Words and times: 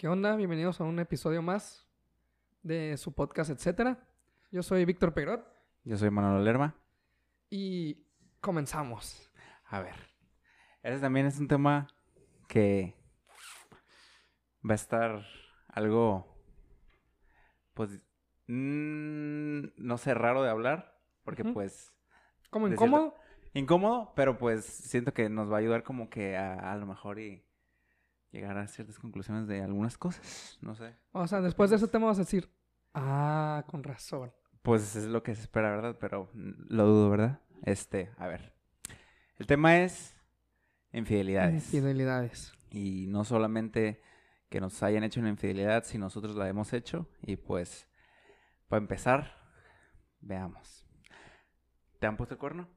¿Qué 0.00 0.08
onda? 0.08 0.34
Bienvenidos 0.34 0.80
a 0.80 0.84
un 0.84 0.98
episodio 0.98 1.42
más 1.42 1.86
de 2.62 2.96
su 2.96 3.12
podcast, 3.12 3.50
etcétera. 3.50 3.98
Yo 4.50 4.62
soy 4.62 4.86
Víctor 4.86 5.12
Peirot 5.12 5.46
Yo 5.84 5.98
soy 5.98 6.08
Manuel 6.08 6.42
Lerma. 6.42 6.74
y 7.50 8.06
comenzamos. 8.40 9.30
A 9.66 9.82
ver. 9.82 9.94
Ese 10.82 11.00
también 11.00 11.26
es 11.26 11.38
un 11.38 11.48
tema 11.48 11.86
que 12.48 12.96
va 14.66 14.72
a 14.72 14.74
estar 14.74 15.22
algo, 15.68 16.34
pues, 17.74 18.00
mm, 18.46 19.64
no 19.76 19.98
sé, 19.98 20.14
raro 20.14 20.42
de 20.42 20.48
hablar, 20.48 20.98
porque 21.24 21.44
pues, 21.44 21.92
¿Como 22.48 22.68
incómodo? 22.68 23.16
incómodo, 23.52 24.14
pero 24.16 24.38
pues 24.38 24.64
siento 24.64 25.12
que 25.12 25.28
nos 25.28 25.52
va 25.52 25.56
a 25.56 25.60
ayudar 25.60 25.82
como 25.82 26.08
que 26.08 26.38
a, 26.38 26.72
a 26.72 26.76
lo 26.76 26.86
mejor 26.86 27.20
y 27.20 27.44
llegar 28.32 28.56
a 28.58 28.66
ciertas 28.66 28.98
conclusiones 28.98 29.46
de 29.46 29.62
algunas 29.62 29.98
cosas, 29.98 30.58
no 30.60 30.74
sé. 30.74 30.94
O 31.12 31.26
sea, 31.26 31.40
después 31.40 31.70
de 31.70 31.76
ese 31.76 31.88
tema 31.88 32.06
vas 32.06 32.18
a 32.18 32.22
decir, 32.22 32.50
ah, 32.94 33.64
con 33.66 33.82
razón. 33.82 34.32
Pues 34.62 34.94
es 34.96 35.06
lo 35.06 35.22
que 35.22 35.34
se 35.34 35.42
espera, 35.42 35.70
¿verdad? 35.70 35.96
Pero 35.98 36.30
mm, 36.34 36.52
lo 36.68 36.86
dudo, 36.86 37.10
¿verdad? 37.10 37.40
Este, 37.62 38.10
a 38.16 38.26
ver. 38.26 38.54
El 39.38 39.46
tema 39.46 39.78
es 39.78 40.16
infidelidades. 40.92 41.72
Infidelidades. 41.72 42.52
Y 42.70 43.06
no 43.08 43.24
solamente 43.24 44.02
que 44.48 44.60
nos 44.60 44.82
hayan 44.82 45.04
hecho 45.04 45.20
una 45.20 45.30
infidelidad, 45.30 45.84
si 45.84 45.96
nosotros 45.96 46.36
la 46.36 46.48
hemos 46.48 46.72
hecho. 46.72 47.08
Y 47.22 47.36
pues, 47.36 47.88
para 48.68 48.82
empezar, 48.82 49.32
veamos. 50.20 50.86
¿Te 51.98 52.06
han 52.06 52.16
puesto 52.16 52.34
el 52.34 52.40
cuerno? 52.40 52.68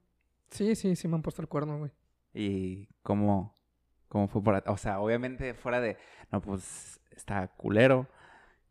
Sí, 0.52 0.76
sí, 0.76 0.96
sí 0.96 1.08
me 1.08 1.16
han 1.16 1.22
puesto 1.22 1.42
el 1.42 1.48
cuerno, 1.48 1.80
güey. 1.80 1.92
¿Y 2.34 2.88
cómo, 3.02 3.56
cómo 4.13 4.27
fue 4.30 4.41
para 4.41 4.63
O 4.72 4.77
sea, 4.77 5.02
obviamente 5.02 5.53
fuera 5.53 5.81
de, 5.81 5.98
no, 6.31 6.40
pues 6.41 7.02
está 7.12 7.47
culero. 7.50 8.08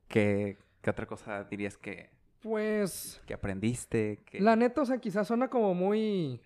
¿Qué, 0.09 0.57
qué 0.81 0.89
otra 0.91 1.05
cosa 1.07 1.45
dirías 1.45 1.77
que, 1.77 2.09
Pues, 2.43 3.21
que 3.27 3.35
aprendiste? 3.35 4.23
Que... 4.25 4.41
la 4.41 4.57
neta, 4.57 4.81
o 4.83 4.85
sea, 4.87 4.99
quizás 4.99 5.27
suena 5.27 5.49
como 5.49 5.75
muy 5.75 6.41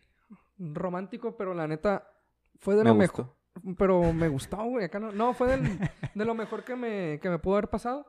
romántico, 0.59 1.37
pero 1.37 1.53
la 1.55 1.69
neta 1.69 2.11
fue 2.59 2.75
de 2.75 2.83
Me 2.85 2.91
lo 2.91 2.95
mejor. 2.97 3.33
Pero 3.79 4.13
me 4.13 4.29
gustó, 4.29 4.57
güey. 4.65 4.87
Acá 4.87 4.99
no, 4.99 5.13
no 5.13 5.33
fue 5.35 5.49
del- 5.49 5.79
de 6.15 6.25
lo 6.25 6.35
mejor 6.35 6.65
que 6.65 6.75
me, 6.75 7.19
que 7.21 7.29
me 7.31 7.39
pudo 7.39 7.55
haber 7.57 7.69
pasado. 7.71 8.07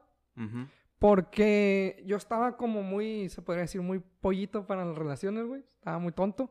Porque 0.99 2.01
yo 2.05 2.17
estaba 2.17 2.57
como 2.57 2.81
muy, 2.81 3.29
se 3.29 3.41
podría 3.41 3.61
decir, 3.63 3.81
muy 3.81 3.99
pollito 3.99 4.65
para 4.65 4.83
las 4.85 4.97
relaciones, 4.97 5.45
güey. 5.45 5.63
Estaba 5.75 5.99
muy 5.99 6.11
tonto. 6.11 6.49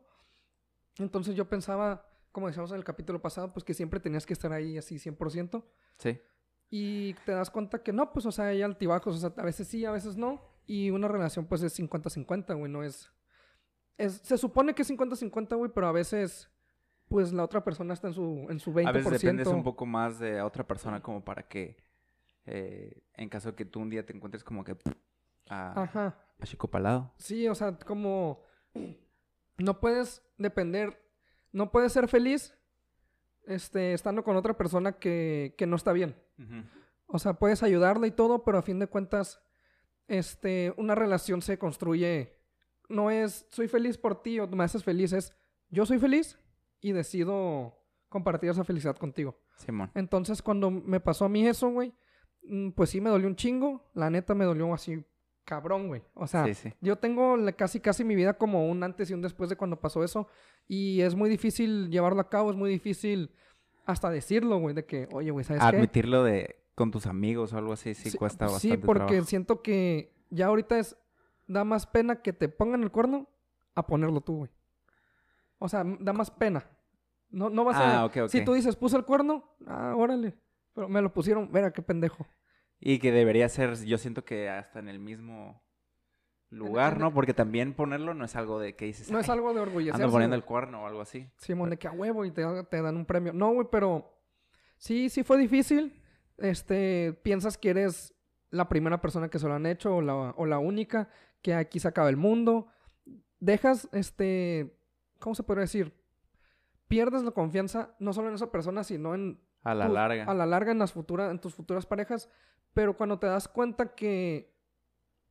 Entonces 0.98 1.34
yo 1.34 1.48
pensaba, 1.48 2.06
como 2.36 2.48
decíamos 2.48 2.70
en 2.70 2.76
el 2.76 2.84
capítulo 2.84 3.22
pasado, 3.22 3.50
pues 3.50 3.64
que 3.64 3.72
siempre 3.72 3.98
tenías 3.98 4.26
que 4.26 4.34
estar 4.34 4.52
ahí 4.52 4.76
así 4.76 4.96
100%. 4.96 5.64
Sí. 5.96 6.20
Y 6.68 7.14
te 7.24 7.32
das 7.32 7.48
cuenta 7.48 7.82
que 7.82 7.94
no, 7.94 8.12
pues, 8.12 8.26
o 8.26 8.30
sea, 8.30 8.48
hay 8.48 8.60
altibajos. 8.60 9.16
O 9.16 9.18
sea, 9.18 9.42
a 9.42 9.42
veces 9.42 9.66
sí, 9.66 9.86
a 9.86 9.90
veces 9.90 10.18
no. 10.18 10.42
Y 10.66 10.90
una 10.90 11.08
relación, 11.08 11.46
pues, 11.46 11.62
es 11.62 11.80
50-50, 11.80 12.54
güey. 12.58 12.70
No 12.70 12.82
es, 12.82 13.10
es... 13.96 14.20
Se 14.22 14.36
supone 14.36 14.74
que 14.74 14.82
es 14.82 14.90
50-50, 14.90 15.56
güey, 15.56 15.70
pero 15.74 15.86
a 15.86 15.92
veces, 15.92 16.50
pues, 17.08 17.32
la 17.32 17.42
otra 17.42 17.64
persona 17.64 17.94
está 17.94 18.08
en 18.08 18.12
su, 18.12 18.46
en 18.50 18.60
su 18.60 18.70
20%. 18.74 18.86
A 18.86 18.92
veces 18.92 19.12
dependes 19.12 19.46
un 19.46 19.62
poco 19.64 19.86
más 19.86 20.18
de 20.18 20.42
otra 20.42 20.66
persona 20.66 21.02
como 21.02 21.24
para 21.24 21.48
que, 21.48 21.78
eh, 22.44 23.02
en 23.14 23.30
caso 23.30 23.52
de 23.52 23.56
que 23.56 23.64
tú 23.64 23.80
un 23.80 23.88
día 23.88 24.04
te 24.04 24.14
encuentres 24.14 24.44
como 24.44 24.62
que 24.62 24.76
a, 25.48 25.84
Ajá. 25.84 26.18
a 26.38 26.44
chico 26.44 26.68
palado. 26.68 27.14
Sí, 27.16 27.48
o 27.48 27.54
sea, 27.54 27.78
como 27.78 28.42
no 29.56 29.80
puedes 29.80 30.22
depender, 30.36 31.05
no 31.56 31.72
puedes 31.72 31.90
ser 31.90 32.06
feliz 32.06 32.54
este, 33.46 33.94
estando 33.94 34.22
con 34.22 34.36
otra 34.36 34.58
persona 34.58 34.92
que, 34.92 35.54
que 35.56 35.66
no 35.66 35.76
está 35.76 35.94
bien. 35.94 36.14
O 37.06 37.18
sea, 37.18 37.34
puedes 37.34 37.62
ayudarla 37.62 38.06
y 38.06 38.10
todo, 38.10 38.44
pero 38.44 38.58
a 38.58 38.62
fin 38.62 38.78
de 38.78 38.88
cuentas, 38.88 39.40
este, 40.06 40.74
una 40.76 40.94
relación 40.94 41.40
se 41.40 41.58
construye, 41.58 42.36
no 42.90 43.10
es 43.10 43.46
soy 43.50 43.68
feliz 43.68 43.96
por 43.96 44.22
ti 44.22 44.38
o 44.38 44.46
me 44.48 44.64
haces 44.64 44.84
feliz, 44.84 45.14
es 45.14 45.34
yo 45.70 45.86
soy 45.86 45.98
feliz 45.98 46.38
y 46.82 46.92
decido 46.92 47.82
compartir 48.10 48.50
esa 48.50 48.64
felicidad 48.64 48.96
contigo. 48.96 49.40
Simón. 49.56 49.90
Entonces, 49.94 50.42
cuando 50.42 50.70
me 50.70 51.00
pasó 51.00 51.24
a 51.24 51.30
mí 51.30 51.46
eso, 51.48 51.70
güey, 51.70 51.94
mm, 52.42 52.72
pues 52.72 52.90
sí 52.90 53.00
me 53.00 53.08
dolió 53.08 53.28
un 53.28 53.36
chingo. 53.36 53.90
La 53.94 54.10
neta 54.10 54.34
me 54.34 54.44
dolió 54.44 54.74
así 54.74 55.02
cabrón, 55.46 55.88
güey. 55.88 56.02
O 56.12 56.26
sea, 56.26 56.44
Sí, 56.44 56.52
sí. 56.54 56.72
yo 56.82 56.96
tengo 56.96 57.36
casi 57.56 57.80
casi 57.80 58.04
mi 58.04 58.14
vida 58.14 58.34
como 58.34 58.68
un 58.68 58.82
antes 58.82 59.10
y 59.10 59.14
un 59.14 59.22
después 59.22 59.48
de 59.48 59.56
cuando 59.56 59.80
pasó 59.80 60.04
eso. 60.04 60.28
Y 60.68 61.00
es 61.00 61.14
muy 61.14 61.30
difícil 61.30 61.88
llevarlo 61.90 62.20
a 62.20 62.28
cabo, 62.28 62.50
es 62.50 62.56
muy 62.56 62.68
difícil 62.68 63.30
hasta 63.86 64.10
decirlo, 64.10 64.58
güey, 64.58 64.74
de 64.74 64.84
que, 64.84 65.08
oye, 65.12 65.30
güey, 65.30 65.44
¿sabes 65.44 65.62
qué? 65.62 65.68
Admitirlo 65.76 66.22
de 66.24 66.56
con 66.74 66.90
tus 66.90 67.06
amigos 67.06 67.54
o 67.54 67.56
algo 67.58 67.72
así 67.72 67.94
sí, 67.94 68.10
Sí, 68.10 68.18
cuesta 68.18 68.48
Sí, 68.48 68.52
bastante 68.52 68.78
porque 68.86 69.06
trabajo. 69.06 69.24
siento 69.26 69.62
que 69.62 70.12
ya 70.28 70.46
ahorita 70.46 70.78
es, 70.78 70.94
da 71.46 71.64
más 71.64 71.86
pena 71.86 72.20
que 72.20 72.34
te 72.34 72.48
pongan 72.50 72.82
el 72.82 72.90
cuerno 72.90 73.26
a 73.74 73.86
ponerlo 73.86 74.20
tú, 74.20 74.38
güey. 74.38 74.50
O 75.58 75.68
sea, 75.70 75.84
da 76.00 76.12
más 76.12 76.30
pena. 76.30 76.68
No, 77.30 77.48
no 77.48 77.64
vas 77.64 77.76
a... 77.76 78.00
Ah, 78.00 78.04
ok, 78.04 78.16
ok. 78.24 78.28
Si 78.28 78.44
tú 78.44 78.52
dices, 78.52 78.76
puse 78.76 78.96
el 78.96 79.04
cuerno, 79.04 79.44
ah, 79.66 79.94
órale. 79.96 80.34
Pero 80.74 80.88
me 80.88 81.00
lo 81.00 81.12
pusieron, 81.12 81.48
mira 81.52 81.72
qué 81.72 81.80
pendejo. 81.80 82.26
Y 82.80 82.98
que 82.98 83.10
debería 83.12 83.48
ser, 83.48 83.76
yo 83.84 83.98
siento 83.98 84.24
que 84.24 84.48
hasta 84.50 84.78
en 84.78 84.88
el 84.88 84.98
mismo 84.98 85.62
lugar, 86.50 86.98
¿no? 87.00 87.12
Porque 87.12 87.34
también 87.34 87.74
ponerlo 87.74 88.14
no 88.14 88.24
es 88.24 88.36
algo 88.36 88.58
de 88.60 88.76
que 88.76 88.84
dices, 88.86 89.10
No 89.10 89.18
es 89.18 89.28
"Ay, 89.28 89.34
algo 89.34 89.52
de 89.54 89.60
orgullecerse. 89.60 90.02
ando 90.02 90.12
poniendo 90.12 90.36
el 90.36 90.44
cuerno 90.44 90.82
o 90.84 90.86
algo 90.86 91.00
así. 91.00 91.28
Simón, 91.38 91.70
de 91.70 91.78
que 91.78 91.88
a 91.88 91.92
huevo 91.92 92.24
y 92.24 92.30
te, 92.30 92.42
te 92.64 92.82
dan 92.82 92.96
un 92.96 93.04
premio. 93.06 93.32
No, 93.32 93.52
güey, 93.52 93.66
pero 93.70 94.14
sí, 94.76 95.08
sí 95.08 95.22
fue 95.24 95.38
difícil. 95.38 96.00
Este, 96.38 97.18
piensas 97.22 97.56
que 97.58 97.70
eres 97.70 98.14
la 98.50 98.68
primera 98.68 99.00
persona 99.00 99.28
que 99.28 99.38
se 99.38 99.48
lo 99.48 99.54
han 99.54 99.66
hecho 99.66 99.96
o 99.96 100.02
la, 100.02 100.14
o 100.14 100.46
la 100.46 100.58
única, 100.58 101.08
que 101.42 101.54
aquí 101.54 101.80
se 101.80 101.88
acaba 101.88 102.08
el 102.10 102.16
mundo. 102.16 102.68
Dejas, 103.40 103.88
este, 103.92 104.78
¿cómo 105.18 105.34
se 105.34 105.42
podría 105.42 105.62
decir? 105.62 105.92
Pierdes 106.88 107.22
la 107.24 107.32
confianza 107.32 107.96
no 107.98 108.12
solo 108.12 108.28
en 108.28 108.34
esa 108.34 108.52
persona, 108.52 108.84
sino 108.84 109.14
en 109.14 109.40
A 109.70 109.74
la 109.74 109.86
tus- 109.86 109.94
larga. 109.94 110.24
a 110.24 110.34
la 110.34 110.46
larga 110.46 110.72
en 110.72 110.78
las 110.78 110.92
futuras, 110.92 111.30
en 111.30 111.38
tus 111.40 111.54
futuras 111.54 111.86
parejas. 111.86 112.30
Pero 112.74 112.96
cuando 112.96 113.18
te 113.18 113.26
das 113.26 113.48
cuenta 113.48 113.94
que 113.94 114.54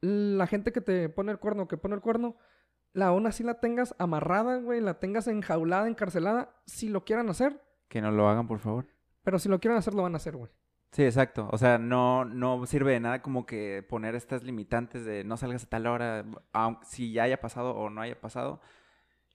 la 0.01 0.47
gente 0.47 0.71
que 0.71 0.81
te 0.81 1.09
pone 1.09 1.31
el 1.31 1.39
cuerno, 1.39 1.67
que 1.67 1.77
pone 1.77 1.95
el 1.95 2.01
cuerno, 2.01 2.35
la 2.93 3.07
aún 3.07 3.27
así 3.27 3.43
la 3.43 3.59
tengas 3.59 3.95
amarrada, 3.99 4.57
güey, 4.57 4.81
la 4.81 4.99
tengas 4.99 5.27
enjaulada, 5.27 5.87
encarcelada, 5.87 6.55
si 6.65 6.89
lo 6.89 7.03
quieran 7.05 7.29
hacer, 7.29 7.61
Que 7.87 8.01
no 8.01 8.11
lo 8.11 8.27
hagan, 8.29 8.47
por 8.47 8.59
favor. 8.59 8.85
pero 9.23 9.39
si 9.39 9.49
lo 9.49 9.59
quieren 9.59 9.77
hacer, 9.77 9.93
lo 9.93 10.03
van 10.03 10.13
a 10.13 10.17
hacer, 10.17 10.35
güey. 10.35 10.51
Sí, 10.91 11.03
exacto. 11.03 11.49
O 11.51 11.57
sea, 11.57 11.77
no, 11.77 12.23
no 12.23 12.65
sirve 12.65 12.93
de 12.93 13.01
nada 13.01 13.21
como 13.21 13.45
que 13.45 13.85
poner 13.89 14.15
estas 14.15 14.43
limitantes 14.43 15.03
de 15.03 15.23
no 15.25 15.35
salgas 15.35 15.63
a 15.65 15.69
tal 15.69 15.87
hora, 15.87 16.23
si 16.83 17.11
ya 17.11 17.23
haya 17.23 17.41
pasado 17.41 17.75
o 17.75 17.89
no 17.89 17.99
haya 18.01 18.19
pasado. 18.19 18.61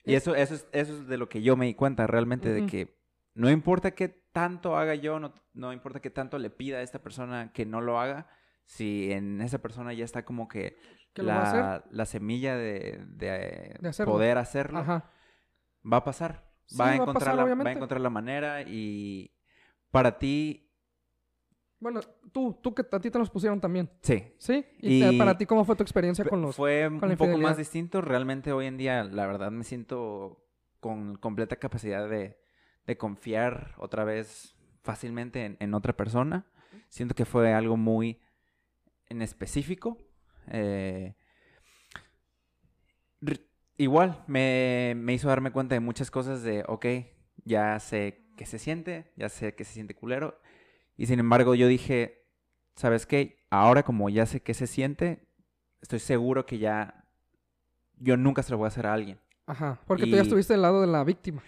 Y 0.05 0.15
eso, 0.15 0.35
eso, 0.35 0.55
es, 0.55 0.67
eso 0.73 0.95
es 0.95 1.07
de 1.07 1.19
lo 1.19 1.29
que 1.29 1.43
yo 1.43 1.57
me 1.57 1.67
di 1.67 1.75
cuenta 1.75 2.07
realmente, 2.07 2.51
de 2.51 2.65
que 2.67 2.97
no 3.35 3.51
importa 3.51 3.91
qué 3.91 4.20
tanto 4.33 4.77
haga 4.77 4.95
yo, 4.95 5.19
no, 5.19 5.33
no 5.55 5.73
importa 5.73 6.01
qué 6.01 6.11
tanto 6.11 6.39
le 6.39 6.51
pida 6.51 6.79
a 6.79 6.83
esta 6.83 7.03
persona 7.03 7.53
que 7.53 7.67
no 7.67 7.81
lo 7.81 8.01
haga, 8.01 8.29
si 8.65 9.13
en 9.13 9.41
esa 9.41 9.59
persona 9.59 9.93
ya 9.93 10.05
está 10.05 10.25
como 10.25 10.49
que, 10.49 10.77
¿Que 11.13 11.23
la, 11.23 11.85
la 11.91 12.07
semilla 12.07 12.57
de, 12.57 13.05
de, 13.09 13.77
De 13.81 13.89
hacerlo. 13.89 14.13
poder 14.13 14.39
hacerlo, 14.39 14.79
Ajá. 14.79 15.11
va 15.91 15.99
a 15.99 16.05
pasar. 16.05 16.49
Sí, 16.67 16.79
va, 16.79 16.85
a 16.85 16.87
va 16.89 16.93
a 16.93 16.95
encontrar 16.97 17.15
pasar, 17.15 17.35
la, 17.35 17.55
va 17.65 17.71
a 17.71 17.73
encontrar 17.73 18.01
la 18.01 18.11
manera 18.11 18.63
y 18.63 19.33
para 19.91 20.19
ti, 20.19 20.71
Bueno, 21.81 22.01
tú, 22.33 22.61
tú 22.63 22.75
que 22.75 22.83
a 22.89 23.01
ti 23.01 23.11
te 23.11 23.19
los 23.19 23.29
pusieron 23.29 23.61
también, 23.61 23.91
sí, 24.03 24.35
¿sí? 24.39 24.65
Y, 24.79 25.19
para 25.19 25.37
ti, 25.37 25.47
¿cómo 25.47 25.65
fue 25.65 25.75
tu 25.75 25.83
experiencia 25.83 26.25
con 26.25 26.41
los... 26.41 26.55
Fue 26.55 26.89
con 27.01 27.09
la 27.09 27.15
un 27.15 27.17
poco 27.17 27.39
más 27.39 27.57
distinto. 27.57 28.01
Realmente 28.01 28.53
hoy 28.53 28.67
en 28.67 28.77
día, 28.77 29.03
la 29.03 29.27
verdad, 29.27 29.51
me 29.51 29.65
siento 29.65 30.47
con 30.79 31.17
completa 31.17 31.57
capacidad 31.57 32.09
de, 32.09 32.39
de 32.91 32.99
confiar 32.99 33.75
otra 33.79 34.03
vez 34.05 34.57
fácilmente 34.83 35.45
en, 35.45 35.57
en 35.61 35.75
otra 35.75 35.97
persona. 35.97 36.45
Siento 36.89 37.15
que 37.15 37.25
fue 37.25 37.53
algo 37.53 37.77
muy 37.77 38.21
en 39.09 39.23
específico. 39.23 39.97
Eh, 40.49 41.15
igual, 43.77 44.25
me, 44.27 44.95
me 44.97 45.13
hizo 45.13 45.29
darme 45.29 45.53
cuenta 45.53 45.77
de 45.77 45.81
muchas 45.81 46.11
cosas 46.11 46.43
de, 46.43 46.65
ok, 46.67 46.87
ya 47.45 47.79
sé 47.79 48.27
que 48.37 48.45
se 48.45 48.59
siente, 48.59 49.13
ya 49.17 49.29
sé 49.29 49.55
que 49.55 49.65
se 49.65 49.73
siente 49.73 49.95
culero. 49.95 50.41
Y 50.97 51.07
sin 51.07 51.21
embargo, 51.21 51.55
yo 51.55 51.69
dije, 51.69 52.27
¿sabes 52.75 53.07
qué? 53.07 53.47
Ahora 53.51 53.85
como 53.85 54.09
ya 54.09 54.27
sé 54.27 54.43
que 54.43 54.55
se 54.55 54.67
siente, 54.67 55.29
estoy 55.81 56.01
seguro 56.01 56.45
que 56.45 56.59
ya 56.59 57.05
yo 57.99 58.17
nunca 58.17 58.43
se 58.43 58.51
lo 58.51 58.59
voy 58.59 58.65
a 58.65 58.69
hacer 58.69 58.87
a 58.87 58.95
alguien. 58.95 59.21
Ajá, 59.47 59.81
porque 59.87 60.07
tú 60.07 60.17
ya 60.17 60.23
estuviste 60.23 60.55
del 60.55 60.63
lado 60.63 60.81
de 60.81 60.89
la 60.89 61.05
víctima. 61.05 61.43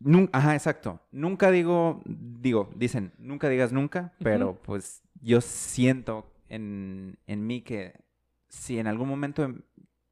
Nun- 0.00 0.30
Ajá, 0.32 0.54
exacto. 0.54 1.00
Nunca 1.12 1.50
digo, 1.50 2.00
digo, 2.06 2.70
dicen, 2.74 3.12
nunca 3.18 3.48
digas 3.48 3.72
nunca, 3.72 4.12
pero 4.22 4.54
pues 4.62 5.02
yo 5.20 5.40
siento 5.40 6.26
en, 6.48 7.18
en 7.26 7.46
mí 7.46 7.60
que 7.62 8.02
si 8.48 8.78
en 8.78 8.86
algún 8.86 9.08
momento 9.08 9.42
em- 9.44 9.62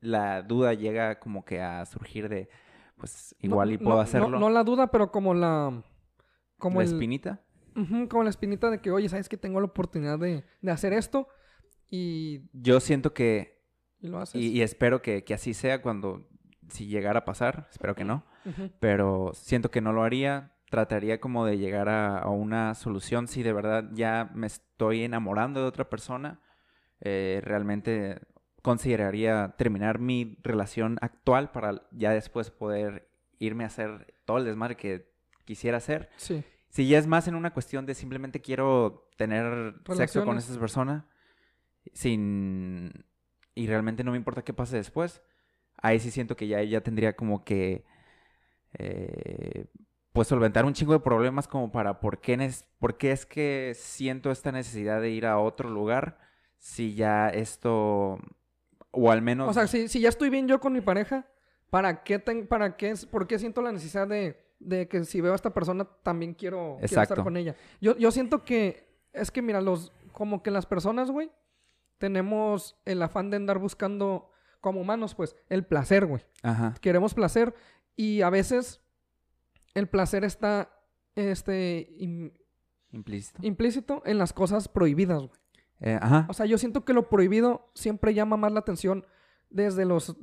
la 0.00 0.43
duda 0.43 0.75
llega 0.75 1.19
como 1.19 1.44
que 1.44 1.61
a 1.61 1.85
surgir 1.87 2.29
de, 2.29 2.49
pues 2.96 3.35
No- 3.40 3.46
igual 3.49 3.73
y 3.73 3.79
puedo 3.79 3.96
no- 3.96 4.00
hacerlo, 4.02 4.38
No, 4.38 4.50
la 4.50 4.62
duda, 4.62 4.90
pero 4.90 5.11
como 5.11 5.32
la... 5.35 5.82
Como 6.58 6.81
la 6.81 6.87
el... 6.87 6.93
espinita, 6.93 7.41
como 8.11 8.25
la 8.25 8.31
espinita 8.31 8.69
de 8.70 8.81
que, 8.81 8.91
oye, 8.91 9.08
¿sabes 9.08 9.29
que 9.29 9.37
tengo 9.37 9.61
la 9.61 9.67
oportunidad 9.67 10.19
de, 10.19 10.44
de 10.61 10.70
hacer 10.73 10.93
esto? 10.93 11.29
Y, 11.91 12.43
Yo 12.52 12.81
siento 12.81 13.14
que, 13.14 13.62
y 14.00 14.08
lo 14.08 14.19
haces. 14.19 14.41
y, 14.41 14.49
y 14.49 14.62
espero 14.62 15.00
que, 15.00 15.23
que 15.25 15.34
así 15.34 15.55
sea 15.55 15.81
cuando, 15.81 16.29
si 16.69 16.87
llegara 16.88 17.20
a 17.20 17.25
pasar, 17.25 17.69
espero 17.70 17.94
que 17.94 18.05
no, 18.05 18.25
Ujú. 18.44 18.70
pero 18.81 19.32
siento 19.35 19.70
que 19.70 19.81
no 19.81 19.93
lo 19.93 20.02
haría. 20.02 20.52
Trataría 20.70 21.19
como 21.20 21.46
de 21.46 21.56
llegar 21.58 21.88
a, 21.88 22.19
a 22.19 22.29
una 22.29 22.75
solución 22.75 23.26
si 23.26 23.43
de 23.43 23.52
verdad 23.55 23.88
ya 23.94 24.31
me 24.35 24.46
estoy 24.46 25.05
enamorando 25.05 25.61
de 25.61 25.67
otra 25.67 25.88
persona. 25.88 26.40
eh, 27.00 27.40
realmente 27.44 28.20
consideraría 28.61 29.55
terminar 29.56 29.99
mi 30.00 30.37
relación 30.43 30.99
actual 31.00 31.52
para 31.52 31.87
ya 31.93 32.11
después 32.11 32.50
poder 32.50 33.08
irme 33.38 33.64
a 33.64 33.69
hacer 33.69 34.14
todo 34.26 34.38
el 34.38 34.44
desmadre 34.44 34.76
que 34.76 35.11
quisiera 35.44 35.76
hacer. 35.79 36.11
Sí. 36.17 36.43
Si 36.69 36.87
ya 36.88 36.99
es 36.99 37.06
más 37.06 37.29
en 37.29 37.34
una 37.37 37.52
cuestión 37.55 37.87
de 37.87 37.94
simplemente 37.94 38.41
quiero 38.43 39.08
tener 39.17 39.75
sexo 39.96 40.20
con 40.25 40.34
Relaciones. 40.37 40.50
esa 40.50 40.61
persona 40.61 41.06
sin 41.94 42.93
y 43.55 43.67
realmente 43.67 44.05
no 44.05 44.11
me 44.12 44.17
importa 44.19 44.43
qué 44.43 44.52
pase 44.52 44.76
después, 44.76 45.23
ahí 45.76 45.99
sí 46.00 46.11
siento 46.11 46.37
que 46.37 46.46
ya 46.46 46.62
ya 46.62 46.81
tendría 46.81 47.14
como 47.17 47.44
que 47.44 47.84
eh, 48.79 49.67
pues 50.13 50.29
solventar 50.29 50.65
un 50.65 50.73
chingo 50.73 50.93
de 50.95 51.01
problemas 51.01 51.47
como 51.47 51.71
para 51.71 52.01
por 52.01 52.21
qué, 52.21 52.51
por 52.79 52.97
qué 52.97 53.13
es 53.13 53.27
que 53.27 53.73
siento 53.77 54.31
esta 54.31 54.51
necesidad 54.53 55.01
de 55.01 55.11
ir 55.11 55.27
a 55.27 55.39
otro 55.39 55.69
lugar 55.69 56.19
si 56.59 56.95
ya 56.95 57.29
esto 57.29 58.19
o 58.91 59.11
al 59.13 59.23
menos 59.23 59.49
O 59.51 59.53
sea, 59.53 59.67
si, 59.67 59.89
si 59.89 60.01
ya 60.01 60.09
estoy 60.09 60.31
bien 60.31 60.49
yo 60.49 60.59
con 60.61 60.73
mi 60.73 60.81
pareja, 60.81 61.27
¿para 61.71 62.03
qué, 62.03 62.19
ten- 62.19 62.47
para 62.47 62.77
qué, 62.77 62.91
es- 62.91 63.07
por 63.07 63.27
qué 63.27 63.39
siento 63.39 63.63
la 63.63 63.71
necesidad 63.71 64.09
de, 64.09 64.45
de 64.59 64.89
que 64.89 65.05
si 65.05 65.21
veo 65.21 65.33
a 65.33 65.37
esta 65.37 65.55
persona 65.55 65.85
también 66.03 66.35
quiero, 66.35 66.79
quiero 66.89 67.03
estar 67.03 67.23
con 67.23 67.37
ella? 67.37 67.55
Yo, 67.81 67.97
yo 67.97 68.11
siento 68.11 68.43
que, 68.45 68.89
es 69.13 69.31
que 69.31 69.43
mira, 69.43 69.61
los, 69.61 69.93
como 70.13 70.43
que 70.43 70.51
las 70.51 70.67
personas, 70.67 71.11
güey, 71.11 71.31
tenemos 71.99 72.77
el 72.85 73.03
afán 73.03 73.31
de 73.31 73.37
andar 73.37 73.59
buscando, 73.59 74.31
como 74.61 74.81
humanos, 74.81 75.15
pues, 75.15 75.37
el 75.49 75.65
placer, 75.65 76.07
güey. 76.07 76.23
Ajá. 76.43 76.75
Queremos 76.81 77.15
placer 77.15 77.55
y 77.99 78.23
a 78.23 78.31
veces 78.31 78.81
el 79.75 79.89
placer 79.89 80.25
está, 80.25 80.71
este, 81.17 81.91
im- 81.99 82.33
Implícito. 82.93 83.39
implícito 83.45 84.03
en 84.06 84.17
las 84.19 84.33
cosas 84.33 84.69
prohibidas, 84.69 85.19
güey. 85.19 85.31
Eh, 85.81 85.99
ajá. 86.00 86.27
O 86.29 86.33
sea, 86.33 86.47
yo 86.47 86.56
siento 86.59 86.85
que 86.85 86.93
lo 86.95 87.09
prohibido 87.09 87.71
siempre 87.75 88.15
llama 88.15 88.37
más 88.37 88.53
la 88.53 88.61
atención 88.61 89.05
desde 89.50 89.85
los 89.85 90.17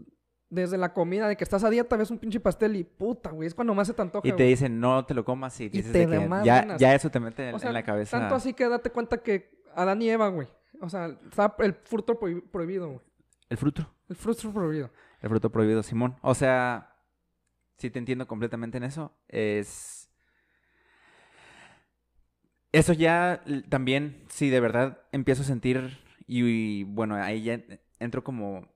desde 0.50 0.78
la 0.78 0.94
comida 0.94 1.28
de 1.28 1.36
que 1.36 1.44
estás 1.44 1.64
a 1.64 1.70
dieta, 1.70 1.98
ves 1.98 2.12
un 2.12 2.20
pinche 2.20 2.40
pastel 2.40 2.76
y 2.78 2.84
puta, 2.84 3.32
güey, 3.32 3.48
es 3.48 3.56
cuando 3.56 3.74
más 3.74 3.88
se 3.88 3.94
te 3.94 4.02
antoja. 4.04 4.26
Y 4.28 4.32
te 4.32 4.36
güey. 4.38 4.50
dicen, 4.50 4.80
no 4.80 5.04
te 5.06 5.14
lo 5.14 5.26
comas 5.26 5.60
y 5.60 5.70
dices 5.70 5.92
te 5.92 6.06
de 6.06 6.18
que 6.20 6.30
ya, 6.46 6.62
ganas. 6.62 6.80
ya 6.80 6.94
eso 6.96 7.10
te 7.10 7.20
mete 7.20 7.50
en, 7.50 7.56
O 7.56 7.60
sea, 7.60 7.70
en 7.70 7.74
la 7.74 7.84
cabeza. 7.84 8.18
Tanto 8.20 8.36
así 8.36 8.54
que 8.54 8.70
date 8.70 8.90
cuenta 8.92 9.18
que 9.22 9.60
Adán 9.76 10.02
y 10.02 10.10
Eva, 10.10 10.30
güey. 10.30 10.48
O 10.82 10.88
sea, 10.90 11.08
está 11.30 11.56
el 11.60 11.74
fruto 11.74 12.18
prohi- 12.20 12.44
prohibido, 12.52 12.88
güey. 12.88 13.00
El 13.50 13.58
fruto. 13.58 13.92
El 14.08 14.16
fruto 14.16 14.52
prohibido. 14.54 14.92
El 15.22 15.30
fruto 15.30 15.52
prohibido, 15.52 15.82
Simón. 15.84 16.16
O 16.22 16.36
sea, 16.36 16.95
sí 17.78 17.90
te 17.90 18.00
entiendo 18.00 18.28
completamente 18.28 18.78
en 18.78 18.84
eso. 18.84 19.12
Es. 19.28 20.10
Eso 22.72 22.94
ya 22.94 23.42
también, 23.70 24.26
si 24.28 24.50
de 24.50 24.60
verdad 24.60 25.02
empiezo 25.12 25.44
a 25.44 25.46
sentir. 25.46 26.00
Y, 26.28 26.44
y, 26.44 26.84
bueno, 26.84 27.16
ahí 27.16 27.44
ya 27.44 27.62
entro 28.00 28.24
como 28.24 28.68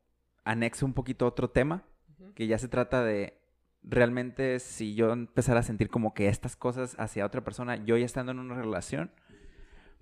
anexo 0.44 0.86
un 0.86 0.94
poquito 0.94 1.28
otro 1.28 1.50
tema. 1.50 1.84
Que 2.36 2.48
ya 2.48 2.57
se 2.57 2.68
trata 2.68 3.04
de 3.04 3.40
realmente 3.84 4.60
si 4.60 4.94
yo 4.94 5.12
empezara 5.12 5.62
a 5.62 5.63
sentir 5.63 5.90
como 5.90 6.13
que 6.13 6.28
estas 6.28 6.56
cosas 6.56 6.95
hacia 7.00 7.25
otra 7.25 7.44
persona, 7.44 7.78
yo 7.78 7.98
ya 7.98 8.06
estando 8.06 8.31
en 8.31 8.40
una 8.40 8.56
relación. 8.56 9.12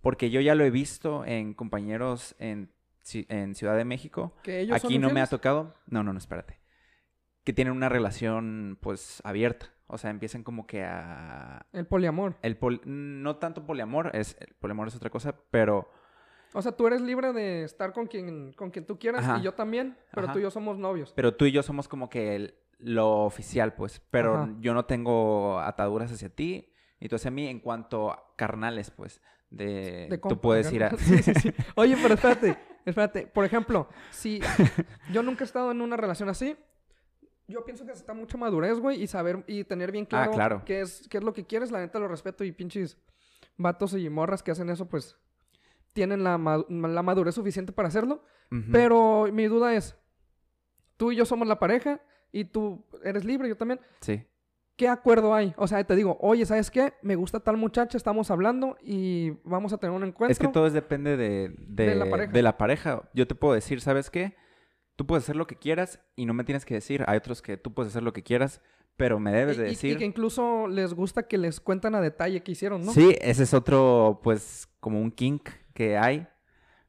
Porque 0.01 0.29
yo 0.29 0.41
ya 0.41 0.55
lo 0.55 0.63
he 0.63 0.69
visto 0.69 1.25
en 1.25 1.53
compañeros 1.53 2.35
en, 2.39 2.71
en 3.13 3.55
Ciudad 3.55 3.75
de 3.75 3.85
México. 3.85 4.35
Que 4.43 4.61
ellos 4.61 4.83
Aquí 4.83 4.99
no 4.99 5.09
me 5.09 5.21
ha 5.21 5.27
tocado. 5.27 5.75
No, 5.87 6.03
no, 6.03 6.13
no, 6.13 6.19
espérate. 6.19 6.59
Que 7.47 7.53
tienen 7.53 7.73
una 7.73 7.87
relación, 7.87 8.77
pues, 8.81 9.21
abierta. 9.23 9.67
O 9.87 9.97
sea, 9.97 10.09
empiezan 10.09 10.43
como 10.43 10.67
que 10.67 10.83
a. 10.83 11.65
El 11.71 11.87
poliamor. 11.87 12.35
El 12.41 12.57
pol- 12.57 12.81
No 12.83 13.37
tanto 13.37 13.65
poliamor, 13.65 14.11
es... 14.13 14.35
el 14.41 14.53
poliamor 14.55 14.89
es 14.89 14.97
otra 14.97 15.09
cosa, 15.09 15.33
pero. 15.49 15.89
O 16.53 16.61
sea, 16.61 16.73
tú 16.73 16.87
eres 16.87 16.99
libre 16.99 17.31
de 17.31 17.63
estar 17.63 17.93
con 17.93 18.07
quien, 18.07 18.51
con 18.51 18.69
quien 18.69 18.85
tú 18.85 18.99
quieras 18.99 19.23
Ajá. 19.23 19.37
y 19.39 19.43
yo 19.43 19.53
también, 19.53 19.95
pero 20.11 20.25
Ajá. 20.25 20.33
tú 20.33 20.39
y 20.39 20.41
yo 20.41 20.51
somos 20.51 20.77
novios. 20.77 21.13
Pero 21.15 21.35
tú 21.35 21.45
y 21.45 21.53
yo 21.53 21.63
somos 21.63 21.87
como 21.87 22.09
que 22.09 22.35
el- 22.35 22.55
lo 22.79 23.19
oficial, 23.23 23.75
pues. 23.75 24.01
Pero 24.11 24.35
Ajá. 24.35 24.49
yo 24.59 24.73
no 24.73 24.83
tengo 24.83 25.57
ataduras 25.61 26.11
hacia 26.11 26.27
ti 26.27 26.73
y 26.99 27.07
tú 27.07 27.15
hacia 27.15 27.31
mí 27.31 27.47
en 27.47 27.61
cuanto 27.61 28.11
a 28.11 28.33
carnales, 28.35 28.91
pues. 28.91 29.21
De, 29.49 30.07
De 30.09 30.17
tú 30.17 30.41
puedes 30.41 30.69
ir 30.73 30.83
a. 30.83 30.89
¿no? 30.89 30.97
Sí, 30.97 31.19
sí, 31.23 31.33
sí. 31.35 31.53
Oye, 31.75 31.95
pero 32.01 32.15
espérate, 32.15 32.57
espérate. 32.83 33.25
Por 33.27 33.45
ejemplo, 33.45 33.87
si 34.09 34.41
yo 35.13 35.23
nunca 35.23 35.45
he 35.45 35.47
estado 35.47 35.71
en 35.71 35.79
una 35.79 35.95
relación 35.95 36.27
así, 36.27 36.57
yo 37.47 37.63
pienso 37.65 37.83
que 37.83 37.89
necesita 37.89 38.13
mucha 38.13 38.37
madurez, 38.37 38.79
güey, 38.79 39.01
y 39.01 39.07
saber 39.07 39.43
y 39.47 39.63
tener 39.63 39.91
bien 39.91 40.05
claro, 40.05 40.31
Ah, 40.31 40.35
claro. 40.35 40.61
qué 40.65 40.81
es 40.81 41.07
qué 41.09 41.17
es 41.17 41.23
lo 41.23 41.33
que 41.33 41.45
quieres. 41.45 41.71
La 41.71 41.79
neta 41.79 41.99
lo 41.99 42.07
respeto 42.07 42.43
y 42.43 42.51
pinches 42.51 42.97
vatos 43.57 43.93
y 43.93 44.09
morras 44.09 44.43
que 44.43 44.51
hacen 44.51 44.69
eso, 44.69 44.87
pues 44.87 45.17
tienen 45.93 46.23
la, 46.23 46.37
ma- 46.37 46.63
la 46.69 47.01
madurez 47.01 47.35
suficiente 47.35 47.71
para 47.71 47.87
hacerlo. 47.87 48.23
Pero 48.71 49.27
mi 49.33 49.45
duda 49.47 49.73
es, 49.75 49.97
tú 50.95 51.11
y 51.11 51.15
yo 51.17 51.25
somos 51.25 51.47
la 51.47 51.59
pareja 51.59 51.99
y 52.31 52.45
tú 52.45 52.85
eres 53.03 53.25
libre, 53.25 53.49
yo 53.49 53.57
también. 53.57 53.79
Sí. 54.01 54.23
¿Qué 54.77 54.87
acuerdo 54.87 55.33
hay? 55.33 55.53
O 55.57 55.67
sea, 55.67 55.83
te 55.83 55.95
digo, 55.95 56.17
oye, 56.21 56.45
¿sabes 56.45 56.69
qué? 56.69 56.93
Me 57.01 57.15
gusta 57.15 57.39
tal 57.39 57.57
muchacha, 57.57 57.97
estamos 57.97 58.29
hablando 58.29 58.77
y 58.81 59.31
vamos 59.43 59.73
a 59.73 59.79
tener 59.79 59.95
un 59.95 60.03
encuentro. 60.03 60.31
Es 60.31 60.37
que 60.39 60.47
todo 60.47 60.67
es 60.67 60.73
depende 60.73 61.17
de, 61.17 61.49
de, 61.57 61.85
De 61.87 61.95
la 61.95 62.09
pareja. 62.09 62.31
de 62.31 62.41
la 62.43 62.57
pareja. 62.57 63.09
Yo 63.13 63.25
te 63.27 63.33
puedo 63.35 63.53
decir, 63.55 63.81
¿sabes 63.81 64.09
qué? 64.11 64.35
Tú 64.97 65.05
puedes 65.05 65.23
hacer 65.23 65.35
lo 65.35 65.47
que 65.47 65.55
quieras 65.55 66.01
y 66.15 66.25
no 66.25 66.33
me 66.33 66.43
tienes 66.43 66.65
que 66.65 66.73
decir. 66.73 67.05
Hay 67.07 67.17
otros 67.17 67.41
que 67.41 67.55
tú 67.55 67.73
puedes 67.73 67.91
hacer 67.91 68.03
lo 68.03 68.13
que 68.13 68.23
quieras, 68.23 68.61
pero 68.97 69.19
me 69.19 69.31
debes 69.31 69.55
de 69.57 69.67
y- 69.67 69.69
decir. 69.69 69.95
Y, 69.95 69.97
que 69.97 70.05
incluso 70.05 70.67
les 70.67 70.93
gusta 70.93 71.23
que 71.27 71.37
les 71.37 71.59
cuentan 71.61 71.95
a 71.95 72.01
detalle 72.01 72.41
qué 72.43 72.51
hicieron, 72.51 72.83
¿no? 72.83 72.91
Sí, 72.91 73.15
ese 73.21 73.43
es 73.43 73.53
otro, 73.53 74.19
pues, 74.23 74.67
como 74.79 74.99
un 74.99 75.11
kink 75.11 75.49
que 75.73 75.97
hay. 75.97 76.27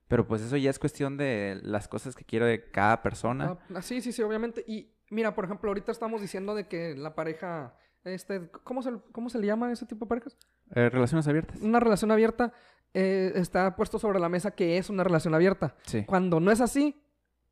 Pero 0.08 0.26
pues 0.26 0.40
eso 0.40 0.56
ya 0.56 0.70
es 0.70 0.78
cuestión 0.78 1.18
de 1.18 1.60
las 1.62 1.86
cosas 1.86 2.16
que 2.16 2.24
quiero 2.24 2.46
de 2.46 2.70
cada 2.70 3.02
persona. 3.02 3.58
Ah, 3.74 3.82
sí, 3.82 4.00
sí, 4.00 4.10
sí, 4.10 4.22
obviamente. 4.22 4.64
Y 4.66 4.94
mira, 5.10 5.34
por 5.34 5.44
ejemplo, 5.44 5.68
ahorita 5.68 5.92
estamos 5.92 6.22
diciendo 6.22 6.54
de 6.54 6.66
que 6.66 6.96
la 6.96 7.14
pareja, 7.14 7.76
este, 8.04 8.50
¿cómo 8.64 8.82
se, 8.82 8.92
cómo 9.12 9.28
se 9.28 9.38
le 9.38 9.46
llama 9.46 9.68
a 9.68 9.72
ese 9.72 9.84
tipo 9.84 10.06
de 10.06 10.08
parejas? 10.08 10.38
Eh, 10.74 10.88
relaciones 10.88 11.28
abiertas. 11.28 11.60
Una 11.60 11.78
relación 11.78 12.10
abierta 12.10 12.54
eh, 12.94 13.32
está 13.34 13.76
puesto 13.76 13.98
sobre 13.98 14.18
la 14.18 14.30
mesa 14.30 14.50
que 14.52 14.78
es 14.78 14.88
una 14.88 15.04
relación 15.04 15.34
abierta. 15.34 15.76
Sí. 15.82 16.04
Cuando 16.06 16.40
no 16.40 16.50
es 16.50 16.62
así, 16.62 17.02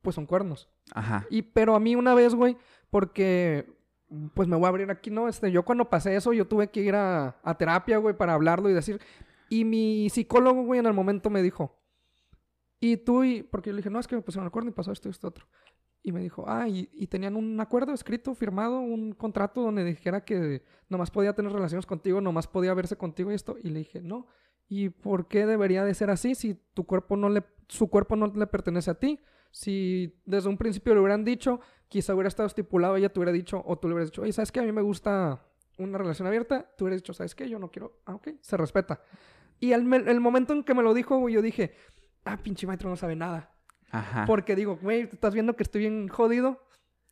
pues 0.07 0.15
son 0.15 0.25
cuernos. 0.25 0.69
Ajá. 0.95 1.27
Y, 1.31 1.43
pero 1.43 1.75
a 1.75 1.81
mí 1.81 1.97
una 1.97 2.15
vez, 2.15 2.33
güey, 2.33 2.57
porque, 2.91 3.67
pues 4.35 4.47
me 4.47 4.55
voy 4.55 4.67
a 4.67 4.69
abrir 4.69 4.89
aquí, 4.89 5.11
¿no? 5.11 5.27
Este, 5.27 5.51
yo 5.51 5.65
cuando 5.65 5.91
pasé 5.91 6.15
eso, 6.15 6.33
yo 6.33 6.47
tuve 6.47 6.69
que 6.69 6.81
ir 6.81 6.95
a, 6.95 7.41
a 7.43 7.59
terapia, 7.59 7.99
güey, 7.99 8.17
para 8.17 8.35
hablarlo 8.35 8.71
y 8.71 8.73
decir. 8.73 9.01
Y 9.49 9.65
mi 9.65 10.09
psicólogo, 10.09 10.63
güey, 10.63 10.79
en 10.79 10.87
el 10.87 10.93
momento 10.93 11.29
me 11.29 11.43
dijo, 11.43 11.77
y 12.79 12.99
tú, 12.99 13.25
y, 13.25 13.43
porque 13.43 13.71
yo 13.71 13.75
le 13.75 13.79
dije, 13.79 13.91
no, 13.91 13.99
es 13.99 14.07
que 14.07 14.15
me 14.15 14.23
pusieron 14.23 14.45
el 14.45 14.47
acuerdo 14.47 14.69
y 14.69 14.73
pasó 14.75 14.93
esto 14.93 15.09
y 15.09 15.11
esto 15.11 15.27
otro. 15.27 15.49
Y 16.05 16.13
me 16.13 16.21
dijo, 16.21 16.45
ah, 16.47 16.69
y, 16.69 16.89
y 16.93 17.09
tenían 17.09 17.35
un 17.35 17.59
acuerdo 17.59 17.93
escrito, 17.93 18.33
firmado, 18.37 18.79
un 18.79 19.11
contrato 19.11 19.61
donde 19.61 19.83
dijera 19.83 20.25
que 20.25 20.63
nomás 20.89 21.11
podía 21.11 21.33
tener 21.33 21.51
relaciones 21.51 21.85
contigo, 21.85 22.21
nomás 22.21 22.47
podía 22.47 22.73
verse 22.75 22.95
contigo 22.95 23.33
y 23.33 23.35
esto. 23.35 23.57
Y 23.61 23.71
le 23.71 23.81
dije, 23.81 24.01
no. 24.01 24.29
¿Y 24.69 24.91
por 24.91 25.27
qué 25.27 25.47
debería 25.47 25.83
de 25.83 25.95
ser 25.95 26.11
así 26.11 26.37
si 26.37 26.55
tu 26.75 26.87
cuerpo 26.87 27.17
no 27.17 27.29
le, 27.29 27.43
su 27.67 27.89
cuerpo 27.89 28.15
no 28.15 28.29
le 28.29 28.47
pertenece 28.47 28.93
a 28.93 28.95
ti? 28.95 29.19
Si 29.51 30.21
desde 30.25 30.49
un 30.49 30.57
principio 30.57 30.95
le 30.95 31.01
hubieran 31.01 31.25
dicho, 31.25 31.61
quizá 31.89 32.15
hubiera 32.15 32.29
estado 32.29 32.47
estipulado, 32.47 32.97
ella 32.97 33.09
te 33.09 33.19
hubiera 33.19 33.33
dicho, 33.33 33.63
o 33.65 33.79
tú 33.79 33.89
le 33.89 33.95
hubieras 33.95 34.11
dicho, 34.11 34.23
oye, 34.23 34.33
¿sabes 34.33 34.53
qué? 34.53 34.61
A 34.61 34.65
mí 34.65 34.73
me 34.73 34.83
gusta 34.83 35.43
una 35.79 35.99
relación 35.99 36.27
abierta. 36.27 36.71
Tú 36.77 36.85
hubieras 36.85 37.03
dicho, 37.03 37.15
¿sabes 37.15 37.35
qué? 37.35 37.49
Yo 37.49 37.59
no 37.59 37.71
quiero. 37.71 38.01
Ah, 38.07 38.15
ok, 38.15 38.29
se 38.41 38.57
respeta. 38.57 39.01
Y 39.61 39.73
el, 39.73 39.93
el 39.93 40.21
momento 40.21 40.53
en 40.53 40.63
que 40.63 40.75
me 40.75 40.83
lo 40.83 40.95
dijo, 40.95 41.19
güey, 41.19 41.35
yo 41.35 41.43
dije, 41.43 41.75
ah, 42.25 42.37
pinche 42.37 42.67
maestro 42.67 42.91
no 42.91 42.97
sabe 42.97 43.17
nada. 43.17 43.53
Ajá. 43.91 44.25
Porque 44.27 44.57
digo, 44.57 44.79
güey, 44.83 45.03
estás 45.03 45.33
viendo 45.33 45.57
que 45.57 45.63
estoy 45.63 45.83
bien 45.83 46.09
jodido 46.09 46.63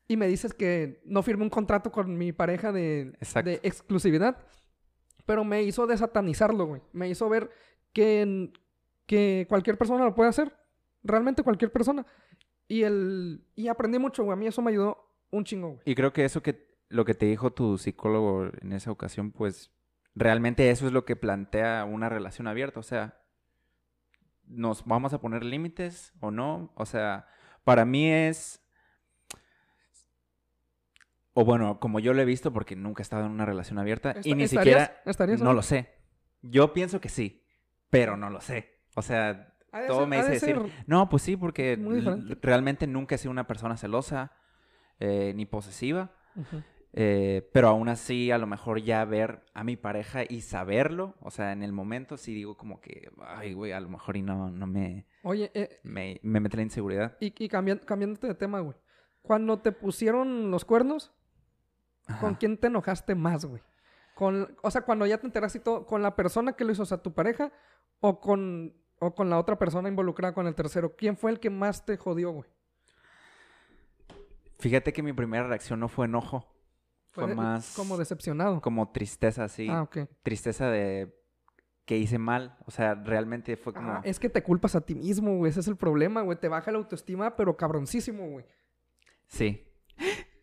y 0.06 0.16
me 0.16 0.26
dices 0.26 0.52
que 0.52 1.00
no 1.04 1.22
firmé 1.22 1.44
un 1.44 1.50
contrato 1.50 1.90
con 1.90 2.18
mi 2.18 2.32
pareja 2.32 2.72
de, 2.72 3.16
de 3.44 3.60
exclusividad. 3.62 4.38
Pero 5.24 5.44
me 5.44 5.62
hizo 5.62 5.86
desatanizarlo, 5.86 6.66
güey. 6.66 6.82
Me 6.92 7.08
hizo 7.08 7.28
ver 7.28 7.50
que, 7.92 8.52
que 9.06 9.46
cualquier 9.48 9.78
persona 9.78 10.04
lo 10.04 10.14
puede 10.14 10.28
hacer. 10.28 10.54
Realmente 11.04 11.42
cualquier 11.42 11.70
persona. 11.70 12.04
Y, 12.66 12.82
el, 12.82 13.44
y 13.54 13.68
aprendí 13.68 13.98
mucho, 13.98 14.24
güey. 14.24 14.32
A 14.32 14.36
mí 14.36 14.46
eso 14.46 14.62
me 14.62 14.70
ayudó 14.72 15.14
un 15.30 15.44
chingo, 15.44 15.68
güey. 15.68 15.80
Y 15.84 15.94
creo 15.94 16.12
que 16.12 16.24
eso 16.24 16.42
que 16.42 16.74
lo 16.88 17.04
que 17.04 17.14
te 17.14 17.26
dijo 17.26 17.52
tu 17.52 17.78
psicólogo 17.78 18.46
en 18.60 18.72
esa 18.72 18.90
ocasión, 18.90 19.30
pues 19.32 19.70
realmente 20.14 20.70
eso 20.70 20.86
es 20.86 20.92
lo 20.92 21.04
que 21.04 21.14
plantea 21.16 21.84
una 21.84 22.08
relación 22.08 22.46
abierta. 22.46 22.80
O 22.80 22.84
sea, 22.84 23.20
¿nos 24.46 24.84
vamos 24.86 25.12
a 25.12 25.20
poner 25.20 25.44
límites 25.44 26.12
o 26.20 26.30
no? 26.30 26.72
O 26.74 26.86
sea, 26.86 27.28
para 27.64 27.84
mí 27.84 28.10
es... 28.10 28.60
O 31.36 31.44
bueno, 31.44 31.80
como 31.80 31.98
yo 31.98 32.14
lo 32.14 32.22
he 32.22 32.26
visto, 32.26 32.52
porque 32.52 32.76
nunca 32.76 33.00
he 33.00 33.04
estado 33.04 33.26
en 33.26 33.32
una 33.32 33.44
relación 33.44 33.78
abierata 33.78 34.14
y 34.22 34.34
ni 34.34 34.44
¿estarías- 34.44 34.50
siquiera... 34.50 35.02
¿Estarías 35.04 35.40
No 35.40 35.52
lo 35.52 35.62
sé. 35.62 35.92
Yo 36.42 36.72
pienso 36.72 37.00
que 37.00 37.08
sí, 37.08 37.44
pero 37.90 38.16
no 38.16 38.30
lo 38.30 38.40
sé. 38.40 38.82
O 38.94 39.02
sea, 39.02 39.53
todo 39.86 40.06
me 40.06 40.16
dice 40.18 40.30
decir, 40.30 40.60
no, 40.86 41.08
pues 41.08 41.22
sí, 41.22 41.36
porque 41.36 41.78
realmente 42.42 42.86
nunca 42.86 43.14
he 43.14 43.18
sido 43.18 43.30
una 43.30 43.46
persona 43.46 43.76
celosa 43.76 44.32
eh, 45.00 45.32
ni 45.34 45.46
posesiva. 45.46 46.12
Eh, 46.96 47.50
pero 47.52 47.68
aún 47.68 47.88
así, 47.88 48.30
a 48.30 48.38
lo 48.38 48.46
mejor 48.46 48.80
ya 48.80 49.04
ver 49.04 49.44
a 49.52 49.64
mi 49.64 49.76
pareja 49.76 50.22
y 50.28 50.42
saberlo, 50.42 51.16
o 51.20 51.32
sea, 51.32 51.50
en 51.50 51.64
el 51.64 51.72
momento 51.72 52.16
sí 52.16 52.32
digo 52.32 52.56
como 52.56 52.80
que, 52.80 53.10
ay, 53.26 53.52
güey, 53.52 53.72
a 53.72 53.80
lo 53.80 53.88
mejor 53.88 54.16
y 54.16 54.22
no, 54.22 54.48
no 54.50 54.68
me... 54.68 55.04
Oye, 55.24 55.50
eh, 55.54 55.80
me, 55.82 56.20
me 56.22 56.38
mete 56.38 56.56
la 56.56 56.62
inseguridad. 56.62 57.16
Y, 57.18 57.34
y 57.36 57.48
cambiándote 57.48 58.28
de 58.28 58.34
tema, 58.34 58.60
güey. 58.60 58.76
Cuando 59.22 59.58
te 59.58 59.72
pusieron 59.72 60.52
los 60.52 60.64
cuernos, 60.64 61.12
¿con 62.20 62.34
quién 62.36 62.58
te 62.58 62.68
enojaste 62.68 63.16
más, 63.16 63.44
güey? 63.44 63.62
Con, 64.14 64.56
o 64.62 64.70
sea, 64.70 64.82
cuando 64.82 65.04
ya 65.06 65.18
te 65.18 65.26
enteraste 65.26 65.58
y 65.58 65.62
todo, 65.62 65.86
¿con 65.86 66.00
la 66.00 66.14
persona 66.14 66.52
que 66.52 66.64
lo 66.64 66.70
hizo, 66.70 66.84
o 66.84 66.86
sea, 66.86 66.98
tu 66.98 67.12
pareja, 67.12 67.52
o 67.98 68.20
con, 68.20 68.72
o 68.98 69.14
con 69.14 69.30
la 69.30 69.38
otra 69.38 69.58
persona 69.58 69.88
involucrada 69.88 70.34
con 70.34 70.46
el 70.46 70.54
tercero? 70.54 70.94
¿Quién 70.96 71.16
fue 71.16 71.30
el 71.30 71.40
que 71.40 71.50
más 71.50 71.84
te 71.84 71.96
jodió, 71.96 72.30
güey? 72.30 72.50
Fíjate 74.58 74.92
que 74.92 75.02
mi 75.02 75.12
primera 75.12 75.46
reacción 75.46 75.80
no 75.80 75.88
fue 75.88 76.06
enojo. 76.06 76.46
Fue, 77.10 77.32
más... 77.34 77.74
Como 77.76 77.96
decepcionado. 77.96 78.60
Como 78.60 78.90
tristeza, 78.90 79.48
sí. 79.48 79.68
Ah, 79.70 79.82
ok. 79.82 79.98
Tristeza 80.22 80.68
de 80.68 81.14
que 81.84 81.98
hice 81.98 82.18
mal. 82.18 82.56
O 82.66 82.70
sea, 82.70 82.94
realmente 82.94 83.56
fue 83.56 83.72
como... 83.72 83.92
Ah, 83.92 84.00
es 84.04 84.18
que 84.18 84.28
te 84.28 84.42
culpas 84.42 84.74
a 84.74 84.80
ti 84.80 84.94
mismo, 84.94 85.36
güey. 85.36 85.50
Ese 85.50 85.60
es 85.60 85.68
el 85.68 85.76
problema, 85.76 86.22
güey. 86.22 86.38
Te 86.38 86.48
baja 86.48 86.72
la 86.72 86.78
autoestima, 86.78 87.36
pero 87.36 87.56
cabroncísimo, 87.56 88.28
güey. 88.30 88.46
Sí. 89.26 89.64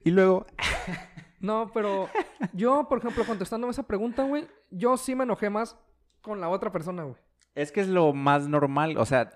Y 0.03 0.11
luego... 0.11 0.45
no, 1.39 1.71
pero 1.73 2.07
yo, 2.53 2.87
por 2.87 2.99
ejemplo, 2.99 3.25
contestándome 3.25 3.71
esa 3.71 3.87
pregunta, 3.87 4.23
güey, 4.23 4.47
yo 4.69 4.95
sí 4.97 5.15
me 5.15 5.23
enojé 5.23 5.49
más 5.49 5.77
con 6.21 6.39
la 6.39 6.49
otra 6.49 6.71
persona, 6.71 7.03
güey. 7.03 7.17
Es 7.55 7.71
que 7.71 7.81
es 7.81 7.87
lo 7.87 8.13
más 8.13 8.47
normal. 8.47 8.97
O 8.97 9.05
sea, 9.05 9.29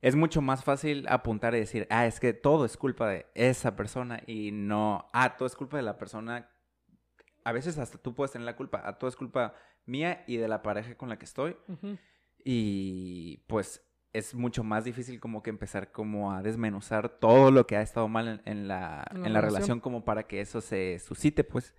es 0.00 0.16
mucho 0.16 0.40
más 0.40 0.64
fácil 0.64 1.06
apuntar 1.08 1.54
y 1.54 1.60
decir, 1.60 1.86
ah, 1.90 2.06
es 2.06 2.20
que 2.20 2.32
todo 2.32 2.64
es 2.64 2.76
culpa 2.76 3.08
de 3.08 3.26
esa 3.34 3.76
persona 3.76 4.22
y 4.26 4.50
no, 4.52 5.10
ah, 5.12 5.36
todo 5.36 5.46
es 5.46 5.56
culpa 5.56 5.76
de 5.76 5.82
la 5.82 5.98
persona. 5.98 6.48
A 7.44 7.52
veces 7.52 7.78
hasta 7.78 7.98
tú 7.98 8.14
puedes 8.14 8.32
tener 8.32 8.46
la 8.46 8.56
culpa, 8.56 8.82
ah, 8.84 8.98
todo 8.98 9.08
es 9.08 9.16
culpa 9.16 9.54
mía 9.86 10.24
y 10.26 10.36
de 10.36 10.48
la 10.48 10.62
pareja 10.62 10.94
con 10.96 11.08
la 11.08 11.18
que 11.18 11.24
estoy. 11.24 11.56
Y 12.42 13.38
pues 13.46 13.86
es 14.12 14.34
mucho 14.34 14.64
más 14.64 14.84
difícil 14.84 15.20
como 15.20 15.42
que 15.42 15.50
empezar 15.50 15.92
como 15.92 16.32
a 16.32 16.42
desmenuzar 16.42 17.08
todo 17.08 17.50
lo 17.50 17.66
que 17.66 17.76
ha 17.76 17.82
estado 17.82 18.08
mal 18.08 18.42
en, 18.44 18.68
la, 18.68 19.06
en 19.14 19.32
la, 19.32 19.40
relación. 19.40 19.80
como 19.80 20.04
para 20.04 20.24
que 20.24 20.40
eso 20.40 20.60
se 20.60 20.98
suscite, 20.98 21.44
pues. 21.44 21.74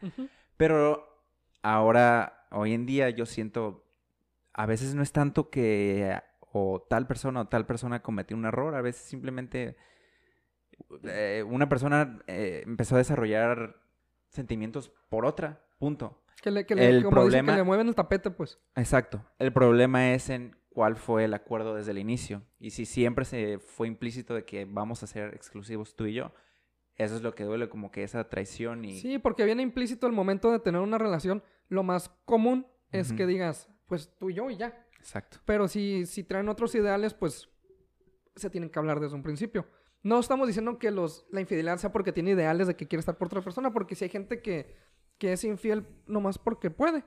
Pero 0.58 1.26
ahora, 1.62 2.46
hoy 2.52 2.74
en 2.74 2.86
día 2.86 3.10
yo 3.10 3.26
siento, 3.26 3.91
a 4.54 4.66
veces 4.66 4.96
no 4.96 5.02
es 5.02 5.12
tanto 5.12 5.50
que 5.50 6.20
o 6.54 6.86
tal 6.90 7.08
persona 7.08 7.42
o 7.42 7.48
tal 7.48 7.66
persona 7.66 8.02
cometió 8.02 8.36
un 8.36 8.46
error, 8.46 8.76
a 8.76 8.82
veces 8.82 9.04
simplemente 9.04 9.78
eh, 11.04 11.44
una 11.48 11.70
persona 11.70 12.20
eh, 12.28 12.64
empezó 12.66 12.96
a 12.96 13.00
desarrollar 13.00 13.82
sentimientos 14.30 14.92
por 15.10 15.26
otra, 15.26 15.66
punto. 15.80 16.24
Que 16.42 16.52
le, 16.52 16.66
que 16.66 16.74
el 16.74 17.06
problema... 17.08 17.52
que 17.52 17.58
le 17.60 17.64
mueven 17.64 17.88
el 17.88 17.96
tapete, 17.96 18.32
pues. 18.32 18.60
Exacto. 18.76 19.24
El 19.38 19.54
problema 19.54 20.14
es 20.14 20.30
en 20.30 20.56
cuál 20.70 20.96
fue 20.96 21.26
el 21.26 21.34
acuerdo 21.34 21.76
desde 21.76 21.92
el 21.92 22.00
inicio. 22.00 22.42
Y 22.60 22.72
si 22.72 22.86
siempre 22.86 23.26
se 23.26 23.60
fue 23.60 23.88
implícito 23.88 24.34
de 24.34 24.44
que 24.44 24.66
vamos 24.66 25.04
a 25.04 25.08
ser 25.08 25.36
exclusivos 25.36 25.96
tú 25.96 26.08
y 26.08 26.14
yo, 26.14 26.34
eso 26.96 27.16
es 27.16 27.22
lo 27.22 27.36
que 27.36 27.44
duele, 27.44 27.70
como 27.70 27.92
que 27.92 28.04
esa 28.04 28.28
traición 28.28 28.86
y... 28.86 29.00
Sí, 29.00 29.20
porque 29.20 29.46
viene 29.46 29.62
implícito 29.62 30.08
el 30.08 30.14
momento 30.14 30.52
de 30.52 30.60
tener 30.60 30.82
una 30.82 30.98
relación. 30.98 31.44
Lo 31.68 31.84
más 31.84 32.10
común 32.26 32.68
es 32.92 33.14
que 33.14 33.26
digas, 33.26 33.71
pues 33.92 34.10
tú 34.18 34.30
y 34.30 34.36
yo 34.36 34.50
y 34.50 34.56
ya. 34.56 34.88
Exacto. 35.00 35.40
Pero 35.44 35.68
si, 35.68 36.06
si 36.06 36.24
traen 36.24 36.48
otros 36.48 36.74
ideales, 36.76 37.14
pues 37.14 37.50
se 38.38 38.50
tienen 38.50 38.70
que 38.70 38.80
hablar 38.80 39.02
desde 39.02 39.18
un 39.18 39.22
principio. 39.22 39.68
No 40.02 40.18
estamos 40.18 40.48
diciendo 40.48 40.80
que 40.80 40.92
los, 40.92 41.26
la 41.30 41.42
infidelidad 41.42 41.78
sea 41.78 41.92
porque 41.92 42.14
tiene 42.14 42.32
ideales 42.32 42.68
de 42.68 42.78
que 42.78 42.88
quiere 42.88 43.02
estar 43.02 43.18
por 43.18 43.28
otra 43.28 43.42
persona, 43.42 43.74
porque 43.74 43.96
si 43.96 44.06
hay 44.06 44.10
gente 44.10 44.42
que, 44.42 44.78
que 45.18 45.34
es 45.34 45.44
infiel 45.44 45.86
nomás 46.08 46.38
porque 46.38 46.72
puede. 46.72 47.04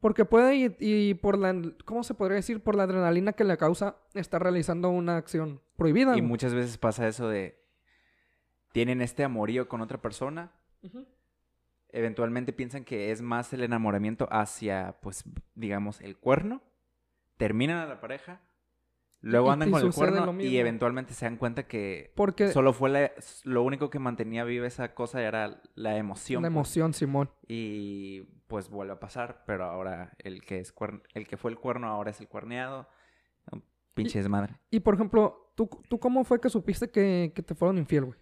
Porque 0.00 0.24
puede 0.24 0.56
y, 0.56 0.76
y, 0.80 1.12
por 1.12 1.36
la, 1.36 1.54
¿cómo 1.84 2.04
se 2.04 2.14
podría 2.14 2.36
decir? 2.36 2.62
Por 2.62 2.74
la 2.74 2.84
adrenalina 2.84 3.34
que 3.34 3.44
le 3.44 3.58
causa 3.58 3.98
estar 4.14 4.42
realizando 4.42 4.88
una 4.88 5.18
acción 5.18 5.60
prohibida. 5.76 6.16
Y 6.16 6.22
muchas 6.22 6.54
veces 6.54 6.78
pasa 6.78 7.06
eso 7.06 7.28
de, 7.28 7.62
tienen 8.72 9.02
este 9.02 9.24
amorío 9.24 9.68
con 9.68 9.82
otra 9.82 10.00
persona, 10.00 10.52
eventualmente 11.92 12.52
piensan 12.52 12.84
que 12.84 13.12
es 13.12 13.22
más 13.22 13.52
el 13.52 13.62
enamoramiento 13.62 14.26
hacia, 14.30 14.96
pues, 15.00 15.24
digamos, 15.54 16.00
el 16.00 16.16
cuerno, 16.16 16.62
terminan 17.36 17.78
a 17.78 17.86
la 17.86 18.00
pareja, 18.00 18.40
luego 19.20 19.50
andan 19.50 19.70
con 19.70 19.82
el 19.82 19.92
cuerno 19.92 20.40
y 20.40 20.56
eventualmente 20.58 21.14
se 21.14 21.26
dan 21.26 21.36
cuenta 21.36 21.66
que 21.66 22.12
solo 22.52 22.72
fue 22.72 23.12
lo 23.44 23.62
único 23.62 23.90
que 23.90 23.98
mantenía 23.98 24.44
viva 24.44 24.66
esa 24.66 24.94
cosa 24.94 25.22
era 25.22 25.60
la 25.74 25.96
emoción. 25.96 26.42
La 26.42 26.48
pues. 26.48 26.56
emoción, 26.56 26.94
Simón. 26.94 27.30
Y 27.46 28.22
pues 28.48 28.68
vuelve 28.68 28.94
a 28.94 29.00
pasar, 29.00 29.44
pero 29.46 29.64
ahora 29.64 30.12
el 30.18 30.42
que 30.42 30.60
es 30.60 30.74
el 31.14 31.26
que 31.26 31.36
fue 31.36 31.50
el 31.50 31.58
cuerno 31.58 31.88
ahora 31.88 32.10
es 32.10 32.20
el 32.20 32.28
cuerneado. 32.28 32.88
Pinche 33.94 34.18
desmadre. 34.18 34.58
Y 34.70 34.80
por 34.80 34.94
ejemplo, 34.94 35.52
¿tú, 35.54 35.68
¿tú 35.88 36.00
cómo 36.00 36.24
fue 36.24 36.40
que 36.40 36.48
supiste 36.48 36.90
que, 36.90 37.32
que 37.34 37.42
te 37.42 37.54
fueron 37.54 37.76
infiel, 37.76 38.06
güey? 38.06 38.18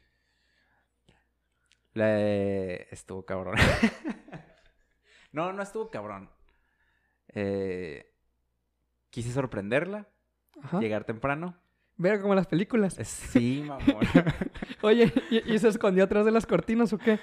Estuvo 1.94 3.25
cabrón. 3.25 3.56
no, 5.32 5.52
no 5.52 5.62
estuvo 5.62 5.90
cabrón. 5.90 6.30
Eh 7.28 8.11
quise 9.11 9.32
sorprenderla, 9.32 10.09
llegar 10.80 11.04
temprano. 11.04 11.56
Ver 11.97 12.23
como 12.23 12.35
las 12.35 12.47
películas. 12.47 12.94
Sí, 13.02 13.62
mamón. 13.66 14.06
Oye, 14.80 15.12
¿y, 15.30 15.59
se 15.59 15.68
escondió 15.68 16.04
atrás 16.04 16.25
de 16.25 16.30
las 16.30 16.47
cortinas 16.47 16.92
o 16.94 16.99
qué? 16.99 17.18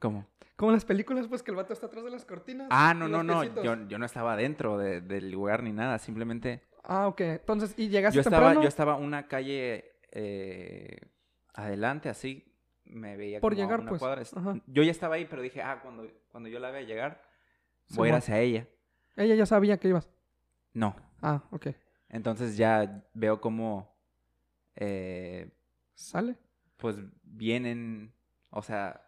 ¿Cómo? 0.00 0.26
Como 0.56 0.72
las 0.72 0.84
películas, 0.84 1.28
pues 1.28 1.42
que 1.42 1.50
el 1.52 1.56
vato 1.56 1.72
está 1.72 1.86
atrás 1.86 2.04
de 2.04 2.10
las 2.10 2.24
cortinas. 2.24 2.66
Ah, 2.70 2.94
no, 2.94 3.08
no, 3.08 3.22
no. 3.22 3.44
Yo, 3.62 3.76
no 3.76 4.04
estaba 4.04 4.36
dentro 4.36 4.78
del 4.78 5.30
lugar 5.30 5.62
ni 5.62 5.72
nada, 5.72 5.98
simplemente. 5.98 6.64
Ah, 6.82 7.06
ok. 7.06 7.20
Entonces, 7.20 7.74
¿y 7.76 7.88
llegaste 7.88 8.16
yo 8.16 8.22
temprano? 8.24 8.48
Estaba, 8.48 8.62
yo 8.62 8.68
estaba 8.68 8.96
una 8.96 9.28
calle 9.28 9.92
eh, 10.10 10.98
adelante, 11.54 12.08
así. 12.08 12.51
Me 12.92 13.16
veía 13.16 13.40
Por 13.40 13.54
como 13.54 13.62
llegar, 13.62 13.80
una 13.80 13.88
pues. 13.88 14.00
cuadra. 14.00 14.22
Yo 14.66 14.82
ya 14.82 14.90
estaba 14.90 15.14
ahí, 15.14 15.26
pero 15.26 15.42
dije, 15.42 15.62
ah, 15.62 15.80
cuando, 15.82 16.06
cuando 16.30 16.48
yo 16.48 16.58
la 16.58 16.70
vea 16.70 16.82
llegar, 16.82 17.22
voy 17.90 18.08
a 18.08 18.10
ir 18.10 18.16
hacia 18.16 18.38
ella. 18.38 18.68
Ella 19.16 19.34
ya 19.34 19.46
sabía 19.46 19.78
que 19.78 19.88
ibas. 19.88 20.08
No. 20.74 20.94
Ah, 21.20 21.42
ok. 21.50 21.68
Entonces 22.08 22.56
ya 22.56 23.04
veo 23.14 23.40
cómo... 23.40 23.96
Eh, 24.76 25.50
¿Sale? 25.94 26.36
Pues 26.76 26.96
vienen, 27.22 28.12
o 28.50 28.62
sea, 28.62 29.06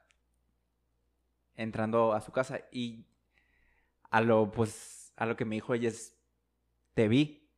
entrando 1.57 2.13
a 2.13 2.21
su 2.21 2.33
casa 2.33 2.61
y 2.71 3.05
a 4.11 4.21
lo, 4.21 4.51
pues, 4.51 5.13
a 5.17 5.27
lo 5.27 5.37
que 5.37 5.45
me 5.45 5.57
dijo 5.57 5.75
ella 5.75 5.89
es, 5.89 6.17
te 6.95 7.09
vi, 7.09 7.49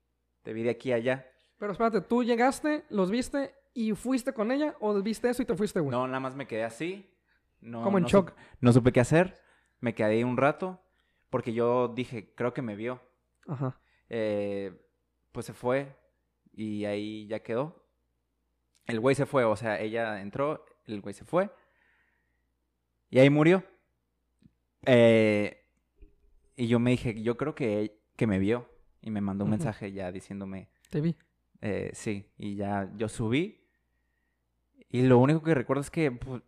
te 0.42 0.52
vi 0.52 0.62
de 0.62 0.70
aquí 0.70 0.92
a 0.92 0.96
allá. 0.96 1.26
Pero 1.58 1.72
espérate, 1.72 2.00
¿tú 2.00 2.22
llegaste, 2.24 2.84
los 2.88 3.10
viste 3.10 3.54
y 3.76 3.94
fuiste 3.94 4.32
con 4.32 4.50
ella 4.50 4.74
o 4.80 5.00
viste 5.02 5.28
eso 5.28 5.42
y 5.42 5.44
te 5.44 5.54
fuiste, 5.54 5.80
güey? 5.80 5.90
No, 5.90 6.06
nada 6.06 6.18
más 6.18 6.34
me 6.34 6.46
quedé 6.46 6.64
así. 6.64 7.12
No, 7.60 7.82
Como 7.82 7.98
en 7.98 8.04
shock. 8.04 8.32
no 8.60 8.72
supe 8.72 8.90
qué 8.90 9.00
hacer. 9.00 9.38
Me 9.80 9.94
quedé 9.94 10.08
ahí 10.14 10.24
un 10.24 10.38
rato 10.38 10.80
porque 11.28 11.52
yo 11.52 11.88
dije, 11.88 12.32
creo 12.34 12.54
que 12.54 12.62
me 12.62 12.74
vio. 12.74 13.02
Ajá. 13.46 13.78
Eh, 14.08 14.72
pues 15.30 15.44
se 15.44 15.52
fue 15.52 15.94
y 16.52 16.86
ahí 16.86 17.26
ya 17.26 17.40
quedó. 17.40 17.86
El 18.86 18.98
güey 19.00 19.14
se 19.14 19.26
fue, 19.26 19.44
o 19.44 19.56
sea, 19.56 19.78
ella 19.78 20.22
entró, 20.22 20.64
el 20.86 21.02
güey 21.02 21.12
se 21.12 21.26
fue 21.26 21.50
y 23.10 23.18
ahí 23.18 23.28
murió. 23.28 23.62
Eh, 24.86 25.64
y 26.56 26.66
yo 26.68 26.78
me 26.78 26.92
dije, 26.92 27.20
yo 27.22 27.36
creo 27.36 27.54
que, 27.54 28.00
que 28.16 28.26
me 28.26 28.38
vio 28.38 28.70
y 29.02 29.10
me 29.10 29.20
mandó 29.20 29.44
un 29.44 29.50
mensaje 29.50 29.92
ya 29.92 30.10
diciéndome... 30.12 30.70
Te 30.88 31.02
vi. 31.02 31.14
Eh, 31.60 31.90
sí, 31.92 32.32
y 32.38 32.56
ya 32.56 32.90
yo 32.96 33.08
subí. 33.08 33.65
Y 34.88 35.02
lo 35.02 35.18
único 35.18 35.42
que 35.42 35.54
recuerdo 35.54 35.80
es 35.80 35.90
que, 35.90 36.10
pues, 36.12 36.42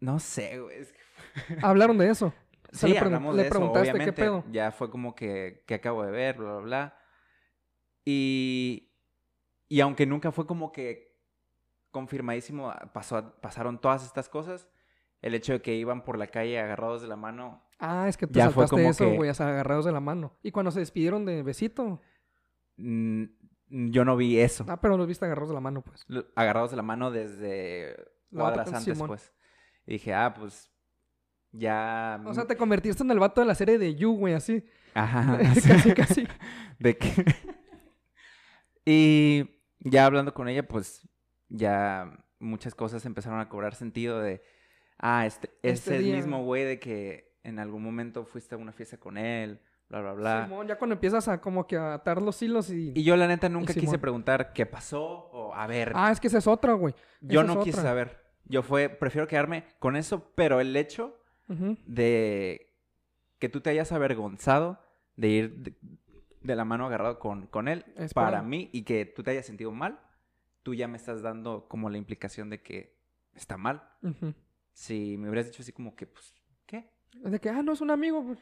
no 0.00 0.18
sé, 0.18 0.60
güey. 0.60 0.78
Hablaron 1.62 1.98
de 1.98 2.10
eso. 2.10 2.32
sí, 2.72 2.88
le, 2.88 2.98
hablamos 2.98 3.36
de 3.36 3.48
eso, 3.48 3.70
obviamente. 3.70 4.42
Ya 4.50 4.72
fue 4.72 4.90
como 4.90 5.14
que, 5.14 5.64
que 5.66 5.74
acabo 5.74 6.04
de 6.04 6.10
ver, 6.10 6.36
bla, 6.36 6.52
bla, 6.52 6.60
bla. 6.60 6.98
Y, 8.04 8.90
y 9.68 9.80
aunque 9.80 10.06
nunca 10.06 10.32
fue 10.32 10.46
como 10.46 10.72
que 10.72 11.12
confirmadísimo, 11.92 12.70
ah, 12.70 12.90
pasó, 12.92 13.34
pasaron 13.40 13.80
todas 13.80 14.04
estas 14.04 14.28
cosas, 14.28 14.68
el 15.20 15.34
hecho 15.34 15.52
de 15.52 15.62
que 15.62 15.76
iban 15.76 16.04
por 16.04 16.18
la 16.18 16.26
calle 16.26 16.58
agarrados 16.58 17.02
de 17.02 17.08
la 17.08 17.16
mano. 17.16 17.62
Ah, 17.78 18.06
es 18.08 18.16
que 18.16 18.26
tú 18.26 18.38
ya 18.38 18.50
saltaste 18.50 18.88
eso, 18.88 19.10
güey, 19.14 19.30
agarrados 19.30 19.84
de 19.84 19.92
la 19.92 20.00
mano. 20.00 20.36
¿Y 20.42 20.50
cuando 20.50 20.70
se 20.72 20.80
despidieron 20.80 21.24
de 21.24 21.42
besito? 21.42 22.00
Mm, 23.72 23.90
yo 23.90 24.04
no 24.04 24.16
vi 24.16 24.38
eso. 24.38 24.64
Ah, 24.68 24.80
pero 24.80 24.96
los 24.96 25.08
viste 25.08 25.24
agarrados 25.24 25.48
de 25.48 25.54
la 25.54 25.60
mano, 25.60 25.82
pues. 25.82 26.06
Agarrados 26.36 26.70
de 26.70 26.76
la 26.76 26.82
mano 26.82 27.10
desde 27.10 27.96
cuadras 28.30 28.72
antes, 28.72 29.02
pues. 29.02 29.32
Y 29.86 29.94
dije, 29.94 30.12
ah, 30.14 30.34
pues 30.38 30.70
ya. 31.50 32.22
O 32.26 32.34
sea, 32.34 32.46
te 32.46 32.56
convertiste 32.56 33.02
en 33.02 33.10
el 33.10 33.18
vato 33.18 33.40
de 33.40 33.46
la 33.46 33.54
serie 33.54 33.78
de 33.78 33.94
You, 33.94 34.14
güey, 34.14 34.34
así. 34.34 34.64
Ajá. 34.94 35.38
casi, 35.66 35.94
casi. 35.94 36.28
de 36.78 36.96
que... 36.98 37.24
y 38.84 39.50
ya 39.80 40.04
hablando 40.04 40.34
con 40.34 40.48
ella, 40.48 40.68
pues 40.68 41.08
ya 41.48 42.24
muchas 42.38 42.74
cosas 42.74 43.04
empezaron 43.06 43.40
a 43.40 43.48
cobrar 43.48 43.74
sentido 43.74 44.20
de, 44.20 44.42
ah, 44.98 45.24
este, 45.24 45.48
es 45.62 45.80
Este 45.80 45.96
el 45.96 46.04
día. 46.04 46.16
mismo 46.16 46.44
güey 46.44 46.64
de 46.64 46.78
que 46.78 47.32
en 47.42 47.58
algún 47.58 47.82
momento 47.82 48.26
fuiste 48.26 48.54
a 48.54 48.58
una 48.58 48.72
fiesta 48.72 48.98
con 48.98 49.16
él, 49.16 49.62
bla, 50.00 50.00
bla, 50.00 50.12
bla. 50.14 50.44
Simón, 50.46 50.66
ya 50.66 50.78
cuando 50.78 50.94
empiezas 50.94 51.28
a 51.28 51.40
como 51.40 51.66
que 51.66 51.76
a 51.76 51.94
atar 51.94 52.20
los 52.22 52.40
hilos 52.42 52.70
y... 52.70 52.92
Y 52.94 53.02
yo 53.04 53.16
la 53.16 53.26
neta 53.26 53.48
nunca 53.48 53.74
quise 53.74 53.98
preguntar 53.98 54.52
qué 54.52 54.66
pasó 54.66 55.02
o 55.04 55.54
a 55.54 55.66
ver, 55.66 55.92
Ah, 55.94 56.10
es 56.10 56.18
que 56.20 56.26
esa 56.28 56.38
es 56.38 56.46
otra, 56.46 56.72
güey. 56.72 56.94
yo 57.20 57.44
no 57.44 57.62
quise 57.62 57.80
saber. 57.82 58.20
Yo 58.46 58.62
fue, 58.62 58.88
prefiero 58.88 59.26
quedarme 59.28 59.64
con 59.78 59.94
eso, 59.96 60.32
pero 60.34 60.60
el 60.60 60.74
hecho 60.76 61.18
de 61.86 62.72
que 63.38 63.48
tú 63.48 63.60
te 63.60 63.70
hayas 63.70 63.92
avergonzado 63.92 64.80
de 65.16 65.28
ir 65.28 65.56
de, 65.58 65.74
de 66.40 66.56
la 66.56 66.64
mano 66.64 66.86
agarrado 66.86 67.18
con, 67.18 67.46
con 67.46 67.68
él, 67.68 67.84
Es 67.96 68.14
para 68.14 68.42
mí, 68.42 68.70
y 68.72 68.82
que 68.84 69.04
tú 69.06 69.22
te 69.22 69.30
hayas 69.32 69.46
sentido 69.46 69.70
mal, 69.72 70.00
tú 70.62 70.74
ya 70.74 70.88
me 70.88 70.96
estás 70.96 71.22
dando 71.22 71.66
como 71.68 71.90
la 71.90 71.98
implicación 71.98 72.48
de 72.50 72.62
que 72.62 72.96
está 73.34 73.56
mal. 73.56 73.82
Ujú. 74.02 74.32
Si 74.72 75.16
me 75.18 75.28
hubieras 75.28 75.46
dicho 75.46 75.62
así 75.62 75.72
como 75.72 75.94
que, 75.94 76.06
pues, 76.06 76.34
¿qué? 76.66 76.90
De 77.14 77.38
que, 77.40 77.50
ah, 77.50 77.62
no 77.62 77.72
es 77.72 77.80
un 77.80 77.90
amigo. 77.90 78.24
pues. 78.24 78.38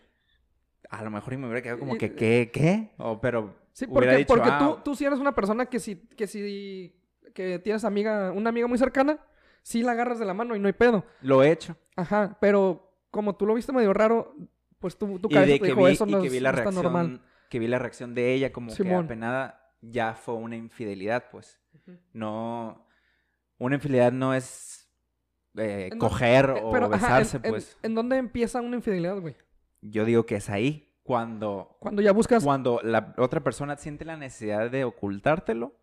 A 0.88 1.04
lo 1.04 1.10
mejor 1.10 1.32
y 1.32 1.36
me 1.36 1.46
hubiera 1.46 1.62
quedado 1.62 1.78
como 1.78 1.96
que, 1.96 2.14
¿qué? 2.14 2.50
¿Qué? 2.52 2.90
O, 2.98 3.20
pero 3.20 3.54
Sí, 3.72 3.86
porque, 3.86 4.16
dicho, 4.16 4.26
porque 4.28 4.48
"Ah, 4.50 4.58
tú, 4.58 4.90
tú 4.90 4.94
sí 4.96 5.04
eres 5.04 5.18
una 5.20 5.34
persona 5.34 5.66
que 5.66 5.78
si, 5.78 5.96
que 5.96 6.26
si 6.26 6.96
que 7.34 7.58
tienes 7.60 7.84
amiga, 7.84 8.32
una 8.32 8.48
amiga 8.50 8.66
muy 8.66 8.76
cercana, 8.78 9.18
sí 9.62 9.82
la 9.82 9.92
agarras 9.92 10.18
de 10.18 10.24
la 10.24 10.34
mano 10.34 10.56
y 10.56 10.58
no 10.58 10.66
hay 10.66 10.72
pedo. 10.72 11.04
lo 11.20 11.42
he 11.42 11.50
hecho. 11.52 11.76
Ajá, 11.96 12.36
pero 12.40 12.92
como 13.10 13.36
tú 13.36 13.46
lo 13.46 13.54
viste 13.54 13.72
medio 13.72 13.92
raro, 13.92 14.34
pues 14.80 14.96
tu, 14.98 15.18
tu 15.20 15.28
y 15.30 15.34
cabeza 15.34 15.52
te 15.52 15.58
que 15.60 15.66
dijo, 15.66 15.84
vi, 15.84 15.92
eso 15.92 16.04
y 16.08 16.12
que 16.22 16.28
vi 16.28 16.40
la 16.40 16.50
no 16.50 16.58
está 16.58 16.70
reacción, 16.70 16.84
normal. 16.92 17.20
que 17.48 17.58
vi 17.58 17.66
la 17.68 17.78
reacción 17.78 18.14
de 18.14 18.32
ella 18.34 18.52
como 18.52 18.74
que 18.74 18.94
apenada, 18.94 19.72
ya 19.80 20.14
fue 20.14 20.34
una 20.34 20.56
infidelidad, 20.56 21.26
pues. 21.30 21.60
No, 22.12 22.86
una 23.58 23.76
infidelidad 23.76 24.12
no 24.12 24.34
es 24.34 24.88
eh, 25.56 25.88
En 25.92 25.98
coger 25.98 26.54
Eh, 26.56 26.60
o 26.62 26.74
ajá, 26.76 26.84
en- 26.86 26.90
besarse, 26.90 27.36
en, 27.36 27.42
pues. 27.42 27.76
¿En 27.82 27.94
dónde 27.94 28.16
empieza 28.16 28.60
una 28.60 28.76
infidelidad, 28.76 29.18
güey? 29.20 29.36
Yo 29.82 30.04
digo 30.04 30.26
que 30.26 30.36
es 30.36 30.50
ahí 30.50 30.92
cuando, 31.02 31.76
Cuando 31.80 32.02
ya 32.02 32.12
buscas... 32.12 32.44
cuando 32.44 32.80
la 32.82 33.14
otra 33.18 33.42
persona 33.42 33.76
siente 33.76 34.04
la 34.04 34.16
necesidad 34.16 34.70
de 34.70 34.84
ocultártelo. 34.84 35.74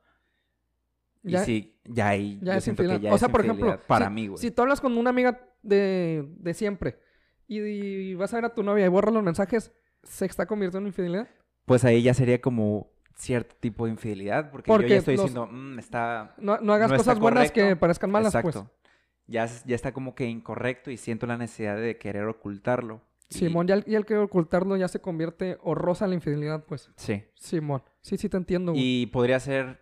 Ya- 1.24 1.42
y 1.42 1.46
sí, 1.46 1.80
ya 1.86 2.10
ahí 2.10 2.40
ya 2.42 2.54
yo 2.54 2.58
es 2.60 2.64
siento 2.64 2.84
infidelidad. 2.84 3.00
que 3.02 3.06
ya 3.08 3.12
o 3.12 3.16
es 3.16 3.20
sea, 3.20 3.30
por 3.30 3.42
ejemplo, 3.42 3.80
para 3.88 4.08
si, 4.08 4.14
mí, 4.14 4.28
güey. 4.28 4.38
si 4.38 4.52
tú 4.52 4.62
hablas 4.62 4.80
con 4.80 4.98
una 4.98 5.10
amiga 5.10 5.42
de, 5.62 6.26
de 6.38 6.54
siempre 6.54 7.00
y, 7.48 7.60
y 7.60 8.14
vas 8.16 8.32
a 8.34 8.38
ver 8.38 8.46
a 8.46 8.54
tu 8.54 8.64
novia 8.64 8.86
y 8.86 8.90
borras 8.90 9.14
los 9.14 9.24
mensajes, 9.24 9.74
¿se 10.04 10.26
está 10.26 10.46
convirtiendo 10.46 10.80
en 10.86 10.88
infidelidad? 10.88 11.28
Pues 11.66 11.84
ahí 11.84 12.02
ya 12.04 12.14
sería 12.14 12.40
como 12.40 12.92
cierto 13.16 13.56
tipo 13.60 13.86
de 13.86 13.92
infidelidad, 13.92 14.52
porque, 14.52 14.72
yo 14.72 14.80
ya 14.82 14.96
estoy 14.98 15.18
los- 15.18 15.26
diciendo, 15.26 15.48
"Mm, 15.52 15.80
está 15.80 16.36
No, 16.38 16.60
no 16.60 16.72
hagas 16.74 16.92
No 16.92 16.98
cosas 16.98 17.20
buenas 17.20 17.52
que 17.52 17.76
parezcan 17.76 18.12
malas, 18.12 18.34
Exacto. 18.34 18.70
pues. 18.70 18.94
Ya, 19.26 19.44
es- 19.46 19.66
ya 19.66 19.76
está 19.76 19.92
como 19.92 20.16
que 20.16 20.26
incorrecto 20.28 20.92
y 20.92 20.98
siento 20.98 21.26
la 21.26 21.36
necesidad 21.38 21.76
de 21.76 21.98
querer 21.98 22.26
ocultarlo. 22.28 23.02
Y- 23.30 23.36
Simón, 23.36 23.68
ya 23.68 23.76
el, 23.76 23.84
ya 23.86 23.98
el 23.98 24.06
que 24.06 24.18
ocultarlo 24.18 24.78
ya 24.78 24.88
se 24.88 25.02
convierte 25.02 25.58
horrorosa 25.62 26.08
la 26.08 26.16
infidelidad, 26.16 26.64
pues. 26.66 26.90
Sí. 26.96 27.24
Simón. 27.36 27.84
Sí, 28.02 28.18
sí 28.18 28.30
te 28.30 28.38
entiendo, 28.38 28.72
güey. 28.72 28.84
Y 29.02 29.06
podría 29.08 29.40
ser, 29.40 29.82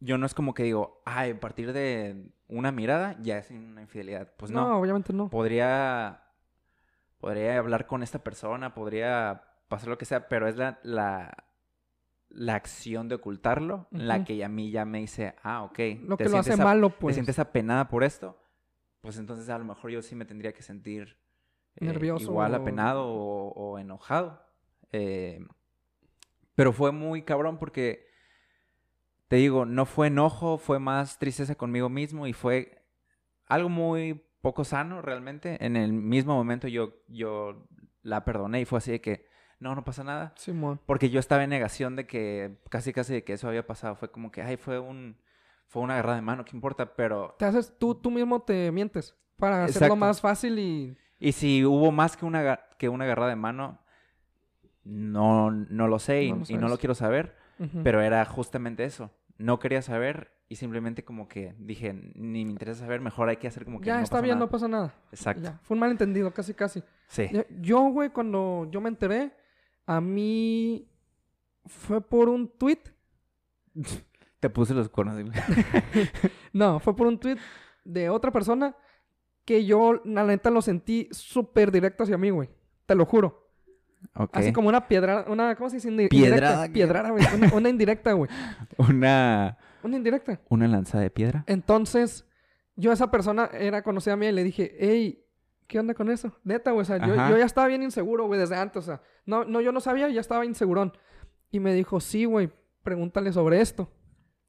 yo 0.00 0.18
no 0.18 0.26
es 0.26 0.34
como 0.34 0.52
que 0.54 0.62
digo, 0.64 1.00
ay, 1.06 1.30
a 1.30 1.40
partir 1.40 1.72
de 1.72 2.30
una 2.48 2.70
mirada 2.70 3.16
ya 3.22 3.38
es 3.38 3.50
una 3.50 3.80
infidelidad. 3.80 4.32
Pues 4.36 4.50
no, 4.50 4.68
no. 4.68 4.78
obviamente 4.78 5.12
no. 5.14 5.30
Podría, 5.30 6.22
podría 7.18 7.58
hablar 7.58 7.86
con 7.86 8.02
esta 8.02 8.22
persona, 8.22 8.74
podría 8.74 9.42
pasar 9.68 9.88
lo 9.88 9.96
que 9.96 10.04
sea, 10.04 10.28
pero 10.28 10.46
es 10.48 10.56
la, 10.56 10.78
la, 10.82 11.34
la 12.28 12.54
acción 12.56 13.08
de 13.08 13.14
ocultarlo 13.14 13.88
la 13.90 14.22
que 14.24 14.44
a 14.44 14.48
mí 14.50 14.70
ya 14.70 14.84
me 14.84 14.98
dice, 14.98 15.34
ah, 15.42 15.62
ok. 15.62 15.78
Lo 16.02 16.16
te 16.18 16.24
que 16.24 16.30
lo 16.30 16.38
hace 16.38 16.52
ap- 16.54 16.58
malo, 16.60 16.90
¿Te 16.90 16.96
pues. 17.00 17.14
sientes 17.16 17.38
apenada 17.38 17.88
por 17.88 18.04
esto? 18.04 18.38
Pues 19.00 19.16
entonces 19.18 19.48
a 19.48 19.58
lo 19.58 19.64
mejor 19.64 19.90
yo 19.90 20.02
sí 20.02 20.14
me 20.14 20.26
tendría 20.26 20.52
que 20.52 20.62
sentir 20.62 21.16
eh, 21.76 21.84
Nervioso 21.86 22.30
igual 22.30 22.54
apenado 22.54 23.06
o, 23.06 23.52
o 23.52 23.78
enojado. 23.78 24.42
Eh, 24.92 25.44
pero 26.54 26.72
fue 26.72 26.92
muy 26.92 27.22
cabrón 27.22 27.58
porque, 27.58 28.06
te 29.28 29.36
digo, 29.36 29.64
no 29.64 29.86
fue 29.86 30.08
enojo, 30.08 30.58
fue 30.58 30.78
más 30.78 31.18
tristeza 31.18 31.54
conmigo 31.54 31.88
mismo 31.88 32.26
y 32.26 32.32
fue 32.32 32.84
algo 33.46 33.68
muy 33.68 34.22
poco 34.40 34.64
sano 34.64 35.02
realmente. 35.02 35.64
En 35.64 35.76
el 35.76 35.92
mismo 35.92 36.34
momento 36.34 36.68
yo, 36.68 36.94
yo 37.08 37.66
la 38.02 38.24
perdoné 38.24 38.60
y 38.60 38.64
fue 38.64 38.78
así 38.78 38.92
de 38.92 39.00
que, 39.00 39.26
no, 39.58 39.74
no 39.74 39.84
pasa 39.84 40.02
nada. 40.02 40.34
Simón. 40.36 40.80
Porque 40.86 41.08
yo 41.08 41.20
estaba 41.20 41.44
en 41.44 41.50
negación 41.50 41.94
de 41.94 42.06
que 42.06 42.58
casi 42.68 42.92
casi 42.92 43.14
de 43.14 43.24
que 43.24 43.34
eso 43.34 43.48
había 43.48 43.66
pasado. 43.66 43.94
Fue 43.94 44.10
como 44.10 44.32
que, 44.32 44.42
ay, 44.42 44.56
fue 44.56 44.78
un 44.80 45.16
fue 45.72 45.82
una 45.82 45.94
agarrada 45.94 46.16
de 46.16 46.22
mano, 46.22 46.44
¿qué 46.44 46.54
importa? 46.54 46.94
Pero 46.94 47.34
Te 47.38 47.46
haces, 47.46 47.72
tú, 47.78 47.94
tú 47.94 48.10
mismo 48.10 48.42
te 48.42 48.70
mientes 48.72 49.16
para 49.38 49.64
hacerlo 49.64 49.96
más 49.96 50.20
fácil 50.20 50.58
y... 50.58 50.98
y 51.22 51.32
si 51.32 51.64
hubo 51.64 51.92
más 51.92 52.16
que 52.16 52.24
una 52.24 52.58
que 52.78 52.88
una 52.88 53.04
agarrada 53.04 53.30
de 53.30 53.36
mano, 53.36 53.78
no 54.84 55.50
no 55.50 55.88
lo 55.88 55.98
sé 55.98 56.24
y 56.24 56.32
No 56.32 56.38
lo 56.38 56.44
y 56.48 56.54
no 56.54 56.60
lo 56.62 56.68
sabes. 56.68 56.78
quiero 56.80 56.94
saber, 56.94 57.36
pero 57.84 58.00
era 58.00 58.24
justamente 58.24 58.84
eso. 58.84 59.10
No 59.38 59.58
quería 59.58 59.82
saber 59.82 60.32
y 60.48 60.56
simplemente 60.56 61.04
como 61.04 61.28
que 61.28 61.54
dije, 61.58 61.94
ni 62.14 62.44
me 62.44 62.50
interesa 62.50 62.80
saber, 62.80 63.00
mejor 63.00 63.28
hay 63.28 63.36
que 63.36 63.46
hacer 63.48 63.64
como 63.64 63.80
que 63.80 63.86
ya 63.86 63.96
no 63.96 64.02
está 64.02 64.16
pasa 64.16 64.22
bien, 64.22 64.34
nada. 64.34 64.46
no 64.46 64.50
pasa 64.50 64.68
nada. 64.68 64.94
Exacto. 65.10 65.42
Ya, 65.44 65.58
Fue 65.62 65.74
un 65.76 65.80
malentendido, 65.80 66.32
casi, 66.34 66.52
casi. 66.54 66.82
Sí. 67.06 67.30
Yo, 67.60 67.80
güey, 67.84 68.10
cuando 68.10 68.68
yo 68.70 68.80
me 68.80 68.88
enteré, 68.90 69.32
a 69.86 70.00
mí 70.00 70.86
fue 71.66 72.00
por 72.00 72.28
un 72.28 72.48
tweet. 72.48 72.80
Te 74.40 74.50
puse 74.50 74.74
los 74.74 74.88
cuernos. 74.88 75.16
No, 76.52 76.80
fue 76.80 76.94
por 76.94 77.06
un 77.06 77.18
tweet 77.18 77.38
de 77.84 78.10
otra 78.10 78.30
persona 78.30 78.76
que 79.44 79.64
yo, 79.64 80.00
la 80.04 80.24
neta, 80.24 80.50
lo 80.50 80.62
sentí 80.62 81.08
súper 81.10 81.70
directo 81.72 82.04
hacia 82.04 82.18
mí, 82.18 82.30
güey. 82.30 82.48
Te 82.86 82.94
lo 82.94 83.04
juro. 83.06 83.50
Ok. 84.14 84.30
Así 84.36 84.52
como 84.52 84.68
una 84.68 84.88
piedra, 84.88 85.24
una, 85.28 85.54
¿cómo 85.56 85.70
se 85.70 85.76
dice? 85.76 85.90
Indi- 85.90 86.08
Piedrada, 86.08 86.36
Indirecta. 86.36 86.66
¿qué? 86.66 86.72
Piedrada, 86.72 87.10
güey. 87.10 87.24
Una, 87.34 87.54
una 87.54 87.68
indirecta, 87.68 88.12
güey. 88.12 88.30
Una 88.76 89.58
Una 89.82 89.96
indirecta. 89.96 90.40
una 90.48 90.66
lanzada 90.68 91.02
de 91.04 91.10
piedra. 91.10 91.44
Entonces, 91.46 92.26
yo 92.76 92.90
a 92.90 92.94
esa 92.94 93.10
persona 93.10 93.48
era 93.52 93.82
conocida 93.82 94.16
mía 94.16 94.30
y 94.30 94.32
le 94.32 94.44
dije, 94.44 94.76
hey, 94.78 95.24
¿qué 95.68 95.78
onda 95.78 95.94
con 95.94 96.10
eso? 96.10 96.36
Neta, 96.44 96.70
güey, 96.72 96.82
o 96.82 96.84
sea, 96.84 96.98
yo 97.06 97.14
ya 97.14 97.44
estaba 97.44 97.66
bien 97.68 97.82
inseguro, 97.82 98.26
güey, 98.26 98.40
desde 98.40 98.56
antes, 98.56 98.78
o 98.78 98.82
sea, 98.82 99.02
no, 99.24 99.44
no, 99.44 99.60
yo 99.60 99.70
no 99.72 99.80
sabía, 99.80 100.08
ya 100.08 100.20
estaba 100.20 100.44
insegurón. 100.44 100.92
Y 101.50 101.60
me 101.60 101.72
dijo, 101.74 102.00
sí, 102.00 102.24
güey, 102.24 102.50
pregúntale 102.82 103.32
sobre 103.32 103.60
esto. 103.60 103.90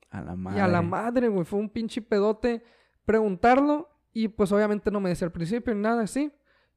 A 0.09 0.21
la 0.21 0.35
madre. 0.35 0.57
Y 0.57 0.61
a 0.61 0.67
la 0.67 0.81
madre, 0.81 1.27
güey, 1.27 1.45
fue 1.45 1.59
un 1.59 1.69
pinche 1.69 2.01
pedote 2.01 2.63
preguntarlo 3.05 3.89
y 4.13 4.27
pues 4.27 4.51
obviamente 4.51 4.91
no 4.91 4.99
me 4.99 5.09
decía 5.09 5.25
al 5.25 5.31
principio 5.31 5.73
ni 5.73 5.81
nada 5.81 6.03
así. 6.03 6.31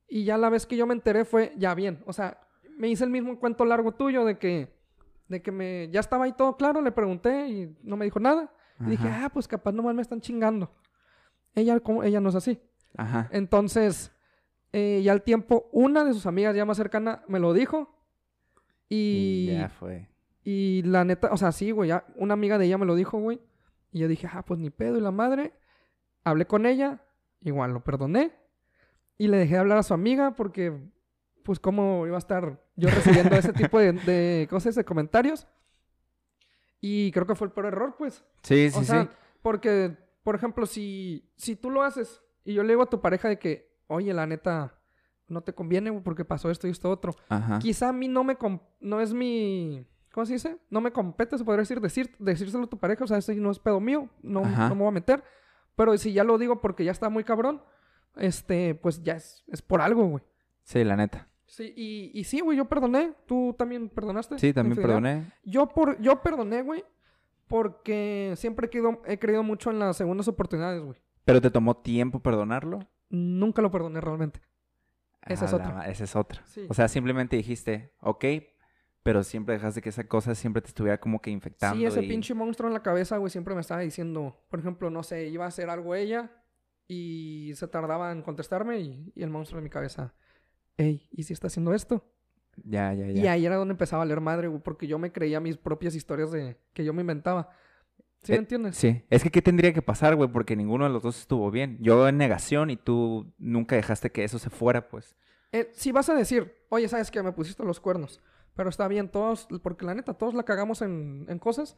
Y 0.09 0.25
ya 0.25 0.39
la 0.39 0.49
vez 0.49 0.67
que 0.67 0.77
yo 0.77 0.87
me 0.87 0.95
enteré 0.95 1.25
fue 1.25 1.53
ya 1.57 1.75
bien, 1.75 2.03
o 2.07 2.13
sea, 2.13 2.41
me 2.77 2.89
hice 2.89 3.05
el 3.05 3.11
mismo 3.11 3.39
cuento 3.39 3.65
largo 3.65 3.93
tuyo 3.93 4.25
de 4.25 4.39
que, 4.39 4.73
de 5.29 5.43
que 5.43 5.51
me, 5.51 5.89
ya 5.91 6.01
estaba 6.01 6.25
ahí 6.25 6.33
todo 6.33 6.57
claro, 6.57 6.81
le 6.81 6.93
pregunté 6.93 7.49
y 7.49 7.77
no 7.83 7.97
me 7.97 8.05
dijo 8.05 8.21
nada. 8.21 8.53
Y 8.79 8.91
dije, 8.91 9.09
ah, 9.09 9.31
pues 9.33 9.49
capaz 9.49 9.73
nomás 9.73 9.95
me 9.95 10.03
están 10.03 10.21
chingando. 10.21 10.71
Ella, 11.55 11.81
como, 11.81 12.03
ella 12.05 12.21
no 12.21 12.29
es 12.29 12.35
así. 12.35 12.61
Ajá. 12.95 13.29
Entonces, 13.33 14.13
eh, 14.73 15.01
ya 15.03 15.13
al 15.13 15.23
tiempo, 15.23 15.71
una 15.73 16.05
de 16.05 16.13
sus 16.13 16.27
amigas 16.27 16.55
ya 16.55 16.67
más 16.67 16.77
cercana 16.77 17.23
me 17.27 17.39
lo 17.39 17.55
dijo. 17.55 17.99
Y 18.91 19.49
Y, 19.51 19.57
ya 19.57 19.71
fue. 19.71 20.11
y 20.45 20.83
la 20.83 21.05
neta, 21.07 21.31
o 21.33 21.39
sea, 21.39 21.53
sí, 21.53 21.71
güey, 21.71 21.89
ya 21.89 22.05
una 22.17 22.35
amiga 22.35 22.59
de 22.59 22.67
ella 22.67 22.77
me 22.77 22.85
lo 22.85 22.95
dijo, 22.95 23.19
güey. 23.19 23.41
Y 23.93 24.01
yo 24.01 24.09
dije, 24.09 24.29
ah, 24.31 24.45
pues 24.45 24.61
ni 24.61 24.69
pedo. 24.69 24.99
Y 24.99 25.01
la 25.01 25.11
madre, 25.11 25.55
hablé 26.23 26.47
con 26.47 26.67
ella, 26.67 27.03
igual 27.43 27.73
lo 27.73 27.83
perdoné. 27.85 28.33
Y 29.19 29.29
le 29.29 29.39
dejé 29.39 29.55
de 29.55 29.61
hablar 29.61 29.79
a 29.79 29.83
su 29.83 29.95
amiga 29.95 30.35
porque, 30.37 30.73
pues, 31.43 31.59
cómo 31.59 32.07
iba 32.07 32.17
a 32.17 32.19
estar 32.19 32.63
yo 32.77 32.89
recibiendo 32.91 33.35
ese 33.37 33.53
tipo 33.53 33.79
de, 33.79 33.93
de 33.93 34.47
cosas, 34.51 34.75
de 34.75 34.85
comentarios. 34.85 35.47
Y 36.81 37.11
creo 37.13 37.27
que 37.27 37.35
fue 37.35 37.47
el 37.47 37.53
peor 37.53 37.67
error, 37.67 37.95
pues. 37.97 38.25
Sí, 38.43 38.71
sí, 38.71 38.79
O 38.79 38.83
sea, 38.85 39.05
sí. 39.05 39.09
porque, 39.43 39.97
por 40.23 40.35
ejemplo, 40.35 40.67
si, 40.67 41.31
si 41.37 41.57
tú 41.57 41.71
lo 41.71 41.83
haces 41.83 42.23
y 42.45 42.55
yo 42.55 42.63
le 42.63 42.71
digo 42.71 42.83
a 42.83 42.91
tu 42.91 43.01
pareja 43.01 43.29
de 43.29 43.39
que, 43.39 43.75
oye, 43.87 44.13
la 44.13 44.27
neta, 44.27 44.79
no 45.29 45.41
te 45.43 45.55
conviene 45.55 45.93
porque 46.01 46.25
pasó 46.25 46.51
esto 46.51 46.69
y 46.69 46.71
esto 46.71 46.91
otro. 46.91 47.15
Ajá. 47.29 47.59
Quizá 47.59 47.89
a 47.89 47.93
mí 47.93 48.07
no 48.09 48.23
me, 48.23 48.37
no 48.81 49.01
es 49.01 49.15
mi, 49.15 49.87
¿cómo 50.13 50.27
se 50.27 50.35
dice? 50.35 50.59
No 50.71 50.81
me 50.81 50.93
compete, 50.93 51.39
se 51.39 51.45
podría 51.45 51.63
decir, 51.63 51.81
decir, 51.81 52.15
decírselo 52.19 52.65
a 52.65 52.69
tu 52.69 52.79
pareja, 52.79 53.05
o 53.05 53.07
sea, 53.07 53.19
eso 53.19 53.33
no 53.35 53.51
es 53.51 53.59
pedo 53.59 53.81
mío, 53.81 54.09
no, 54.23 54.43
no 54.43 54.75
me 54.75 54.81
voy 54.83 54.89
a 54.89 54.93
meter. 54.93 55.25
Pero 55.77 55.97
si 55.99 56.13
ya 56.13 56.25
lo 56.25 56.39
digo 56.39 56.61
porque 56.61 56.85
ya 56.85 56.91
está 56.93 57.09
muy 57.09 57.23
cabrón, 57.25 57.63
este, 58.17 58.75
pues 58.75 59.03
ya 59.03 59.15
es, 59.15 59.45
es 59.49 59.63
por 59.63 59.81
algo, 59.81 60.07
güey. 60.09 60.25
Sí, 60.65 60.83
la 60.85 60.97
neta. 60.97 61.29
Sí, 61.47 61.73
y, 61.77 62.11
y 62.19 62.25
sí, 62.25 62.41
güey, 62.41 62.59
yo 62.59 62.65
perdoné. 62.65 63.13
¿Tú 63.27 63.55
también 63.57 63.89
perdonaste? 63.89 64.39
Sí, 64.39 64.49
la 64.49 64.55
también 64.55 64.77
perdoné. 64.83 65.33
Yo, 65.45 65.69
por, 65.69 66.01
yo 66.01 66.21
perdoné, 66.23 66.63
güey, 66.63 66.85
porque 67.47 68.35
siempre 68.37 68.67
he 68.67 68.71
creído, 68.71 69.03
he 69.07 69.19
creído 69.19 69.43
mucho 69.43 69.71
en 69.71 69.79
las 69.79 69.97
segundas 69.97 70.27
oportunidades, 70.29 70.83
güey. 70.83 70.99
Pero 71.25 71.41
te 71.41 71.51
tomó 71.51 71.77
tiempo 71.77 72.21
perdonarlo. 72.21 72.81
Nunca 73.09 73.63
lo 73.63 73.71
perdoné 73.71 74.01
realmente. 74.01 74.41
Esa 75.27 75.45
es 75.45 75.53
Ah, 75.53 75.59
la 75.59 75.63
otra. 75.65 75.75
ma- 75.77 75.87
Esa 75.87 76.05
es 76.05 76.17
otra. 76.17 76.43
Sí. 76.47 76.67
O 76.69 76.75
sea, 76.75 76.89
simplemente 76.89 77.37
dijiste, 77.37 77.93
ok, 78.01 78.25
pero 79.07 79.23
siempre 79.25 79.55
dejaste 79.55 79.81
que 79.81 79.89
esa 79.89 80.07
cosa 80.07 80.35
siempre 80.35 80.61
te 80.61 80.69
estuviera 80.69 80.99
como 81.01 81.23
que 81.23 81.31
infectando. 81.31 81.77
Sí, 81.79 81.85
ese 81.87 82.03
y- 82.03 82.09
pinche 82.09 82.35
monstruo 82.35 82.69
en 82.69 82.75
la 82.75 82.83
cabeza, 82.83 83.17
güey, 83.17 83.31
siempre 83.31 83.55
me 83.55 83.61
estaba 83.63 83.81
diciendo, 83.81 84.45
por 84.51 84.61
ejemplo, 84.61 84.91
no 84.91 85.03
sé, 85.03 85.29
iba 85.29 85.45
a 85.45 85.49
hacer 85.49 85.71
algo 85.71 85.95
ella 85.95 86.31
y 86.89 87.53
se 87.57 87.67
tardaba 87.69 88.13
en 88.13 88.23
contestarme 88.23 88.81
y, 88.81 89.13
y 89.15 89.23
el 89.23 89.31
monstruo 89.31 89.59
en 89.59 89.65
mi 89.65 89.71
cabeza, 89.71 90.15
hey, 90.77 91.09
¿y 91.11 91.23
si 91.23 91.33
está 91.33 91.47
haciendo 91.49 91.73
esto? 91.75 92.05
Ya, 92.65 92.93
ya, 92.95 93.07
ya. 93.07 93.23
Y 93.23 93.27
ahí 93.27 93.47
era 93.47 93.57
donde 93.57 93.73
empezaba 93.73 94.03
a 94.03 94.07
leer 94.07 94.21
madre, 94.21 94.49
güey, 94.49 94.63
porque 94.63 94.87
yo 94.87 94.99
me 94.99 95.13
creía 95.13 95.41
mis 95.41 95.57
propias 95.57 95.95
historias 95.95 96.31
de 96.31 96.57
que 96.73 96.85
yo 96.85 96.93
me 96.93 97.03
inventaba. 97.03 97.51
¿Sí 98.23 98.33
me 98.33 98.37
Eh, 98.37 98.41
entiendes? 98.41 98.77
Sí, 98.77 99.05
es 99.11 99.23
que 99.23 99.31
¿qué 99.31 99.43
tendría 99.43 99.73
que 99.73 99.83
pasar, 99.83 100.17
güey? 100.17 100.31
Porque 100.31 100.57
ninguno 100.57 100.85
de 100.85 100.91
los 100.91 101.03
dos 101.03 101.19
estuvo 101.21 101.51
bien. 101.51 101.77
Yo 101.81 102.09
en 102.09 102.17
negación 102.17 102.71
y 102.71 102.77
tú 102.77 103.33
nunca 103.39 103.77
dejaste 103.77 104.11
que 104.11 104.25
eso 104.25 104.39
se 104.39 104.49
fuera, 104.51 104.89
pues. 104.89 105.15
Eh, 105.53 105.71
si 105.75 105.93
vas 105.93 106.09
a 106.09 106.15
decir, 106.15 106.55
oye, 106.71 106.89
¿sabes 106.89 107.11
qué? 107.11 107.23
Me 107.23 107.33
pusiste 107.33 107.63
los 107.63 107.79
cuernos. 107.79 108.21
Pero 108.57 108.71
está 108.71 108.89
bien, 108.89 109.11
todos, 109.11 109.47
porque 109.63 109.85
la 109.85 109.95
neta, 109.95 110.15
todos 110.15 110.35
la 110.35 110.43
cagamos 110.43 110.83
en, 110.83 111.27
en 111.29 111.39
cosas. 111.39 111.77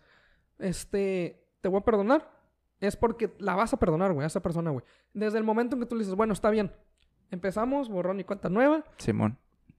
Este, 0.59 1.45
te 1.61 1.69
voy 1.69 1.81
a 1.81 1.85
perdonar. 1.85 2.31
Es 2.81 2.97
porque 2.97 3.35
la 3.39 3.57
vas 3.57 3.73
a 3.73 3.79
perdonar, 3.79 4.13
güey, 4.13 4.25
a 4.25 4.29
esa 4.29 4.41
persona, 4.41 4.71
güey. 4.71 4.85
Desde 5.13 5.39
el 5.39 5.45
momento 5.45 5.75
en 5.75 5.81
que 5.81 5.87
tú 5.87 5.97
le 5.97 6.01
dices, 6.01 6.15
bueno, 6.15 6.33
está 6.33 6.51
bien. 6.51 6.73
Empezamos, 7.31 7.89
borrón 7.89 8.21
y 8.21 8.25
cuenta 8.25 8.49
nueva. 8.49 8.85
Simón. 8.99 9.37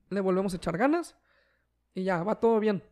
Le 0.10 0.20
volvemos 0.20 0.54
a 0.54 0.58
echar 0.58 0.78
ganas. 0.78 1.16
Y 1.94 2.04
ya, 2.04 2.22
va 2.24 2.36
todo 2.40 2.60
bien. 2.60 2.84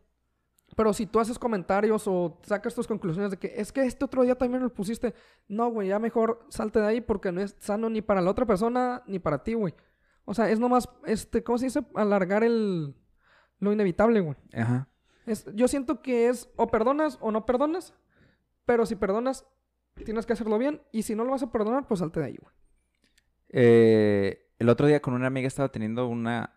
Pero 0.76 0.92
si 0.92 1.06
tú 1.06 1.20
haces 1.20 1.38
comentarios 1.38 2.04
o 2.06 2.38
sacas 2.42 2.74
tus 2.74 2.86
conclusiones 2.86 3.30
de 3.30 3.36
que 3.36 3.54
es 3.56 3.72
que 3.72 3.82
este 3.82 4.04
otro 4.04 4.22
día 4.22 4.34
también 4.36 4.62
lo 4.62 4.72
pusiste. 4.72 5.14
No, 5.48 5.70
güey, 5.70 5.88
ya 5.88 5.98
mejor 5.98 6.46
salte 6.48 6.80
de 6.80 6.86
ahí 6.86 7.00
porque 7.00 7.32
no 7.32 7.40
es 7.40 7.56
sano 7.58 7.88
ni 7.90 8.02
para 8.02 8.20
la 8.20 8.30
otra 8.30 8.46
persona 8.46 9.02
ni 9.06 9.18
para 9.18 9.42
ti, 9.42 9.54
güey. 9.54 9.74
O 10.24 10.34
sea, 10.34 10.50
es 10.50 10.58
nomás, 10.58 10.88
este, 11.06 11.42
¿cómo 11.42 11.58
se 11.58 11.66
dice? 11.66 11.80
Alargar 11.94 12.44
el, 12.44 12.94
lo 13.58 13.72
inevitable, 13.72 14.20
güey. 14.20 14.36
Ajá. 14.54 14.88
Es, 15.26 15.46
yo 15.54 15.68
siento 15.68 16.00
que 16.02 16.28
es 16.28 16.50
o 16.56 16.68
perdonas 16.68 17.18
o 17.20 17.30
no 17.30 17.44
perdonas. 17.46 17.94
Pero 18.64 18.86
si 18.86 18.96
perdonas, 18.96 19.46
tienes 20.04 20.26
que 20.26 20.32
hacerlo 20.32 20.58
bien. 20.58 20.82
Y 20.92 21.02
si 21.02 21.14
no 21.14 21.24
lo 21.24 21.30
vas 21.30 21.42
a 21.42 21.50
perdonar, 21.52 21.86
pues 21.86 22.00
salte 22.00 22.20
de 22.20 22.26
ahí, 22.26 22.36
güey. 22.40 22.54
Eh, 23.50 24.46
el 24.58 24.68
otro 24.68 24.86
día 24.86 25.00
con 25.00 25.14
una 25.14 25.26
amiga 25.26 25.46
estaba 25.46 25.70
teniendo 25.70 26.06
una, 26.06 26.54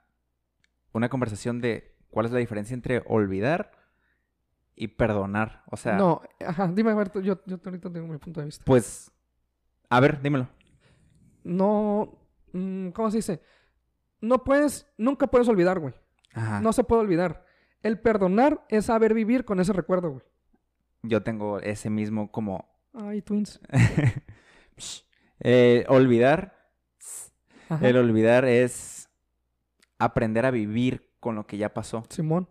una 0.92 1.10
conversación 1.10 1.62
de 1.62 1.96
cuál 2.10 2.26
es 2.26 2.32
la 2.32 2.40
diferencia 2.40 2.74
entre 2.74 3.04
olvidar 3.08 3.72
y 4.76 4.90
perdonar. 4.90 5.64
O 5.72 5.78
sea, 5.78 5.98
No, 5.98 6.22
ajá, 6.46 6.68
dime, 6.74 6.92
a 6.92 6.96
ver, 6.96 7.12
yo, 7.22 7.42
yo 7.46 7.60
ahorita 7.64 7.92
tengo 7.92 8.08
mi 8.08 8.18
punto 8.18 8.40
de 8.40 8.48
vista. 8.48 8.64
pues, 8.66 9.12
a 9.90 10.00
ver, 10.00 10.22
dímelo. 10.22 10.50
No, 11.44 12.18
mm, 12.54 12.90
¿cómo 12.90 13.10
se 13.12 13.18
dice? 13.18 13.42
No 14.20 14.44
puedes, 14.44 14.88
nunca 14.98 15.28
puedes 15.28 15.48
olvidar, 15.48 15.80
güey. 15.80 15.94
Ajá. 16.34 16.62
No 16.62 16.74
se 16.74 16.84
puede 16.84 17.02
olvidar. 17.02 17.46
El 17.82 18.00
perdonar 18.00 18.66
es 18.70 18.86
saber 18.86 19.14
vivir 19.14 19.44
con 19.46 19.60
ese 19.60 19.74
recuerdo, 19.74 20.12
güey. 20.12 20.24
Yo 21.04 21.24
tengo 21.24 21.60
ese 21.60 21.90
mismo 21.90 22.32
como... 22.32 22.70
Ay, 22.94 23.22
twins. 23.22 23.60
Eh, 25.44 25.86
olvidar. 25.88 26.70
Ajá. 27.70 27.88
El 27.88 27.98
olvidar 27.98 28.46
es 28.46 29.10
aprender 29.98 30.46
a 30.46 30.52
vivir 30.52 31.10
con 31.20 31.36
lo 31.36 31.48
que 31.48 31.58
ya 31.58 31.74
pasó, 31.74 32.04
Simón. 32.10 32.48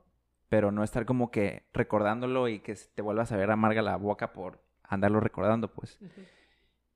pero 0.48 0.72
no 0.72 0.82
estar 0.82 1.06
como 1.06 1.30
que 1.30 1.68
recordándolo 1.72 2.48
y 2.48 2.58
que 2.60 2.74
te 2.74 3.02
vuelvas 3.02 3.30
a 3.30 3.36
ver 3.36 3.50
amarga 3.50 3.82
la 3.82 3.96
boca 3.96 4.32
por 4.32 4.64
andarlo 4.82 5.20
recordando, 5.20 5.72
pues. 5.72 5.98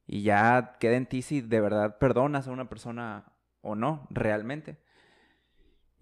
Y 0.07 0.23
ya 0.23 0.77
queda 0.81 0.97
en 0.97 1.07
ti 1.07 1.23
si 1.23 1.41
de 1.41 1.61
verdad 1.61 1.99
perdonas 1.99 2.49
a 2.49 2.53
una 2.53 2.69
persona 2.69 3.33
o 3.61 3.75
no, 3.77 4.09
realmente. 4.11 4.79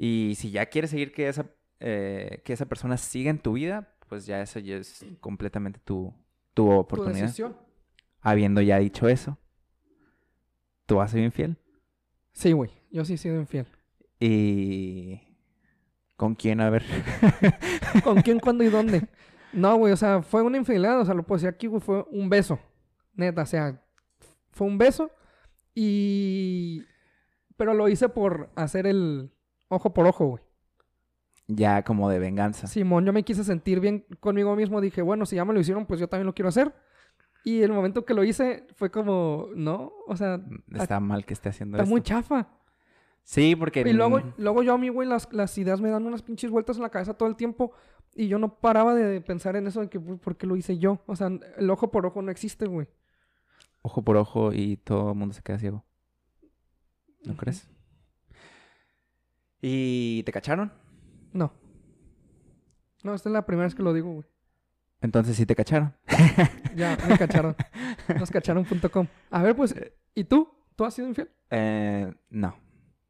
Y 0.05 0.35
si 0.35 0.51
ya 0.51 0.67
quieres 0.67 0.91
seguir 0.91 1.13
que 1.13 1.29
esa, 1.29 1.47
eh, 1.79 2.43
que 2.45 2.53
esa 2.53 2.67
persona 2.67 2.97
siga 2.97 3.31
en 3.31 3.39
tu 3.39 3.53
vida, 3.53 3.95
pues 4.09 4.27
ya 4.27 4.43
eso 4.43 4.59
ya 4.59 4.75
es 4.79 5.07
completamente 5.21 5.79
tu, 5.79 6.13
tu 6.55 6.65
Tu 6.65 6.71
oportunidad. 6.73 7.23
decisión. 7.23 7.57
Habiendo 8.21 8.61
ya 8.63 8.81
dicho 8.81 9.07
eso, 9.09 9.39
tú 10.87 11.01
a 11.01 11.07
ser 11.07 11.21
infiel. 11.21 11.57
Sí, 12.33 12.51
güey. 12.51 12.73
Yo 12.91 13.05
sí 13.05 13.15
he 13.15 13.17
sido 13.17 13.37
infiel. 13.37 13.69
Y... 14.19 15.21
¿Con 16.17 16.35
quién? 16.35 16.61
A 16.61 16.69
ver. 16.69 16.83
¿Con 18.03 18.23
quién, 18.23 18.41
cuándo 18.41 18.65
y 18.65 18.71
dónde? 18.71 19.07
No, 19.53 19.77
güey, 19.77 19.93
o 19.93 19.97
sea, 19.97 20.23
fue 20.23 20.43
una 20.43 20.57
infidelidad, 20.57 20.99
o 20.99 21.05
sea, 21.05 21.15
lo 21.15 21.23
puedo 21.25 21.37
decir 21.37 21.51
aquí, 21.55 21.69
güey, 21.69 21.81
fue 21.81 22.05
un 22.11 22.29
beso. 22.29 22.59
Neta, 23.15 23.43
o 23.43 23.47
sea, 23.47 23.81
fue 24.51 24.67
un 24.67 24.79
beso 24.79 25.13
y... 25.77 26.83
Pero 27.57 27.73
lo 27.75 27.89
hice 27.89 28.09
por 28.09 28.51
hacer 28.57 28.87
el 28.89 29.31
ojo 29.75 29.93
por 29.93 30.07
ojo, 30.07 30.27
güey. 30.27 30.43
ya 31.49 31.83
como 31.83 32.09
de 32.09 32.19
venganza. 32.19 32.67
Simón, 32.67 33.05
yo 33.05 33.13
me 33.13 33.25
quise 33.25 33.45
sentir 33.45 33.81
bien 33.81 34.07
conmigo 34.21 34.55
mismo. 34.57 34.81
Dije, 34.81 35.03
bueno, 35.03 35.27
si 35.27 35.37
ya 35.37 35.45
me 35.45 35.53
lo 35.53 35.61
hicieron, 35.61 35.87
pues 35.87 36.01
yo 36.01 36.09
también 36.09 36.27
lo 36.27 36.35
quiero 36.35 36.49
hacer. 36.49 36.75
Y 37.45 37.63
el 37.63 37.73
momento 37.73 38.05
que 38.05 38.15
lo 38.15 38.23
hice 38.23 38.67
fue 38.77 38.91
como, 38.91 39.49
no, 39.57 39.91
o 40.07 40.17
sea, 40.17 40.41
Está 40.73 41.01
mal 41.01 41.25
que 41.27 41.35
esté 41.35 41.49
haciendo 41.49 41.77
está 41.77 41.83
esto. 41.83 41.91
muy 41.91 42.01
chafa. 42.03 42.49
Sí, 43.25 43.57
porque... 43.57 43.81
Y 43.81 43.93
luego, 43.93 44.19
mm, 44.19 44.35
luego 44.37 44.63
yo 44.63 44.75
a 44.75 44.79
mí, 44.79 44.89
güey, 44.89 45.09
las, 45.09 45.29
las 45.33 45.57
ideas 45.59 45.81
me 45.81 45.91
dan 45.91 46.07
unas 46.07 46.23
pinches 46.23 46.51
vueltas 46.51 46.77
en 46.77 46.83
la 46.83 46.91
cabeza 46.91 47.15
todo 47.15 47.29
el 47.29 47.35
tiempo. 47.37 47.73
Y 48.15 48.29
yo 48.29 48.39
no 48.39 48.61
paraba 48.61 48.95
de 48.95 49.21
pensar 49.21 49.57
en 49.57 49.67
eso 49.67 49.81
de 49.81 49.89
que, 49.89 49.99
¿por 49.99 50.37
qué 50.37 50.47
lo 50.47 50.55
hice 50.57 50.79
yo? 50.79 51.03
O 51.07 51.17
sea, 51.17 51.31
el 51.57 51.71
ojo 51.71 51.91
por 51.91 52.07
ojo 52.07 52.23
no 52.23 52.31
existe, 52.31 52.67
güey. 52.67 52.87
Ojo 53.83 54.03
por 54.03 54.17
ojo 54.17 54.53
y 54.53 54.77
todo 54.77 55.11
el 55.11 55.17
mundo 55.19 55.35
se 55.35 55.43
queda 55.43 55.59
ciego. 55.59 55.85
¿No 57.25 57.37
crees? 57.37 57.69
¿Y 59.63 60.23
te 60.25 60.33
cacharon? 60.33 60.73
No. 61.33 61.53
No, 63.03 63.15
esta 63.15 63.29
es 63.29 63.33
la 63.33 63.47
primera 63.47 63.67
vez 63.67 63.75
que 63.75 63.83
lo 63.83 63.95
digo, 63.95 64.13
güey. 64.13 64.27
Entonces 65.01 65.37
sí 65.37 65.47
te 65.47 65.55
cacharon. 65.57 65.95
Ya, 66.75 66.97
me 67.07 67.19
cacharon. 67.19 67.55
Nos 68.19 68.31
cacharon.com. 68.31 69.07
A 69.31 69.43
ver, 69.43 69.55
pues, 69.55 69.75
¿y 70.15 70.25
tú? 70.25 70.49
¿Tú 70.75 70.87
has 70.87 70.95
sido 70.95 71.07
infiel? 71.07 71.29
Eh, 71.51 72.11
no, 72.31 72.57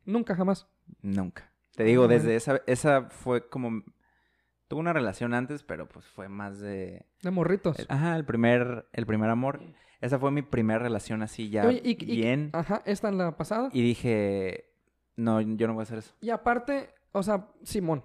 Nunca, 0.05 0.35
jamás. 0.35 0.67
nunca. 1.01 1.53
Te 1.77 1.85
digo, 1.85 2.05
Ah, 2.05 2.09
desde 2.09 2.35
esa... 2.35 2.61
Esa 2.67 3.03
fue 3.03 3.49
como... 3.49 3.85
Tuve 4.67 4.81
una 4.81 4.93
relación 4.93 5.33
antes, 5.33 5.63
pero 5.63 5.89
pues 5.89 6.05
fue 6.07 6.29
más 6.29 6.59
de... 6.59 7.07
De 7.23 7.31
morritos. 7.31 7.77
Ajá, 7.89 8.17
el 8.17 8.25
primer, 8.25 8.89
el 8.93 9.07
primer 9.07 9.31
amor. 9.31 9.61
Esa 10.01 10.19
fue 10.19 10.33
mi 10.33 10.43
primera 10.43 10.81
relación 10.81 11.23
así 11.23 11.49
ya 11.49 11.65
Oye, 11.69 11.81
y- 11.85 11.91
y- 11.93 12.17
bien. 12.17 12.51
Ajá, 12.53 12.83
esta 12.85 13.11
en 13.11 13.19
la 13.19 13.37
pasada. 13.37 13.69
Y 13.73 13.81
dije, 13.83 14.72
no, 15.17 15.41
yo 15.41 15.67
no 15.67 15.75
voy 15.75 15.83
a 15.83 15.85
hacer 15.85 15.99
eso. 15.99 16.15
Y 16.21 16.31
aparte, 16.31 16.95
o 17.13 17.23
sea, 17.23 17.49
Simón, 17.63 18.03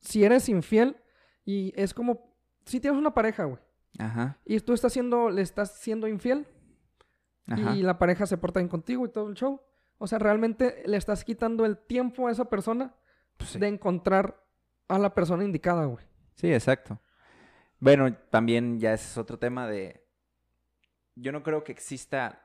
si 0.00 0.24
eres 0.24 0.48
infiel 0.48 0.96
y 1.44 1.72
es 1.76 1.94
como, 1.94 2.34
si 2.64 2.80
tienes 2.80 2.98
una 2.98 3.14
pareja, 3.14 3.44
güey, 3.44 3.60
Ajá, 3.98 4.38
y 4.44 4.58
tú 4.60 4.72
estás 4.72 4.92
siendo, 4.92 5.30
le 5.30 5.42
estás 5.42 5.72
siendo 5.80 6.06
infiel 6.08 6.46
ajá. 7.46 7.74
y 7.74 7.82
la 7.82 7.98
pareja 7.98 8.26
se 8.26 8.38
porta 8.38 8.60
bien 8.60 8.68
contigo 8.68 9.04
y 9.04 9.10
todo 9.10 9.28
el 9.28 9.34
show, 9.34 9.60
o 9.98 10.06
sea, 10.06 10.18
realmente 10.18 10.82
le 10.86 10.96
estás 10.96 11.24
quitando 11.24 11.64
el 11.66 11.76
tiempo 11.76 12.28
a 12.28 12.30
esa 12.32 12.46
persona 12.46 12.94
Pues 13.36 13.50
sí. 13.50 13.58
de 13.58 13.68
encontrar 13.68 14.42
a 14.88 14.98
la 14.98 15.14
persona 15.14 15.44
indicada, 15.44 15.84
güey. 15.86 16.04
Sí, 16.36 16.52
exacto. 16.52 16.98
Bueno, 17.78 18.14
también 18.30 18.78
ya 18.78 18.92
ese 18.94 19.06
es 19.06 19.18
otro 19.18 19.38
tema 19.38 19.66
de... 19.66 20.06
Yo 21.14 21.32
no 21.32 21.42
creo 21.42 21.64
que 21.64 21.72
exista... 21.72 22.42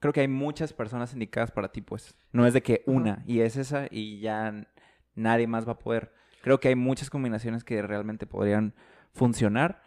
Creo 0.00 0.12
que 0.12 0.20
hay 0.20 0.28
muchas 0.28 0.72
personas 0.72 1.12
indicadas 1.12 1.50
para 1.50 1.72
ti, 1.72 1.80
pues. 1.80 2.14
No 2.32 2.46
es 2.46 2.54
de 2.54 2.62
que 2.62 2.82
una 2.86 3.22
y 3.26 3.40
es 3.40 3.56
esa 3.56 3.86
y 3.90 4.20
ya 4.20 4.66
nadie 5.14 5.46
más 5.46 5.66
va 5.66 5.72
a 5.72 5.78
poder. 5.78 6.12
Creo 6.42 6.60
que 6.60 6.68
hay 6.68 6.76
muchas 6.76 7.10
combinaciones 7.10 7.64
que 7.64 7.82
realmente 7.82 8.26
podrían 8.26 8.74
funcionar. 9.12 9.82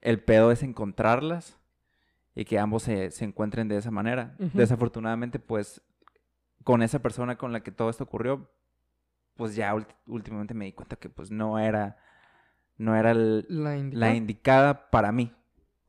El 0.00 0.20
pedo 0.22 0.50
es 0.50 0.62
encontrarlas 0.62 1.58
y 2.34 2.44
que 2.44 2.58
ambos 2.58 2.82
se, 2.82 3.10
se 3.12 3.24
encuentren 3.24 3.68
de 3.68 3.76
esa 3.76 3.90
manera. 3.92 4.34
Desafortunadamente, 4.54 5.38
pues, 5.38 5.82
con 6.64 6.82
esa 6.82 7.00
persona 7.00 7.38
con 7.38 7.52
la 7.52 7.60
que 7.62 7.70
todo 7.72 7.90
esto 7.90 8.04
ocurrió, 8.04 8.50
pues 9.36 9.54
ya 9.54 9.74
últimamente 10.06 10.52
me 10.54 10.64
di 10.64 10.72
cuenta 10.72 10.96
que 10.96 11.08
pues 11.08 11.30
no 11.30 11.58
era 11.60 11.96
no 12.76 12.94
era 12.96 13.12
el- 13.12 13.46
La 13.48 13.76
indicada. 13.76 14.06
la 14.10 14.16
indicada 14.16 14.90
para 14.90 15.10
mí. 15.12 15.32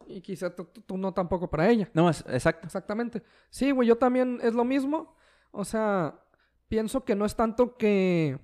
Y 0.10 0.22
quizá 0.22 0.56
tú, 0.56 0.68
no 0.98 1.14
tampoco 1.14 1.50
para 1.50 1.70
ella. 1.70 1.90
No, 1.94 2.10
es 2.10 2.26
exacto. 2.28 2.66
Exactamente. 2.66 3.22
Sí, 3.50 3.72
güey, 3.72 3.88
yo 3.88 3.98
también 3.98 4.40
es 4.42 4.54
lo 4.56 4.66
mismo. 4.66 5.16
O 5.52 5.64
sea, 5.64 6.20
pienso 6.68 7.06
que 7.06 7.16
no 7.16 7.26
es 7.26 7.36
tanto 7.36 7.78
que, 7.78 8.40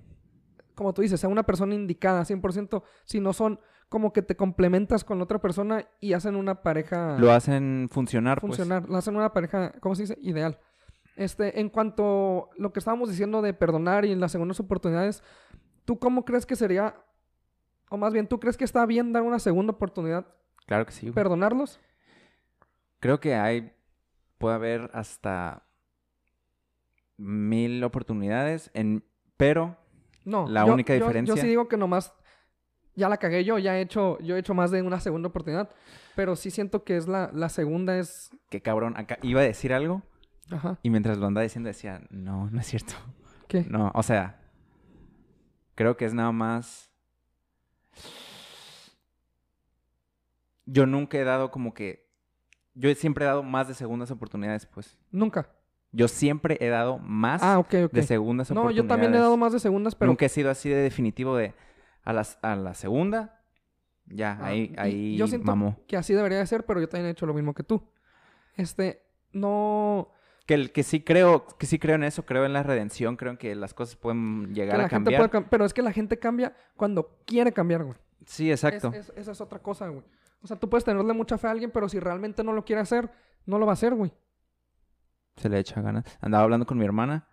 como 0.74 0.94
tú 0.94 1.02
dices, 1.02 1.18
sea 1.18 1.28
una 1.28 1.42
persona 1.42 1.74
indicada 1.74 2.24
100%, 2.24 2.82
sino 3.04 3.32
son 3.32 3.60
como 3.88 4.12
que 4.12 4.22
te 4.22 4.36
complementas 4.36 5.04
con 5.04 5.20
otra 5.20 5.40
persona 5.40 5.88
y 6.00 6.12
hacen 6.12 6.36
una 6.36 6.62
pareja 6.62 7.18
Lo 7.18 7.32
hacen 7.32 7.88
funcionar, 7.90 8.40
pues. 8.40 8.56
funcionar. 8.56 8.88
La 8.88 8.98
hacen 8.98 9.16
una 9.16 9.32
pareja, 9.32 9.72
¿cómo 9.80 9.94
se 9.94 10.02
dice? 10.02 10.18
Ideal. 10.20 10.58
Este, 11.16 11.60
en 11.60 11.68
cuanto 11.68 12.50
a 12.52 12.54
lo 12.58 12.72
que 12.72 12.78
estábamos 12.78 13.10
diciendo 13.10 13.42
de 13.42 13.54
perdonar 13.54 14.04
y 14.04 14.14
las 14.14 14.32
segundas 14.32 14.60
oportunidades, 14.60 15.22
¿tú 15.84 15.98
cómo 15.98 16.24
crees 16.24 16.46
que 16.46 16.56
sería, 16.56 16.96
o 17.88 17.96
más 17.96 18.12
bien, 18.12 18.28
¿tú 18.28 18.38
crees 18.38 18.56
que 18.56 18.64
está 18.64 18.84
bien 18.86 19.12
dar 19.12 19.22
una 19.22 19.38
segunda 19.38 19.72
oportunidad, 19.72 20.26
Claro 20.66 20.84
que 20.86 20.92
sí. 20.92 21.06
güey. 21.06 21.14
perdonarlos? 21.14 21.80
Creo 23.00 23.20
que 23.20 23.34
hay 23.34 23.72
puede 24.38 24.54
haber 24.56 24.90
hasta 24.92 25.62
mil 27.16 27.82
oportunidades 27.84 28.70
en 28.74 29.04
pero 29.36 29.76
No. 30.24 30.48
La 30.48 30.66
yo- 30.66 30.72
única 30.74 30.92
yo- 30.94 30.98
Yo 31.00 31.06
diferencia- 31.06 31.36
sí 31.40 31.46
digo 31.46 31.68
que 31.68 31.76
nomás 31.76 32.12
ya 32.96 33.08
la 33.08 33.16
cagué 33.18 33.44
yo, 33.44 33.58
ya 33.58 33.76
he 33.78 33.80
hecho, 33.82 34.18
yo 34.20 34.34
he 34.36 34.38
hecho 34.40 34.54
más 34.54 34.70
de 34.70 34.82
una 34.82 34.98
segunda 35.00 35.28
oportunidad. 35.28 35.70
Pero 36.16 36.34
sí 36.34 36.50
siento 36.50 36.82
que 36.82 36.96
es 36.96 37.06
la, 37.06 37.30
la 37.32 37.48
segunda 37.50 37.96
es. 37.98 38.30
Qué 38.50 38.60
cabrón. 38.62 38.94
Acá 38.96 39.18
iba 39.22 39.40
a 39.40 39.44
decir 39.44 39.72
algo 39.74 40.02
Ajá. 40.50 40.78
y 40.82 40.90
mientras 40.90 41.18
lo 41.18 41.26
andaba 41.26 41.42
diciendo 41.42 41.68
decía, 41.68 42.00
no, 42.10 42.50
no 42.50 42.58
es 42.60 42.66
cierto. 42.66 42.94
¿Qué? 43.48 43.64
No, 43.68 43.92
o 43.94 44.02
sea, 44.02 44.40
creo 45.74 45.96
que 45.96 46.06
es 46.06 46.14
nada 46.14 46.32
más. 46.32 46.85
Yo 50.66 50.84
nunca 50.86 51.16
he 51.18 51.24
dado 51.24 51.50
como 51.50 51.72
que. 51.74 52.06
Yo 52.74 52.94
siempre 52.94 53.24
he 53.24 53.28
dado 53.28 53.42
más 53.42 53.68
de 53.68 53.74
segundas 53.74 54.10
oportunidades, 54.10 54.66
pues. 54.66 54.98
Nunca. 55.10 55.48
Yo 55.92 56.08
siempre 56.08 56.58
he 56.60 56.68
dado 56.68 56.98
más 56.98 57.42
Ah, 57.42 57.58
ok, 57.58 57.74
ok. 57.86 57.92
de 57.92 58.02
segundas 58.02 58.50
No, 58.50 58.60
oportunidades. 58.60 58.84
yo 58.84 58.88
también 58.88 59.14
he 59.14 59.18
dado 59.18 59.36
más 59.38 59.52
de 59.52 59.60
segundas, 59.60 59.94
pero. 59.94 60.10
Nunca 60.10 60.26
he 60.26 60.28
sido 60.28 60.50
así 60.50 60.68
de 60.68 60.76
definitivo 60.76 61.36
de 61.36 61.54
a, 62.02 62.12
las, 62.12 62.38
a 62.42 62.54
la 62.56 62.74
segunda. 62.74 63.40
Ya, 64.06 64.38
Ah, 64.40 64.46
ahí, 64.48 64.74
ahí 64.78 65.16
yo 65.16 65.26
siento 65.26 65.46
mamó. 65.46 65.80
que 65.88 65.96
así 65.96 66.12
debería 66.14 66.38
de 66.38 66.46
ser, 66.46 66.64
pero 66.66 66.80
yo 66.80 66.88
también 66.88 67.06
he 67.08 67.10
hecho 67.10 67.26
lo 67.26 67.34
mismo 67.34 67.54
que 67.54 67.62
tú. 67.64 67.82
Este, 68.56 69.02
no. 69.32 70.10
Que, 70.46 70.54
el- 70.54 70.70
que 70.72 70.82
sí 70.84 71.00
creo, 71.02 71.46
que 71.58 71.66
sí 71.66 71.78
creo 71.78 71.96
en 71.96 72.04
eso, 72.04 72.24
creo 72.24 72.44
en 72.44 72.52
la 72.52 72.62
redención, 72.62 73.16
creo 73.16 73.32
en 73.32 73.38
que 73.38 73.54
las 73.56 73.74
cosas 73.74 73.96
pueden 73.96 74.46
Que 74.48 74.54
llegar 74.54 74.78
la 74.78 74.84
a 74.84 74.88
gente 74.88 75.10
cambiar. 75.10 75.30
puede 75.30 75.44
cam- 75.44 75.48
pero 75.50 75.64
es 75.64 75.74
que 75.74 75.82
la 75.82 75.92
gente 75.92 76.18
cambia 76.18 76.54
cuando 76.76 77.18
quiere 77.24 77.52
cambiar, 77.52 77.82
güey. 77.84 77.96
Sí, 78.26 78.50
exacto. 78.50 78.92
Es- 78.94 79.08
es- 79.08 79.12
esa 79.16 79.32
es 79.32 79.40
otra 79.40 79.58
cosa, 79.60 79.88
güey. 79.88 80.04
O 80.40 80.46
sea, 80.46 80.58
tú 80.58 80.68
puedes 80.68 80.84
tenerle 80.84 81.12
mucha 81.12 81.38
fe 81.38 81.48
a 81.48 81.50
alguien, 81.50 81.70
pero 81.70 81.88
si 81.88 81.98
realmente 81.98 82.44
no 82.44 82.52
lo 82.52 82.64
quiere 82.64 82.82
hacer, 82.82 83.10
no 83.46 83.58
lo 83.58 83.66
va 83.66 83.72
a 83.72 83.74
hacer, 83.74 83.94
güey. 83.94 84.12
Se 85.36 85.48
le 85.48 85.58
echa 85.58 85.80
ganas. 85.80 86.04
Andaba 86.20 86.44
hablando 86.44 86.66
con 86.66 86.78
mi 86.78 86.84
hermana, 86.84 87.26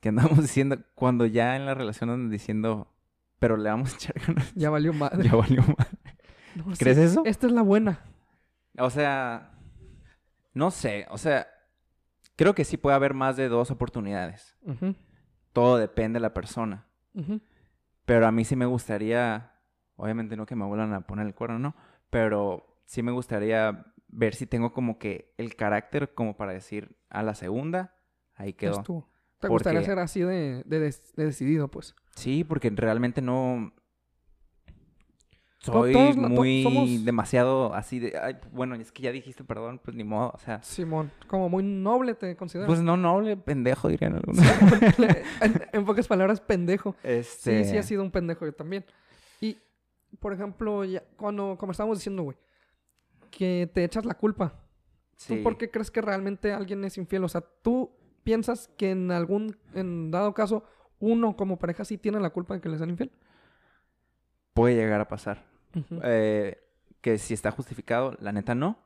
que 0.00 0.08
andamos 0.08 0.38
diciendo, 0.42 0.78
cuando 0.94 1.26
ya 1.26 1.56
en 1.56 1.66
la 1.66 1.74
relación 1.74 2.10
andan 2.10 2.30
diciendo, 2.30 2.92
pero 3.38 3.56
le 3.56 3.70
vamos 3.70 3.92
a 3.92 3.96
echar 3.96 4.20
ganas. 4.26 4.52
Ya 4.54 4.70
valió 4.70 4.92
madre. 4.92 5.24
ya 5.28 5.34
valió. 5.36 5.62
No, 6.54 6.64
sí, 6.76 6.84
¿Crees 6.84 6.98
eso? 6.98 7.22
Esta 7.24 7.46
es 7.46 7.52
la 7.54 7.62
buena. 7.62 8.00
O 8.78 8.90
sea, 8.90 9.52
no 10.52 10.70
sé, 10.70 11.06
o 11.08 11.16
sea, 11.16 11.46
creo 12.36 12.54
que 12.54 12.66
sí 12.66 12.76
puede 12.76 12.94
haber 12.94 13.14
más 13.14 13.38
de 13.38 13.48
dos 13.48 13.70
oportunidades. 13.70 14.54
Todo 15.54 15.78
depende 15.78 16.18
de 16.18 16.20
la 16.20 16.34
persona. 16.34 16.86
Pero 18.04 18.26
a 18.26 18.32
mí 18.32 18.44
sí 18.44 18.54
me 18.54 18.66
gustaría, 18.66 19.51
obviamente 19.96 20.36
no 20.36 20.46
que 20.46 20.56
me 20.56 20.64
vuelvan 20.64 20.92
a 20.94 21.06
poner 21.06 21.26
el 21.26 21.34
cuerno, 21.34 21.58
¿no? 21.58 21.74
Pero 22.10 22.66
sí 22.84 23.02
me 23.02 23.12
gustaría 23.12 23.86
ver 24.08 24.34
si 24.34 24.46
tengo 24.46 24.72
como 24.72 24.98
que 24.98 25.32
el 25.38 25.56
carácter 25.56 26.12
como 26.14 26.36
para 26.36 26.52
decir 26.52 26.96
a 27.08 27.22
la 27.22 27.34
segunda, 27.34 27.94
ahí 28.34 28.52
quedó. 28.52 28.82
Te 29.40 29.48
gustaría 29.48 29.82
ser 29.82 29.98
así 29.98 30.20
de, 30.20 30.62
de 30.64 30.94
decidido, 31.16 31.68
pues. 31.68 31.94
Sí, 32.14 32.44
porque 32.44 32.70
realmente 32.70 33.20
no... 33.22 33.72
Soy 35.58 35.92
todos 35.92 36.16
muy 36.16 36.64
somos- 36.64 37.04
demasiado 37.04 37.72
así 37.72 38.00
de... 38.00 38.18
Ay, 38.20 38.36
bueno, 38.50 38.74
es 38.74 38.90
que 38.90 39.02
ya 39.02 39.12
dijiste 39.12 39.44
perdón, 39.44 39.80
pues 39.82 39.96
ni 39.96 40.02
modo, 40.02 40.32
o 40.34 40.38
sea... 40.38 40.60
Simón, 40.62 41.12
como 41.28 41.48
muy 41.48 41.62
noble 41.62 42.14
te 42.14 42.34
considero. 42.36 42.66
Pues 42.66 42.80
no 42.80 42.96
noble, 42.96 43.36
pendejo 43.36 43.86
dirían 43.88 44.16
algunos. 44.16 44.44
en, 45.40 45.62
en 45.72 45.84
pocas 45.84 46.08
palabras, 46.08 46.40
pendejo. 46.40 46.96
este... 47.04 47.64
Sí, 47.64 47.70
sí 47.70 47.76
he 47.76 47.82
sido 47.84 48.02
un 48.02 48.10
pendejo 48.10 48.44
yo 48.44 48.52
también. 48.52 48.84
Por 50.20 50.32
ejemplo, 50.32 50.84
ya, 50.84 51.02
cuando, 51.16 51.56
como 51.58 51.72
estábamos 51.72 51.98
diciendo, 51.98 52.22
güey, 52.22 52.36
que 53.30 53.70
te 53.72 53.84
echas 53.84 54.04
la 54.04 54.14
culpa. 54.14 54.54
sí. 55.16 55.36
¿Tú 55.36 55.42
por 55.42 55.56
qué 55.58 55.70
crees 55.70 55.90
que 55.90 56.00
realmente 56.00 56.52
alguien 56.52 56.84
es 56.84 56.98
infiel? 56.98 57.24
O 57.24 57.28
sea, 57.28 57.40
¿tú 57.40 57.96
piensas 58.22 58.68
que 58.76 58.90
en 58.90 59.10
algún, 59.10 59.56
en 59.74 60.10
dado 60.10 60.34
caso, 60.34 60.64
uno 60.98 61.36
como 61.36 61.58
pareja 61.58 61.84
sí 61.84 61.98
tiene 61.98 62.20
la 62.20 62.30
culpa 62.30 62.54
de 62.54 62.60
que 62.60 62.68
le 62.68 62.78
sean 62.78 62.90
infiel? 62.90 63.10
Puede 64.54 64.76
llegar 64.76 65.00
a 65.00 65.08
pasar. 65.08 65.44
Eh, 66.02 66.62
que 67.00 67.18
si 67.18 67.34
está 67.34 67.50
justificado, 67.50 68.16
la 68.20 68.32
neta 68.32 68.54
no. 68.54 68.78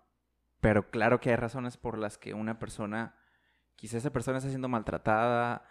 Pero 0.61 0.91
claro 0.91 1.21
que 1.21 1.31
hay 1.31 1.37
razones 1.37 1.77
por 1.77 1.99
las 1.99 2.19
que 2.19 2.35
una 2.35 2.59
persona, 2.59 3.15
quizá 3.77 3.99
esa 3.99 4.13
persona 4.13 4.39
está 4.39 4.49
siendo 4.49 4.69
maltratada, 4.69 5.65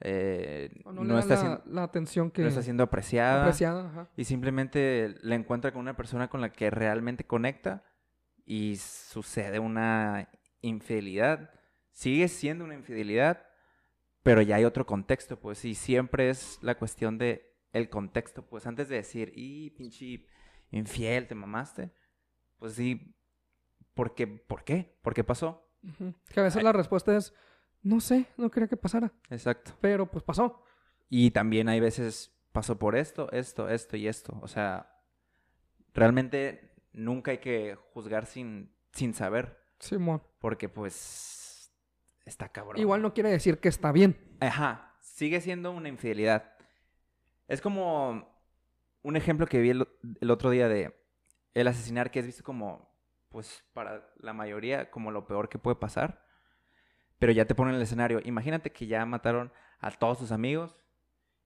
eh, 0.00 0.70
no, 0.84 1.18
está 1.18 1.34
la, 1.34 1.40
siendo, 1.40 1.62
la 1.66 1.82
atención 1.82 2.30
que 2.30 2.42
no 2.42 2.48
está 2.48 2.62
siendo 2.62 2.82
apreciada, 2.82 3.42
apreciada. 3.42 3.88
Ajá. 3.88 4.08
y 4.16 4.24
simplemente 4.24 5.14
la 5.22 5.34
encuentra 5.34 5.72
con 5.72 5.82
una 5.82 5.96
persona 5.96 6.28
con 6.28 6.40
la 6.40 6.52
que 6.52 6.70
realmente 6.70 7.24
conecta 7.24 7.84
y 8.46 8.76
sucede 8.76 9.58
una 9.58 10.28
infidelidad. 10.62 11.50
Sigue 11.92 12.28
siendo 12.28 12.64
una 12.64 12.74
infidelidad, 12.74 13.46
pero 14.22 14.40
ya 14.42 14.56
hay 14.56 14.64
otro 14.64 14.86
contexto, 14.86 15.38
pues, 15.38 15.64
y 15.64 15.74
siempre 15.74 16.30
es 16.30 16.58
la 16.62 16.76
cuestión 16.76 17.18
de 17.18 17.54
el 17.72 17.88
contexto, 17.88 18.46
pues, 18.46 18.66
antes 18.66 18.88
de 18.88 18.96
decir, 18.96 19.32
y 19.36 19.70
pinche 19.70 20.26
infiel, 20.70 21.26
te 21.26 21.34
mamaste, 21.34 21.92
pues 22.58 22.74
sí, 22.74 23.14
¿por 23.94 24.14
qué? 24.14 24.26
¿Por 24.26 24.64
qué? 24.64 24.98
¿Por 25.02 25.14
qué 25.14 25.24
pasó? 25.24 25.68
Que 26.32 26.40
a 26.40 26.42
veces 26.42 26.62
la 26.62 26.72
respuesta 26.72 27.16
es, 27.16 27.34
no 27.82 28.00
sé, 28.00 28.26
no 28.36 28.50
quería 28.50 28.68
que 28.68 28.76
pasara. 28.76 29.12
Exacto. 29.30 29.72
Pero 29.80 30.10
pues 30.10 30.24
pasó. 30.24 30.62
Y 31.08 31.30
también 31.30 31.68
hay 31.68 31.80
veces 31.80 32.32
pasó 32.52 32.78
por 32.78 32.96
esto, 32.96 33.30
esto, 33.32 33.68
esto 33.68 33.96
y 33.96 34.08
esto. 34.08 34.38
O 34.42 34.48
sea, 34.48 35.00
realmente 35.94 36.74
nunca 36.92 37.30
hay 37.30 37.38
que 37.38 37.76
juzgar 37.92 38.26
sin, 38.26 38.72
sin 38.92 39.14
saber. 39.14 39.58
Simón. 39.78 40.22
Porque 40.40 40.68
pues 40.68 41.72
está 42.24 42.48
cabrón. 42.48 42.80
Igual 42.80 43.02
no 43.02 43.14
quiere 43.14 43.30
decir 43.30 43.58
que 43.58 43.68
está 43.68 43.92
bien. 43.92 44.16
Ajá, 44.40 44.96
sigue 45.00 45.40
siendo 45.40 45.72
una 45.72 45.88
infidelidad. 45.88 46.56
Es 47.48 47.60
como 47.60 48.28
un 49.02 49.16
ejemplo 49.16 49.46
que 49.46 49.60
vi 49.60 49.70
el, 49.70 49.88
el 50.20 50.30
otro 50.30 50.50
día 50.50 50.68
de 50.68 50.96
el 51.54 51.66
asesinar 51.66 52.10
que 52.10 52.20
es 52.20 52.26
visto 52.26 52.44
como, 52.44 52.94
pues 53.28 53.64
para 53.72 54.08
la 54.18 54.32
mayoría, 54.32 54.90
como 54.90 55.10
lo 55.10 55.26
peor 55.26 55.48
que 55.48 55.58
puede 55.58 55.76
pasar. 55.76 56.24
Pero 57.20 57.32
ya 57.32 57.44
te 57.44 57.54
ponen 57.54 57.76
el 57.76 57.82
escenario. 57.82 58.20
Imagínate 58.24 58.72
que 58.72 58.88
ya 58.88 59.06
mataron 59.06 59.52
a 59.78 59.90
todos 59.92 60.18
tus 60.18 60.32
amigos 60.32 60.76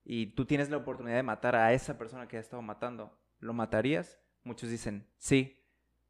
y 0.04 0.28
tú 0.28 0.46
tienes 0.46 0.70
la 0.70 0.78
oportunidad 0.78 1.16
de 1.16 1.22
matar 1.22 1.56
a 1.56 1.72
esa 1.74 1.98
persona 1.98 2.26
que 2.28 2.38
ha 2.38 2.40
estado 2.40 2.62
matando. 2.62 3.18
¿Lo 3.40 3.52
matarías? 3.52 4.18
Muchos 4.44 4.70
dicen, 4.70 5.06
sí, 5.18 5.58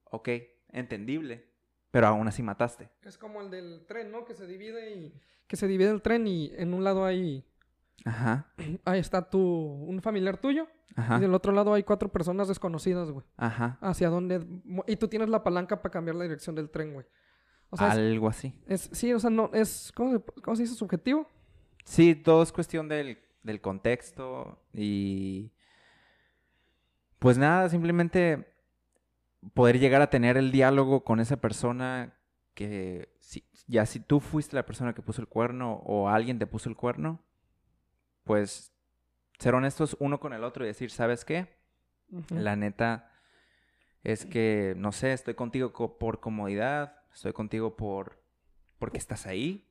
ok, 0.05 0.29
entendible, 0.69 1.49
pero 1.91 2.07
aún 2.07 2.29
así 2.29 2.43
mataste. 2.43 2.91
Es 3.03 3.17
como 3.17 3.41
el 3.41 3.51
del 3.51 3.87
tren, 3.87 4.11
¿no? 4.13 4.25
Que 4.25 4.35
se 4.35 4.47
divide 4.47 4.95
y... 4.95 5.21
Que 5.47 5.57
se 5.57 5.67
divide 5.67 5.91
el 5.91 6.03
tren 6.03 6.27
y 6.27 6.53
en 6.57 6.75
un 6.75 6.85
lado 6.85 7.05
hay... 7.05 7.45
Ajá, 8.05 8.53
Ahí 8.85 9.01
está 9.01 9.31
tu... 9.31 9.41
Un 9.41 10.03
familiar 10.03 10.37
tuyo. 10.39 10.69
ajá, 10.97 11.17
Y 11.17 11.21
del 11.21 11.33
otro 11.33 11.53
lado 11.53 11.73
hay 11.73 11.85
cuatro 11.85 12.11
personas 12.11 12.49
desconocidas, 12.49 13.11
güey. 13.11 13.25
ajá. 13.37 13.79
Hacia 13.81 14.11
dónde... 14.11 14.45
Y 14.87 14.97
tú 14.97 15.09
tienes 15.09 15.29
la 15.31 15.43
palanca 15.43 15.81
para 15.81 15.93
cambiar 15.93 16.17
la 16.17 16.25
dirección 16.25 16.55
del 16.55 16.69
tren, 16.71 16.93
güey. 16.93 17.07
O 17.75 17.77
sea, 17.77 17.89
es- 17.89 17.95
Algo 17.95 18.29
así. 18.29 18.55
es, 18.67 18.89
Sí, 18.93 19.13
o 19.13 19.19
sea, 19.21 19.31
no... 19.31 19.51
Es... 19.53 19.93
¿Cómo 19.95 20.13
se, 20.13 20.21
cómo 20.43 20.57
se 20.57 20.63
dice? 20.63 20.75
¿Subjetivo? 20.75 21.29
Sí, 21.85 22.15
todo 22.15 22.43
es 22.43 22.53
cuestión 22.53 22.89
del, 22.89 23.19
del 23.43 23.61
contexto 23.61 24.59
y... 24.73 25.51
Pues 27.19 27.39
nada, 27.39 27.69
simplemente 27.69 28.53
poder 29.55 29.79
llegar 29.79 30.03
a 30.03 30.11
tener 30.11 30.37
el 30.37 30.53
diálogo 30.53 31.05
con 31.05 31.21
esa 31.21 31.37
persona 31.41 32.15
que 32.55 33.15
si, 33.21 33.45
ya 33.67 33.87
si 33.87 33.99
tú 34.01 34.21
fuiste 34.21 34.57
la 34.57 34.67
persona 34.67 34.95
que 34.95 35.03
puso 35.03 35.21
el 35.21 35.29
cuerno 35.29 35.75
o 35.85 36.09
alguien 36.09 36.39
te 36.39 36.47
puso 36.47 36.69
el 36.69 36.77
cuerno, 36.77 37.21
pues 38.25 38.73
ser 39.39 39.55
honestos 39.55 39.97
uno 40.01 40.21
con 40.21 40.33
el 40.33 40.45
otro 40.45 40.65
y 40.65 40.69
decir, 40.69 40.91
¿sabes 40.91 41.25
qué? 41.25 41.49
La 42.31 42.57
neta 42.57 43.11
es 44.05 44.25
que, 44.27 44.75
no 44.77 44.93
sé, 44.93 45.13
estoy 45.13 45.35
contigo 45.35 45.73
co- 45.73 45.99
por 45.99 46.21
comodidad, 46.21 47.03
estoy 47.13 47.33
contigo 47.33 47.75
por 47.77 48.23
porque 48.79 48.99
estás 48.99 49.27
ahí. 49.27 49.67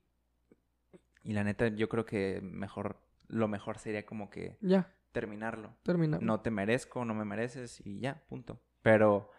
Y 1.24 1.34
la 1.34 1.44
neta, 1.44 1.68
yo 1.70 1.88
creo 1.88 2.06
que 2.06 2.42
mejor, 2.42 2.98
lo 3.28 3.48
mejor 3.48 3.78
sería 3.78 4.06
como 4.06 4.30
que 4.30 4.58
Ya, 4.60 4.92
terminarlo. 5.12 5.76
termina. 5.84 6.18
No 6.20 6.42
te 6.42 6.52
merezco, 6.52 7.06
no 7.06 7.14
me 7.14 7.24
mereces 7.26 7.82
y 7.86 8.00
ya, 8.00 8.24
punto. 8.28 8.60
Pero 8.82 9.30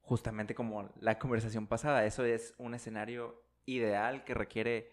justamente 0.00 0.54
como 0.54 0.90
la 1.00 1.18
conversación 1.18 1.66
pasada, 1.66 2.06
eso 2.06 2.24
es 2.24 2.54
un 2.58 2.74
escenario 2.74 3.42
ideal 3.66 4.24
que 4.24 4.34
requiere 4.34 4.90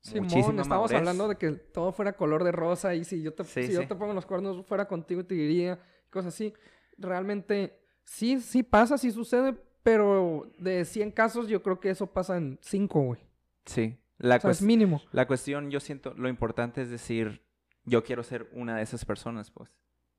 Simón, 0.00 0.22
muchísima 0.26 0.62
estábamos 0.62 0.90
madurez. 0.90 0.98
hablando 0.98 1.28
de 1.28 1.36
que 1.36 1.50
todo 1.52 1.92
fuera 1.92 2.12
color 2.14 2.44
de 2.44 2.52
rosa 2.52 2.94
y 2.94 3.04
si 3.04 3.22
yo 3.22 3.34
te, 3.34 3.44
Sí, 3.44 3.66
si 3.66 3.72
yo 3.72 3.86
te 3.86 3.94
pongo 3.94 4.14
los 4.14 4.26
cuernos 4.26 4.64
fuera 4.66 4.86
contigo 4.88 5.24
te 5.24 5.34
diría 5.34 5.78
cosas 6.10 6.34
así. 6.34 6.54
Realmente 6.96 7.78
sí, 8.08 8.40
sí 8.40 8.62
pasa, 8.62 8.98
sí 8.98 9.10
sucede, 9.10 9.54
pero 9.82 10.50
de 10.58 10.84
100 10.84 11.12
casos 11.12 11.48
yo 11.48 11.62
creo 11.62 11.78
que 11.78 11.90
eso 11.90 12.06
pasa 12.06 12.36
en 12.36 12.58
5, 12.62 13.00
güey. 13.00 13.20
Sí. 13.66 13.98
La, 14.18 14.36
O 14.36 14.40
sea, 14.40 14.50
es 14.50 14.62
mínimo. 14.62 15.00
la 15.12 15.26
cuestión, 15.26 15.70
yo 15.70 15.78
siento, 15.78 16.12
lo 16.14 16.28
importante 16.28 16.82
es 16.82 16.90
decir, 16.90 17.44
yo 17.84 18.02
quiero 18.02 18.24
ser 18.24 18.48
una 18.52 18.76
de 18.76 18.82
esas 18.82 19.04
personas, 19.04 19.50
pues. 19.50 19.70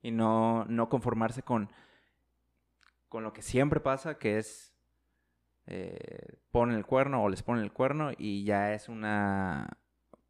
Y 0.02 0.12
no, 0.12 0.64
no 0.66 0.88
conformarse 0.88 1.44
con, 1.44 1.70
con 3.10 3.24
lo 3.24 3.34
que 3.34 3.42
siempre 3.42 3.82
pasa, 3.82 4.18
que 4.18 4.38
es 4.38 4.74
eh, 5.66 6.40
ponen 6.52 6.78
el 6.78 6.86
cuerno 6.86 7.24
o 7.24 7.30
les 7.30 7.44
ponen 7.44 7.64
el 7.64 7.74
cuerno 7.74 8.12
y 8.18 8.46
ya 8.46 8.74
es 8.74 8.88
una 8.88 9.78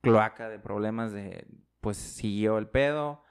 cloaca 0.02 0.50
de 0.50 0.60
problemas 0.60 1.12
de, 1.12 1.45
pues 1.82 1.98
siguió 1.98 2.58
el 2.58 2.67
pedo, 2.67 3.24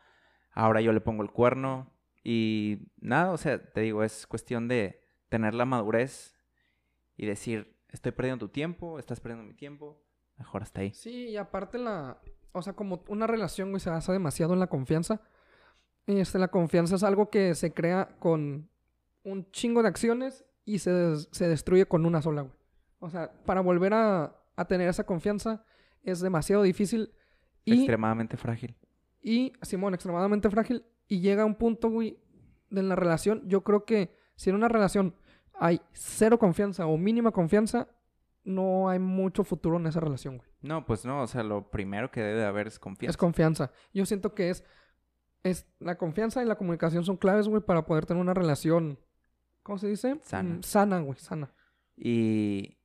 ahora 0.53 0.81
yo 0.81 0.93
le 0.93 1.01
pongo 1.01 1.23
el 1.23 1.31
cuerno 1.31 1.93
Y 2.25 2.91
nada, 3.01 3.33
o 3.33 3.37
sea, 3.39 3.63
te 3.73 3.81
digo, 3.83 4.03
es 4.03 4.27
cuestión 4.27 4.69
de 4.69 5.01
tener 5.29 5.55
la 5.55 5.65
madurez 5.65 6.35
y 7.17 7.27
decir, 7.27 7.77
estoy 7.91 8.13
perdiendo 8.13 8.47
tu 8.47 8.53
tiempo, 8.53 8.99
estás 8.99 9.21
perdiendo 9.21 9.45
mi 9.47 9.55
tiempo, 9.55 10.03
mejor 10.37 10.63
hasta 10.63 10.81
ahí. 10.81 10.93
Sí, 10.93 11.29
y 11.29 11.37
aparte 11.37 11.79
la, 11.79 12.21
o 12.53 12.63
sea, 12.63 12.73
como 12.75 13.03
una 13.09 13.27
relación, 13.27 13.71
güey, 13.71 13.81
se 13.81 13.91
basa 13.91 14.13
demasiado 14.13 14.53
en 14.55 14.61
la 14.61 14.67
confianza. 14.69 15.21
Este, 16.07 16.39
la 16.39 16.49
confianza 16.49 16.97
es 16.97 17.03
algo 17.03 17.29
que 17.31 17.55
se 17.55 17.73
crea 17.75 18.17
con 18.19 18.69
un 19.25 19.51
chingo 19.51 19.83
de 19.83 19.89
acciones 19.89 20.45
y 20.65 20.79
se, 20.79 20.91
des- 20.93 21.29
se 21.33 21.49
destruye 21.49 21.87
con 21.87 22.07
una 22.07 22.23
sola, 22.23 22.43
güey. 22.43 22.55
O 23.01 23.11
sea, 23.11 23.31
para 23.45 23.61
volver 23.61 23.95
a, 23.95 24.35
a 24.57 24.65
tener 24.67 24.89
esa 24.89 25.05
confianza 25.05 25.65
es 26.03 26.21
demasiado 26.21 26.63
difícil 26.63 27.13
y, 27.65 27.75
Extremadamente 27.75 28.37
frágil. 28.37 28.75
y, 29.23 29.53
Simón, 29.63 29.95
extremadamente 29.95 30.49
frágil. 30.51 30.85
Y 31.09 31.21
llega 31.21 31.45
un 31.45 31.55
punto, 31.55 31.89
güey, 31.89 32.19
de 32.71 32.83
la 32.83 32.95
relación. 32.95 33.43
Yo 33.49 33.65
creo 33.65 33.85
que 33.85 34.15
si 34.37 34.51
en 34.51 34.57
una 34.57 34.69
relación 34.69 35.15
hay 35.55 35.81
cero 35.93 36.39
confianza 36.39 36.87
o 36.87 36.97
mínima 36.97 37.33
confianza, 37.33 37.89
no 38.45 38.89
hay 38.89 38.99
mucho 38.99 39.45
futuro 39.45 39.77
en 39.79 39.87
esa 39.87 40.01
relación, 40.01 40.39
güey. 40.39 40.49
No, 40.63 40.87
pues 40.87 41.05
no, 41.05 41.23
o 41.23 41.27
sea, 41.27 41.43
lo 41.43 41.71
primero 41.71 42.11
que 42.11 42.23
debe 42.23 42.41
de 42.41 42.47
haber 42.47 42.67
es 42.67 42.79
confianza. 42.79 43.11
Es 43.11 43.17
confianza. 43.17 43.73
Yo 43.93 44.07
siento 44.07 44.35
que 44.35 44.51
es, 44.51 44.65
es 45.43 45.67
la 45.79 45.99
confianza 45.99 46.43
y 46.43 46.47
la 46.47 46.57
comunicación 46.57 47.05
son 47.05 47.17
claves, 47.17 47.49
güey, 47.49 47.63
para 47.63 47.85
poder 47.85 48.07
tener 48.07 48.21
una 48.21 48.35
relación, 48.35 48.99
¿cómo 49.63 49.79
se 49.79 49.89
dice? 49.89 50.19
Sana. 50.23 50.57
Mm, 50.57 50.63
sana, 50.63 51.01
güey, 51.01 51.19
sana. 51.19 51.55
Y, 51.97 52.79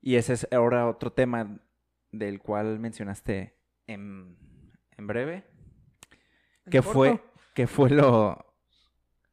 y 0.00 0.16
ese 0.16 0.34
es 0.34 0.48
ahora 0.50 0.88
otro 0.88 1.12
tema 1.12 1.60
del 2.10 2.40
cual 2.40 2.78
mencionaste 2.78 3.58
en, 3.86 4.36
en 4.96 5.06
breve. 5.06 5.51
¿Qué 6.70 6.82
fue, 6.82 7.20
qué 7.54 7.66
fue 7.66 7.90
lo, 7.90 8.44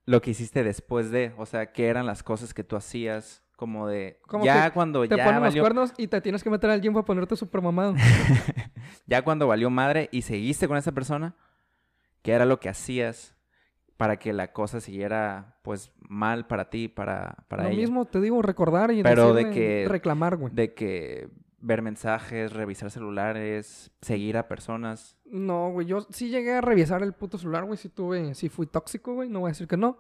lo 0.05 0.21
que 0.21 0.31
hiciste 0.31 0.63
después 0.63 1.11
de? 1.11 1.33
O 1.37 1.45
sea, 1.45 1.71
¿qué 1.71 1.87
eran 1.87 2.05
las 2.05 2.23
cosas 2.23 2.53
que 2.53 2.63
tú 2.63 2.75
hacías? 2.75 3.43
Como 3.55 3.87
de... 3.87 4.19
Como 4.25 4.45
ya 4.45 4.71
cuando 4.73 5.01
Te 5.07 5.17
ya 5.17 5.25
ponen 5.25 5.41
los 5.41 5.49
valió, 5.49 5.61
cuernos 5.63 5.93
y 5.97 6.07
te 6.07 6.21
tienes 6.21 6.43
que 6.43 6.49
meter 6.49 6.69
al 6.69 6.79
gym 6.81 6.93
para 6.93 7.05
ponerte 7.05 7.35
super 7.35 7.61
mamado. 7.61 7.93
ya 9.05 9.21
cuando 9.21 9.47
valió 9.47 9.69
madre 9.69 10.07
y 10.13 10.21
seguiste 10.21 10.67
con 10.67 10.77
esa 10.77 10.93
persona, 10.93 11.35
¿qué 12.21 12.31
era 12.31 12.45
lo 12.45 12.59
que 12.61 12.69
hacías 12.69 13.35
para 13.97 14.17
que 14.17 14.31
la 14.31 14.53
cosa 14.53 14.79
siguiera 14.79 15.59
pues 15.61 15.91
mal 15.99 16.47
para 16.47 16.69
ti, 16.69 16.87
para, 16.87 17.35
para 17.49 17.63
Lo 17.63 17.69
ella? 17.69 17.81
mismo 17.81 18.05
te 18.05 18.21
digo, 18.21 18.41
recordar 18.41 18.91
y 18.91 19.03
Pero 19.03 19.33
de 19.33 19.49
que- 19.49 19.85
reclamar, 19.89 20.37
güey. 20.37 20.53
De 20.53 20.73
que 20.73 21.29
ver 21.61 21.81
mensajes, 21.81 22.53
revisar 22.53 22.91
celulares, 22.91 23.91
seguir 24.01 24.37
a 24.37 24.47
personas. 24.47 25.17
No, 25.25 25.71
güey, 25.71 25.87
yo 25.87 26.01
sí 26.09 26.29
llegué 26.29 26.53
a 26.53 26.61
revisar 26.61 27.03
el 27.03 27.13
puto 27.13 27.37
celular, 27.37 27.65
güey, 27.65 27.77
si 27.77 27.89
tuve, 27.89 28.33
si 28.35 28.49
fui 28.49 28.67
tóxico, 28.67 29.13
güey, 29.13 29.29
no 29.29 29.41
voy 29.41 29.49
a 29.49 29.51
decir 29.51 29.67
que 29.67 29.77
no. 29.77 29.97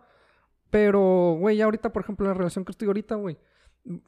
Pero, 0.69 1.35
güey, 1.39 1.57
ya 1.57 1.65
ahorita, 1.65 1.91
por 1.91 2.03
ejemplo, 2.03 2.25
en 2.25 2.29
la 2.29 2.37
relación 2.37 2.63
que 2.63 2.71
estoy 2.71 2.87
ahorita, 2.87 3.15
güey, 3.15 3.37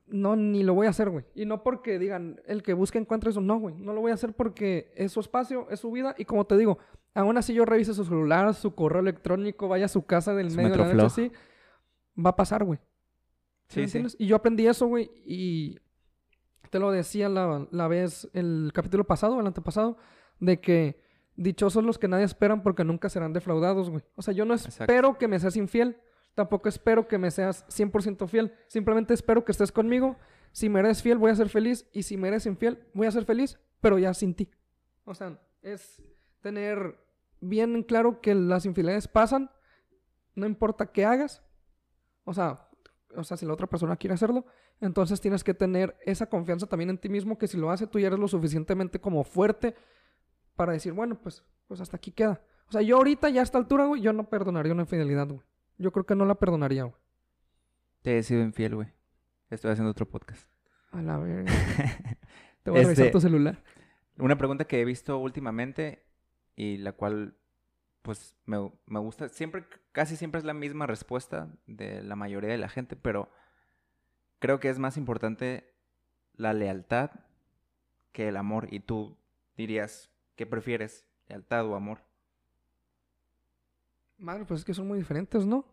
no, 0.07 0.35
ni 0.35 0.63
lo 0.63 0.73
voy 0.73 0.87
a 0.87 0.91
hacer, 0.91 1.09
güey. 1.09 1.25
Y 1.33 1.45
no 1.45 1.63
porque 1.63 1.97
digan, 1.97 2.39
el 2.45 2.61
que 2.61 2.73
busque 2.73 2.99
encuentra 2.99 3.29
eso, 3.29 3.41
no, 3.41 3.57
güey. 3.57 3.75
No 3.75 3.93
lo 3.93 4.01
voy 4.01 4.11
a 4.11 4.15
hacer 4.15 4.33
porque 4.33 4.91
es 4.95 5.11
su 5.11 5.19
espacio, 5.19 5.67
es 5.69 5.79
su 5.79 5.91
vida. 5.91 6.13
Y 6.17 6.25
como 6.25 6.45
te 6.45 6.57
digo, 6.57 6.77
aún 7.13 7.37
así 7.37 7.53
yo 7.53 7.65
revise 7.65 7.93
su 7.93 8.05
celular, 8.05 8.53
su 8.53 8.75
correo 8.75 9.01
electrónico, 9.01 9.67
vaya 9.67 9.85
a 9.85 9.89
su 9.89 10.05
casa 10.05 10.35
del 10.35 10.51
Su 10.51 10.57
medio 10.57 10.71
de 10.71 10.77
la 10.77 10.93
noche 10.93 11.05
así, 11.05 11.31
va 12.23 12.31
a 12.31 12.35
pasar, 12.35 12.63
güey. 12.63 12.79
¿Sí, 13.69 13.87
Sí, 13.87 14.07
sí. 14.07 14.15
Y 14.19 14.27
yo 14.27 14.35
aprendí 14.35 14.67
eso, 14.67 14.85
güey, 14.85 15.09
y 15.25 15.79
te 16.71 16.79
lo 16.79 16.89
decía 16.89 17.29
la, 17.29 17.67
la 17.69 17.88
vez, 17.88 18.27
el 18.34 18.71
capítulo 18.73 19.03
pasado, 19.03 19.39
el 19.39 19.45
antepasado, 19.45 19.97
de 20.39 20.60
que 20.60 20.99
dichosos 21.36 21.84
los 21.84 21.99
que 21.99 22.07
nadie 22.07 22.23
esperan 22.25 22.63
porque 22.63 22.84
nunca 22.84 23.10
serán 23.10 23.34
defraudados, 23.34 23.89
güey. 23.89 24.03
O 24.15 24.21
sea, 24.21 24.34
yo 24.34 24.45
no 24.45 24.55
Exacto. 24.55 24.84
espero 24.84 25.17
que 25.17 25.27
me 25.27 25.39
seas 25.39 25.55
infiel, 25.57 26.01
tampoco 26.34 26.69
espero 26.69 27.07
que 27.07 27.17
me 27.17 27.29
seas 27.29 27.65
100% 27.67 28.27
fiel, 28.27 28.53
simplemente 28.67 29.13
espero 29.13 29.45
que 29.45 29.51
estés 29.51 29.71
conmigo. 29.71 30.17
Si 30.53 30.69
me 30.69 30.79
eres 30.79 31.01
fiel, 31.01 31.17
voy 31.17 31.31
a 31.31 31.36
ser 31.36 31.49
feliz, 31.49 31.86
y 31.93 32.03
si 32.03 32.17
me 32.17 32.29
eres 32.29 32.45
infiel, 32.45 32.88
voy 32.93 33.07
a 33.07 33.12
ser 33.12 33.25
feliz, 33.25 33.60
pero 33.79 33.99
ya 33.99 34.13
sin 34.13 34.34
ti. 34.34 34.49
O 35.03 35.13
sea, 35.13 35.39
es 35.62 36.01
tener 36.41 36.97
bien 37.41 37.75
en 37.75 37.84
claro 37.84 38.21
que 38.21 38.34
las 38.34 38.65
infidelidades 38.65 39.07
pasan, 39.07 39.51
no 40.36 40.45
importa 40.45 40.88
qué 40.88 41.05
hagas. 41.05 41.43
O 42.23 42.34
sea, 42.34 42.69
o 43.15 43.24
sea, 43.24 43.38
si 43.38 43.45
la 43.45 43.54
otra 43.54 43.67
persona 43.67 43.95
quiere 43.95 44.13
hacerlo, 44.13 44.45
entonces 44.80 45.19
tienes 45.21 45.43
que 45.43 45.54
tener 45.54 45.95
esa 46.06 46.28
confianza 46.28 46.67
también 46.67 46.89
en 46.89 46.97
ti 46.97 47.10
mismo 47.10 47.38
que 47.38 47.47
si 47.47 47.58
lo 47.58 47.71
hace 47.71 47.88
tú 47.88 48.00
ya 48.00 48.08
eres 48.08 48.19
lo 48.19 48.28
suficientemente 48.28 49.00
como 49.02 49.24
fuerte 49.24 49.76
para 50.56 50.74
decir, 50.74 50.93
bueno, 50.93 51.19
pues, 51.21 51.43
pues 51.67 51.82
hasta 51.82 51.97
aquí 51.97 52.12
queda. 52.12 52.41
O 52.67 52.71
sea, 52.71 52.82
yo 52.82 52.97
ahorita 52.97 53.30
ya 53.30 53.41
a 53.41 53.43
esta 53.43 53.58
altura, 53.58 53.86
güey, 53.86 54.02
yo 54.02 54.13
no 54.13 54.30
perdonaría 54.30 54.74
una 54.74 54.84
infidelidad, 54.84 55.28
güey. 55.28 55.41
Yo 55.78 55.91
creo 55.91 56.06
que 56.06 56.15
no 56.15 56.26
la 56.26 56.36
perdonaría, 56.36 56.84
güey. 56.84 56.95
Te 58.02 58.17
he 58.17 58.24
sido 58.24 58.41
infiel, 58.41 58.76
güey. 58.76 58.88
Estoy 59.50 59.71
haciendo 59.71 59.91
otro 59.91 60.08
podcast. 60.08 60.47
A 60.91 61.02
la 61.02 61.17
verga. 61.17 61.52
Te 62.63 62.71
voy 62.71 62.80
a 62.80 62.84
revisar 62.84 63.06
Este- 63.08 63.12
tu 63.12 63.21
celular. 63.21 63.63
Una 64.17 64.38
pregunta 64.38 64.65
que 64.65 64.80
he 64.82 64.86
visto 64.86 65.17
últimamente 65.17 66.06
y 66.56 66.78
la 66.78 66.91
cual, 66.93 67.36
pues, 68.01 68.35
me, 68.45 68.71
me 68.85 68.99
gusta. 68.99 69.29
Siempre, 69.29 69.65
casi 69.91 70.15
siempre 70.15 70.39
es 70.39 70.45
la 70.45 70.53
misma 70.53 70.87
respuesta 70.87 71.49
de 71.67 72.03
la 72.03 72.15
mayoría 72.15 72.49
de 72.49 72.57
la 72.57 72.69
gente, 72.69 72.95
pero 72.95 73.29
creo 74.39 74.59
que 74.59 74.69
es 74.69 74.79
más 74.79 74.97
importante 74.97 75.73
la 76.35 76.53
lealtad 76.53 77.11
que 78.11 78.27
el 78.27 78.37
amor. 78.37 78.67
Y 78.71 78.79
tú 78.81 79.17
dirías, 79.55 80.09
¿qué 80.35 80.45
prefieres? 80.45 81.05
¿Lealtad 81.27 81.65
o 81.65 81.75
amor? 81.75 81.99
Madre, 84.17 84.45
pues 84.45 84.61
es 84.61 84.65
que 84.65 84.73
son 84.73 84.87
muy 84.87 84.99
diferentes, 84.99 85.45
¿no? 85.45 85.65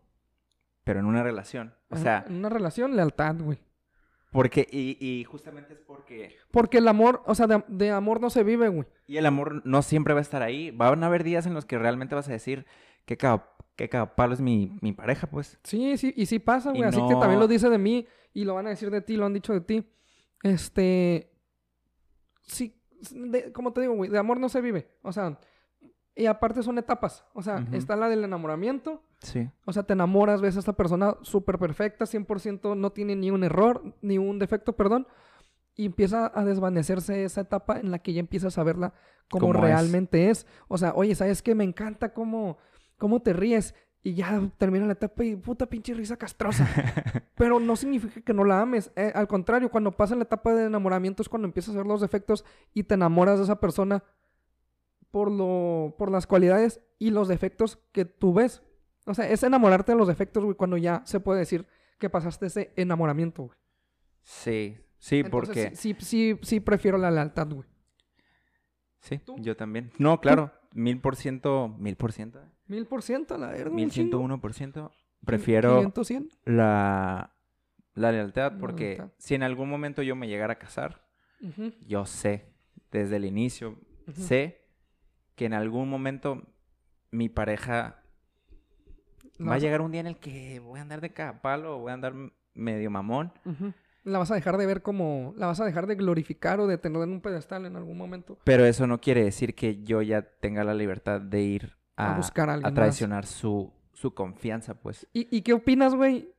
Pero 0.83 0.99
en 0.99 1.05
una 1.05 1.21
relación. 1.21 1.75
O 1.89 1.97
sea, 1.97 2.25
en 2.27 2.37
una 2.37 2.49
relación, 2.49 2.95
lealtad, 2.95 3.35
güey. 3.35 3.59
Porque, 4.31 4.67
y, 4.71 4.97
y 4.99 5.23
justamente 5.23 5.73
es 5.73 5.79
porque 5.79 6.35
Porque 6.51 6.77
el 6.79 6.87
amor, 6.87 7.23
o 7.25 7.33
sea, 7.35 7.47
de, 7.47 7.63
de 7.67 7.91
amor 7.91 8.21
no 8.21 8.29
se 8.29 8.43
vive, 8.43 8.67
güey. 8.69 8.85
Y 9.07 9.17
el 9.17 9.25
amor 9.25 9.61
no 9.65 9.81
siempre 9.81 10.13
va 10.13 10.19
a 10.19 10.21
estar 10.21 10.41
ahí. 10.41 10.71
Van 10.71 11.03
a 11.03 11.07
haber 11.07 11.23
días 11.23 11.45
en 11.45 11.53
los 11.53 11.65
que 11.65 11.77
realmente 11.79 12.15
vas 12.15 12.29
a 12.29 12.31
decir 12.31 12.65
qué 13.05 13.17
caga- 13.17 13.49
qué 13.75 13.89
cagapalo 13.89 14.33
es 14.33 14.41
mi, 14.41 14.77
mi 14.81 14.93
pareja, 14.93 15.27
pues. 15.27 15.57
Sí, 15.63 15.97
sí, 15.97 16.13
y 16.15 16.25
sí 16.27 16.37
pasa, 16.39 16.71
Y 16.73 16.77
güey. 16.77 16.89
Así 16.89 16.99
que 17.07 17.15
también 17.15 17.39
lo 17.39 17.47
dice 17.47 17.69
de 17.69 17.77
mí 17.77 18.05
y 18.33 18.43
lo 18.45 18.53
van 18.53 18.67
a 18.67 18.71
decir 18.71 18.91
de 18.91 19.01
ti, 19.01 19.15
lo 19.17 19.25
han 19.25 19.33
dicho 19.33 19.53
de 19.53 19.61
ti. 19.61 19.83
Este. 20.43 21.31
Sí, 22.43 22.75
de- 23.11 23.51
como 23.51 23.73
te 23.73 23.81
digo, 23.81 23.93
güey, 23.95 24.09
de 24.09 24.17
amor 24.19 24.39
no 24.39 24.49
se 24.49 24.61
vive. 24.61 24.89
O 25.01 25.11
sea, 25.11 25.39
y 26.19 26.25
aparte 26.25 26.61
son 26.63 26.77
etapas. 26.77 27.23
O 27.33 27.41
sea, 27.41 27.65
está 27.71 27.95
la 27.95 28.09
del 28.09 28.25
enamoramiento. 28.25 29.01
Sí. 29.21 29.49
O 29.65 29.71
sea, 29.71 29.83
te 29.83 29.93
enamoras, 29.93 30.41
ves 30.41 30.57
a 30.57 30.59
esta 30.59 30.73
persona 30.73 31.15
súper 31.21 31.57
perfecta, 31.57 32.05
100%, 32.05 32.75
no 32.75 32.91
tiene 32.91 33.15
ni 33.15 33.31
un 33.31 33.45
error, 33.45 33.95
ni 34.01 34.17
un 34.17 34.37
defecto, 34.37 34.73
perdón. 34.73 35.07
Y 35.75 35.85
empieza 35.85 36.29
a 36.35 36.43
desvanecerse 36.43 37.23
esa 37.23 37.41
etapa 37.41 37.79
en 37.79 37.89
la 37.89 37.99
que 37.99 38.11
ya 38.11 38.19
empiezas 38.19 38.57
a 38.57 38.63
verla 38.63 38.93
como 39.29 39.53
es. 39.53 39.61
realmente 39.61 40.29
es. 40.29 40.45
O 40.67 40.77
sea, 40.77 40.91
oye, 40.93 41.15
¿sabes 41.15 41.41
qué? 41.41 41.55
Me 41.55 41.63
encanta 41.63 42.13
cómo, 42.13 42.57
cómo 42.97 43.21
te 43.21 43.31
ríes. 43.31 43.73
Y 44.03 44.15
ya 44.15 44.41
termina 44.57 44.85
la 44.85 44.93
etapa 44.93 45.23
y 45.23 45.37
puta 45.37 45.67
pinche 45.67 45.93
risa 45.93 46.17
castrosa. 46.17 46.67
Pero 47.35 47.61
no 47.61 47.77
significa 47.77 48.19
que 48.19 48.33
no 48.33 48.43
la 48.43 48.59
ames. 48.59 48.91
Eh, 48.97 49.13
al 49.15 49.29
contrario, 49.29 49.71
cuando 49.71 49.91
pasa 49.91 50.15
la 50.15 50.23
etapa 50.23 50.53
de 50.53 50.65
enamoramiento 50.65 51.21
es 51.21 51.29
cuando 51.29 51.47
empiezas 51.47 51.75
a 51.75 51.77
ver 51.77 51.87
los 51.87 52.01
defectos 52.01 52.43
y 52.73 52.83
te 52.83 52.95
enamoras 52.95 53.37
de 53.37 53.45
esa 53.45 53.61
persona 53.61 54.03
por, 55.11 55.31
lo, 55.31 55.95
por 55.97 56.11
las 56.11 56.27
cualidades 56.27 56.81
y 56.97 57.11
los 57.11 57.27
defectos 57.27 57.79
que 57.91 58.05
tú 58.05 58.33
ves. 58.33 58.61
O 59.05 59.13
sea, 59.13 59.29
es 59.29 59.43
enamorarte 59.43 59.91
de 59.93 59.97
los 59.97 60.07
defectos, 60.07 60.43
güey, 60.43 60.55
cuando 60.55 60.77
ya 60.77 61.01
se 61.05 61.19
puede 61.19 61.39
decir 61.39 61.65
que 61.97 62.09
pasaste 62.09 62.45
ese 62.47 62.73
enamoramiento, 62.75 63.43
güey. 63.43 63.57
Sí, 64.21 64.77
sí, 64.97 65.19
Entonces, 65.19 65.29
porque... 65.55 65.75
Sí, 65.75 65.95
sí, 65.99 66.05
sí, 66.05 66.39
sí 66.43 66.59
prefiero 66.59 66.97
la 66.97 67.09
lealtad, 67.11 67.47
güey. 67.47 67.67
Sí, 68.99 69.17
¿Tú? 69.19 69.35
yo 69.39 69.55
también. 69.55 69.91
No, 69.97 70.19
claro, 70.19 70.51
mil 70.73 70.99
por 70.99 71.15
ciento, 71.15 71.69
mil 71.79 71.95
por 71.95 72.11
ciento, 72.11 72.41
Mil 72.67 72.85
por 72.85 73.01
ciento, 73.01 73.37
la 73.37 73.47
verga. 73.47 73.71
mil 73.71 73.91
ciento 73.91 74.19
uno 74.19 74.39
por 74.39 74.53
ciento. 74.53 74.91
Prefiero 75.25 75.77
500, 75.77 76.07
100. 76.07 76.29
la, 76.45 77.33
la 77.95 78.11
lealtad 78.11 78.53
porque 78.59 79.01
si 79.17 79.35
en 79.35 79.43
algún 79.43 79.69
momento 79.69 80.01
yo 80.03 80.15
me 80.15 80.27
llegara 80.27 80.53
a 80.53 80.59
casar, 80.59 81.03
yo 81.87 82.05
sé, 82.05 82.53
desde 82.91 83.15
el 83.15 83.25
inicio, 83.25 83.79
sé 84.13 84.68
que 85.39 85.45
en 85.45 85.53
algún 85.53 85.89
momento 85.89 86.43
mi 87.11 87.29
pareja 87.29 88.03
Va 89.41 89.53
a 89.53 89.57
llegar 89.57 89.79
un 89.79 89.89
día 89.93 90.01
en 90.01 90.07
el 90.07 90.17
que 90.17 90.59
voy 90.59 90.79
a 90.79 90.81
andar 90.81 90.99
de 90.99 91.13
cada 91.13 91.41
palo, 91.41 91.79
voy 91.79 91.91
a 91.91 91.93
andar 91.93 92.13
medio 92.53 92.91
mamón. 92.91 93.31
La 94.03 94.19
vas 94.19 94.31
a 94.31 94.35
dejar 94.35 94.57
de 94.57 94.65
ver 94.65 94.81
como... 94.81 95.33
La 95.37 95.47
vas 95.47 95.61
a 95.61 95.65
dejar 95.65 95.87
de 95.87 95.95
glorificar 95.95 96.59
o 96.59 96.67
de 96.67 96.77
tener 96.77 97.01
en 97.03 97.11
un 97.11 97.21
pedestal 97.21 97.65
en 97.65 97.77
algún 97.77 97.97
momento. 97.97 98.37
Pero 98.43 98.65
eso 98.65 98.85
no 98.85 98.99
quiere 98.99 99.23
decir 99.23 99.55
que 99.55 99.81
yo 99.81 100.01
ya 100.01 100.23
tenga 100.23 100.65
la 100.65 100.73
libertad 100.73 101.21
de 101.21 101.41
ir 101.41 101.77
A 101.95 102.15
a, 102.15 102.17
buscar 102.17 102.49
a 102.49 102.57
más. 102.57 102.73
traicionar 102.73 103.25
su, 103.25 103.71
su 103.93 104.13
confianza, 104.13 104.73
pues. 104.73 105.07
¿Y, 105.13 105.33
y 105.33 105.41
qué 105.41 105.53
opinas, 105.53 105.95
güey, 105.95 106.33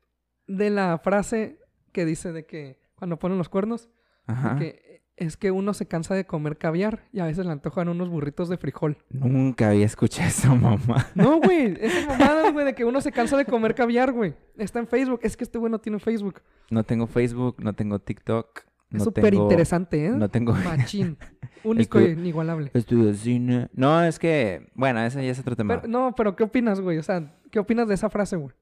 de 0.46 0.68
la 0.68 0.98
frase 0.98 1.58
que 1.92 2.04
dice 2.04 2.32
de 2.32 2.44
que 2.44 2.78
cuando 2.96 3.18
ponen 3.18 3.38
los 3.38 3.48
cuernos, 3.48 3.88
Ajá. 4.26 4.56
que 4.56 4.89
es 5.20 5.36
que 5.36 5.52
uno 5.52 5.72
se 5.74 5.86
cansa 5.86 6.14
de 6.14 6.26
comer 6.26 6.58
caviar 6.58 7.04
y 7.12 7.20
a 7.20 7.26
veces 7.26 7.46
le 7.46 7.52
antojan 7.52 7.88
unos 7.88 8.08
burritos 8.08 8.48
de 8.48 8.56
frijol. 8.56 8.98
Nunca 9.10 9.68
había 9.70 9.86
escuchado 9.86 10.28
eso, 10.28 10.56
mamá. 10.56 11.06
No, 11.14 11.38
güey, 11.40 11.76
esas 11.80 12.08
mamadas, 12.08 12.52
güey, 12.52 12.64
de 12.66 12.74
que 12.74 12.84
uno 12.84 13.00
se 13.00 13.12
cansa 13.12 13.36
de 13.36 13.44
comer 13.44 13.74
caviar, 13.74 14.12
güey. 14.12 14.34
Está 14.56 14.78
en 14.80 14.88
Facebook. 14.88 15.20
Es 15.22 15.36
que 15.36 15.44
este 15.44 15.58
güey 15.58 15.70
no 15.70 15.78
tiene 15.78 15.98
Facebook. 16.00 16.42
No 16.70 16.82
tengo 16.82 17.06
Facebook, 17.06 17.56
no 17.62 17.72
tengo 17.74 17.98
TikTok. 18.00 18.60
Es 18.90 18.98
no 18.98 19.04
súper 19.04 19.30
tengo- 19.30 19.44
interesante, 19.44 20.06
¿eh? 20.06 20.10
No 20.10 20.28
tengo... 20.28 20.52
Machín. 20.64 21.16
Único 21.62 22.00
Estu- 22.00 22.06
e 22.06 22.10
inigualable. 22.12 22.70
Estudio 22.74 23.14
cine. 23.14 23.68
No, 23.74 24.02
es 24.02 24.18
que... 24.18 24.70
Bueno, 24.74 25.00
ese 25.00 25.24
ya 25.24 25.30
es 25.30 25.38
otro 25.38 25.54
tema. 25.54 25.80
Pero- 25.82 25.88
no, 25.92 26.14
pero 26.16 26.34
¿qué 26.34 26.42
opinas, 26.42 26.80
güey? 26.80 26.98
O 26.98 27.02
sea, 27.02 27.38
¿qué 27.52 27.58
opinas 27.60 27.86
de 27.86 27.94
esa 27.94 28.10
frase, 28.10 28.34
güey? 28.36 28.52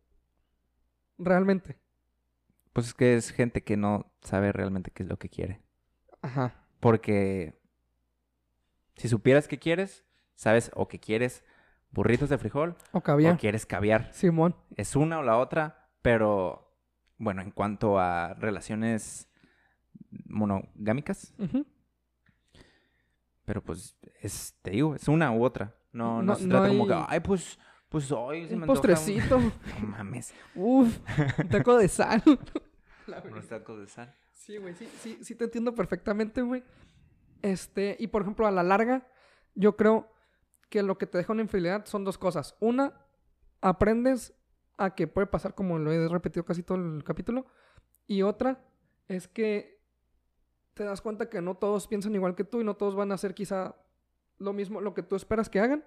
Realmente. 1.19 1.79
Pues 2.73 2.89
es 2.89 2.95
que 2.95 3.17
es 3.17 3.31
gente 3.31 3.63
que 3.63 3.77
no 3.77 4.13
sabe 4.23 4.53
realmente 4.53 4.91
qué 4.91 5.03
es 5.05 5.09
lo 5.09 5.17
que 5.19 5.29
quiere. 5.29 5.61
Ajá. 6.23 6.55
Porque 6.81 7.61
si 8.97 9.09
supieras 9.09 9.49
qué 9.49 9.59
quieres, 9.59 10.05
sabes 10.35 10.71
o 10.75 10.89
que 10.89 10.99
quieres 11.01 11.45
burritos 11.91 12.29
de 12.29 12.39
frijol 12.39 12.77
O 13.35 13.39
quieres 13.39 13.67
caviar. 13.67 14.13
Simón. 14.13 14.55
Es 14.77 14.95
una 14.97 15.19
o 15.19 15.23
la 15.23 15.39
otra, 15.39 15.89
pero 16.03 16.75
bueno, 17.17 17.43
en 17.43 17.51
cuanto 17.51 17.99
a 17.99 18.35
relaciones 18.35 19.29
monogámicas, 20.27 21.35
pero 23.45 23.63
pues 23.63 23.97
es, 24.21 24.55
te 24.63 24.71
digo, 24.73 24.95
es 24.95 25.09
una 25.09 25.33
u 25.33 25.43
otra. 25.45 25.75
No, 25.93 26.17
no, 26.17 26.23
No- 26.23 26.35
se 26.37 26.45
no 26.47 26.51
trata 26.57 26.69
como 26.69 26.87
que, 26.87 26.95
ay, 27.09 27.21
pues, 27.21 27.59
pues 27.89 28.13
hoy 28.13 28.43
se 28.47 28.51
me 28.57 28.57
Un 28.57 28.63
antoja 28.63 28.81
postrecito. 28.81 29.39
No 29.81 29.87
mames, 29.89 30.35
Uf. 30.55 30.99
Un 31.39 31.49
taco 31.49 31.79
de 31.79 31.89
sal. 31.89 32.23
Unos 33.25 33.49
tacos 33.49 33.81
de 33.81 33.87
sal. 33.87 34.15
Sí, 34.39 34.57
güey, 34.57 34.75
sí, 34.75 34.89
sí, 35.01 35.19
sí 35.23 35.35
te 35.35 35.45
entiendo 35.45 35.75
perfectamente, 35.75 36.43
güey. 36.43 36.63
Este, 37.43 37.97
y 37.99 38.07
por 38.07 38.23
ejemplo, 38.23 38.47
a 38.47 38.51
la 38.51 38.63
larga, 38.63 39.07
yo 39.55 39.77
creo 39.77 40.11
que 40.71 40.83
lo 40.83 40.97
que 40.97 41.07
te 41.07 41.19
deja 41.19 41.33
una 41.33 41.43
infidelidad 41.43 41.85
son 41.87 42.05
dos 42.05 42.19
cosas. 42.19 42.57
Una, 42.61 42.95
aprendes 43.61 44.35
a 44.77 44.95
que 44.95 45.07
puede 45.07 45.27
pasar 45.27 45.55
como 45.55 45.79
lo 45.79 45.93
he 45.93 46.09
repetido 46.09 46.45
casi 46.45 46.63
todo 46.63 46.79
el 46.79 47.05
capítulo. 47.05 47.47
Y 48.07 48.23
otra 48.23 48.65
es 49.09 49.29
que 49.29 49.83
te 50.75 50.85
das 50.85 51.01
cuenta 51.01 51.29
que 51.29 51.43
no 51.43 51.57
todos 51.57 51.89
piensan 51.89 52.15
igual 52.15 52.35
que 52.37 52.45
tú 52.45 52.61
y 52.61 52.65
no 52.65 52.77
todos 52.77 52.95
van 52.95 53.11
a 53.11 53.17
hacer 53.17 53.35
quizá 53.35 53.75
lo 54.39 54.53
mismo, 54.53 54.81
lo 54.81 54.95
que 54.95 55.03
tú 55.03 55.17
esperas 55.17 55.51
que 55.51 55.59
hagan. 55.61 55.85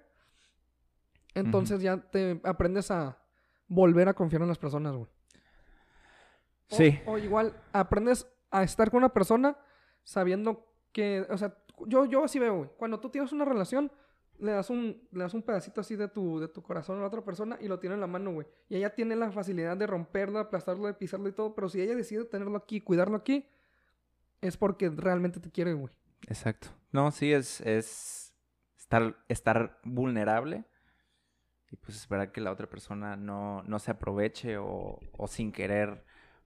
Entonces 1.34 1.80
ya 1.80 1.96
te 1.96 2.40
aprendes 2.44 2.90
a 2.90 3.18
volver 3.66 4.08
a 4.08 4.14
confiar 4.14 4.42
en 4.42 4.48
las 4.48 4.58
personas, 4.58 4.94
güey. 4.94 5.08
O- 6.70 6.76
Sí. 6.76 7.00
O, 7.06 7.18
igual 7.18 7.54
aprendes 7.72 8.26
a 8.52 8.62
estar 8.62 8.90
con 8.90 8.98
una 8.98 9.12
persona 9.12 9.56
sabiendo 10.04 10.72
que, 10.92 11.26
o 11.30 11.38
sea, 11.38 11.56
yo, 11.86 12.04
yo 12.04 12.22
así 12.24 12.38
veo, 12.38 12.58
güey. 12.58 12.70
Cuando 12.76 13.00
tú 13.00 13.10
tienes 13.10 13.32
una 13.32 13.44
relación, 13.44 13.90
le 14.38 14.52
das 14.52 14.70
un, 14.70 15.08
le 15.10 15.22
das 15.22 15.34
un 15.34 15.42
pedacito 15.42 15.80
así 15.80 15.96
de 15.96 16.08
tu, 16.08 16.38
de 16.38 16.48
tu 16.48 16.62
corazón 16.62 16.98
a 16.98 17.00
la 17.00 17.06
otra 17.06 17.24
persona 17.24 17.56
y 17.60 17.68
lo 17.68 17.78
tiene 17.78 17.94
en 17.94 18.00
la 18.00 18.06
mano, 18.06 18.32
güey. 18.32 18.46
Y 18.68 18.76
ella 18.76 18.94
tiene 18.94 19.16
la 19.16 19.32
facilidad 19.32 19.76
de 19.76 19.86
romperlo, 19.86 20.38
aplastarlo, 20.38 20.86
de 20.86 20.94
pisarlo 20.94 21.28
y 21.28 21.32
todo. 21.32 21.54
Pero 21.54 21.68
si 21.68 21.80
ella 21.80 21.94
decide 21.94 22.24
tenerlo 22.24 22.56
aquí, 22.58 22.80
cuidarlo 22.80 23.16
aquí, 23.16 23.48
es 24.40 24.56
porque 24.56 24.90
realmente 24.90 25.40
te 25.40 25.50
quiere, 25.50 25.72
güey. 25.72 25.94
Exacto. 26.28 26.68
No, 26.92 27.10
sí, 27.10 27.32
es, 27.32 27.60
es 27.62 28.34
estar, 28.76 29.16
estar 29.28 29.80
vulnerable 29.84 30.64
y 31.70 31.76
pues 31.76 31.96
esperar 31.96 32.32
que 32.32 32.42
la 32.42 32.52
otra 32.52 32.68
persona 32.68 33.16
no, 33.16 33.62
no 33.62 33.78
se 33.78 33.90
aproveche 33.90 34.58
o, 34.58 34.98
o 35.16 35.26
sin 35.26 35.52
querer 35.52 36.04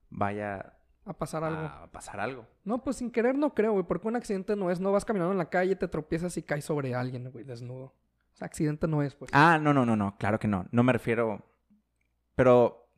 vaya 0.09 0.76
A 1.07 1.13
pasar 1.13 1.45
algo. 1.45 1.61
a 1.63 1.87
pasar 1.93 2.21
algo. 2.21 2.47
No, 2.65 2.83
pues 2.83 2.97
sin 2.97 3.11
querer 3.13 3.39
no 3.39 3.55
creo, 3.55 3.73
güey. 3.73 3.85
Porque 3.85 4.09
un 4.09 4.17
accidente 4.17 4.57
no 4.57 4.71
es, 4.71 4.81
no 4.81 4.91
vas 4.93 5.05
caminando 5.05 5.33
en 5.33 5.39
la 5.39 5.49
calle, 5.49 5.77
te 5.77 5.87
tropiezas 5.87 6.37
y 6.37 6.43
caes 6.43 6.65
sobre 6.65 6.95
alguien, 6.95 7.31
güey, 7.31 7.45
desnudo. 7.45 7.85
O 7.85 8.37
sea, 8.37 8.47
accidente 8.47 8.89
no 8.89 9.03
es, 9.03 9.15
pues. 9.15 9.31
Ah, 9.33 9.59
no, 9.59 9.73
no, 9.73 9.87
no, 9.87 9.95
no, 9.97 10.17
claro 10.19 10.39
que 10.39 10.49
no. 10.49 10.67
No 10.73 10.83
me 10.83 10.93
refiero. 10.93 11.43
Pero. 12.35 12.91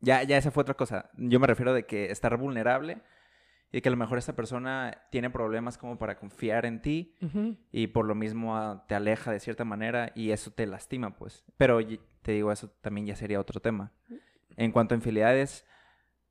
Ya, 0.00 0.22
ya 0.22 0.38
esa 0.38 0.50
fue 0.50 0.62
otra 0.62 0.74
cosa. 0.74 1.10
Yo 1.18 1.40
me 1.40 1.46
refiero 1.46 1.74
de 1.74 1.84
que 1.84 2.10
estar 2.10 2.34
vulnerable 2.38 3.02
y 3.72 3.80
que 3.80 3.88
a 3.88 3.92
lo 3.92 3.98
mejor 3.98 4.18
esta 4.18 4.34
persona 4.34 5.02
tiene 5.10 5.30
problemas 5.30 5.78
como 5.78 5.98
para 5.98 6.18
confiar 6.18 6.64
en 6.66 6.80
ti 6.80 7.14
y 7.70 7.88
por 7.88 8.06
lo 8.06 8.14
mismo 8.14 8.56
ah, 8.56 8.84
te 8.88 8.94
aleja 8.94 9.30
de 9.30 9.40
cierta 9.40 9.64
manera 9.64 10.12
y 10.14 10.30
eso 10.30 10.50
te 10.52 10.66
lastima, 10.66 11.16
pues. 11.16 11.44
Pero 11.56 11.80
te 12.22 12.32
digo, 12.32 12.50
eso 12.50 12.70
también 12.80 13.06
ya 13.06 13.16
sería 13.16 13.40
otro 13.40 13.60
tema. 13.60 13.92
En 14.56 14.72
cuanto 14.72 14.94
a 14.94 14.96
infidelidades, 14.96 15.66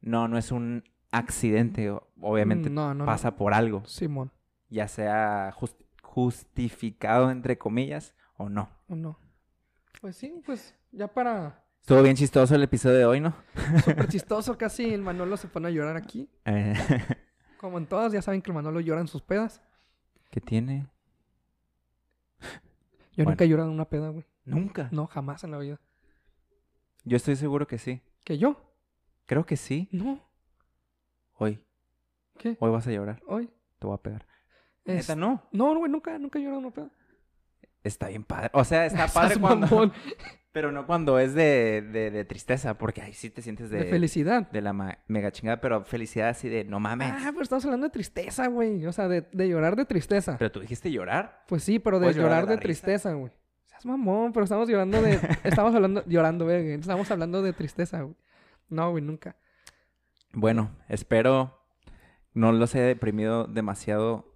no, 0.02 0.28
no 0.28 0.38
es 0.38 0.52
un 0.52 0.84
accidente. 1.12 1.90
Obviamente 2.22 2.70
no, 2.70 2.88
no, 2.90 2.94
no. 2.94 3.06
pasa 3.06 3.36
por 3.36 3.54
algo, 3.54 3.84
Simón. 3.86 4.32
ya 4.70 4.88
sea 4.88 5.52
jus- 5.54 5.76
justificado 6.04 7.32
entre 7.32 7.58
comillas 7.58 8.16
o 8.38 8.50
no. 8.50 8.70
¿O 8.88 8.96
no? 8.96 9.20
Pues 10.02 10.16
sí, 10.16 10.42
pues 10.46 10.76
ya 10.92 11.08
para... 11.08 11.64
Estuvo 11.82 12.02
bien 12.04 12.16
chistoso 12.16 12.56
el 12.56 12.64
episodio 12.64 12.98
de 12.98 13.06
hoy, 13.06 13.20
¿no? 13.20 13.34
Súper 13.86 14.08
chistoso, 14.08 14.58
casi 14.58 14.94
el 14.94 15.02
Manolo 15.02 15.38
se 15.38 15.48
pone 15.48 15.68
a 15.68 15.72
llorar 15.72 15.96
aquí. 15.98 16.30
Eh, 16.46 16.76
Como 17.58 17.78
en 17.78 17.88
todas, 17.88 18.12
ya 18.14 18.22
saben 18.22 18.42
que 18.42 18.52
el 18.52 18.56
Manolo 18.56 18.80
llora 18.80 19.02
en 19.02 19.08
sus 19.08 19.22
pedas. 19.22 19.62
¿Qué 20.30 20.40
tiene? 20.42 20.88
Yo 22.42 23.26
Bueno. 23.26 23.32
nunca 23.32 23.44
he 23.44 23.50
llorado 23.50 23.70
en 23.70 23.76
una 23.76 23.86
peda, 23.90 24.10
güey. 24.10 24.26
Nunca. 24.46 24.88
No, 24.92 25.08
jamás 25.08 25.44
en 25.44 25.52
la 25.52 25.58
vida. 25.58 25.80
Yo 27.04 27.18
estoy 27.18 27.36
seguro 27.36 27.68
que 27.68 27.78
sí. 27.78 28.02
¿Que 28.24 28.38
yo? 28.38 28.69
Creo 29.30 29.46
que 29.46 29.58
sí. 29.58 29.88
No. 29.92 30.28
Hoy. 31.36 31.64
¿Qué? 32.40 32.58
Hoy 32.60 32.72
vas 32.72 32.88
a 32.88 32.92
llorar. 32.92 33.22
Hoy. 33.28 33.48
Te 33.78 33.86
voy 33.86 33.94
a 33.94 34.02
pegar. 34.02 34.26
Es- 34.86 35.08
Neta, 35.08 35.16
no. 35.16 35.48
No, 35.52 35.78
güey, 35.78 35.92
nunca, 35.92 36.18
nunca 36.18 36.40
he 36.40 36.42
llorado 36.42 36.62
una 36.62 36.72
peda. 36.72 36.90
Está 37.84 38.08
bien 38.08 38.24
padre. 38.24 38.50
O 38.54 38.64
sea, 38.64 38.88
está 38.88 39.08
padre 39.14 39.40
cuando... 39.40 39.92
Pero 40.52 40.72
no 40.72 40.88
cuando 40.88 41.20
es 41.20 41.36
de, 41.36 41.84
de, 41.94 42.10
de 42.10 42.26
tristeza, 42.26 42.76
porque 42.80 43.04
ahí 43.04 43.14
sí 43.14 43.30
te 43.30 43.44
sientes 43.44 43.70
de, 43.70 43.84
De 43.84 43.86
felicidad. 43.86 44.50
de 44.50 44.62
la 44.64 44.74
mega 45.08 45.32
chingada, 45.32 45.62
pero 45.62 45.86
felicidad 45.86 46.30
así 46.30 46.50
de 46.50 46.64
no 46.64 46.80
mames. 46.80 47.14
Ah, 47.14 47.30
pero 47.30 47.44
estamos 47.44 47.64
hablando 47.66 47.86
de 47.86 47.92
tristeza, 47.92 48.48
güey. 48.48 48.84
O 48.88 48.92
sea, 48.92 49.08
de, 49.08 49.22
de 49.32 49.48
llorar 49.48 49.76
de 49.76 49.86
tristeza. 49.86 50.38
Pero 50.40 50.52
tú 50.52 50.60
dijiste 50.60 50.90
llorar. 50.92 51.44
Pues 51.48 51.64
sí, 51.64 51.78
pero 51.78 52.00
de 52.00 52.08
llorar 52.16 52.46
llorar 52.46 52.48
de 52.48 52.58
tristeza, 52.58 53.14
güey. 53.14 53.32
Seas 53.66 53.86
mamón, 53.86 54.34
pero 54.34 54.46
estamos 54.46 54.68
llorando 54.68 55.00
de... 55.04 55.20
estamos 55.44 55.76
hablando... 55.76 56.04
Llorando, 56.08 56.46
güey. 56.46 56.72
Estamos 56.72 57.12
hablando 57.12 57.44
de 57.44 57.54
tristeza, 57.54 58.02
güey. 58.02 58.16
No, 58.70 58.92
güey, 58.92 59.04
nunca. 59.04 59.36
Bueno, 60.34 60.72
espero 60.88 61.60
no 62.34 62.52
los 62.52 62.76
haya 62.76 62.86
deprimido 62.86 63.46
demasiado 63.46 64.34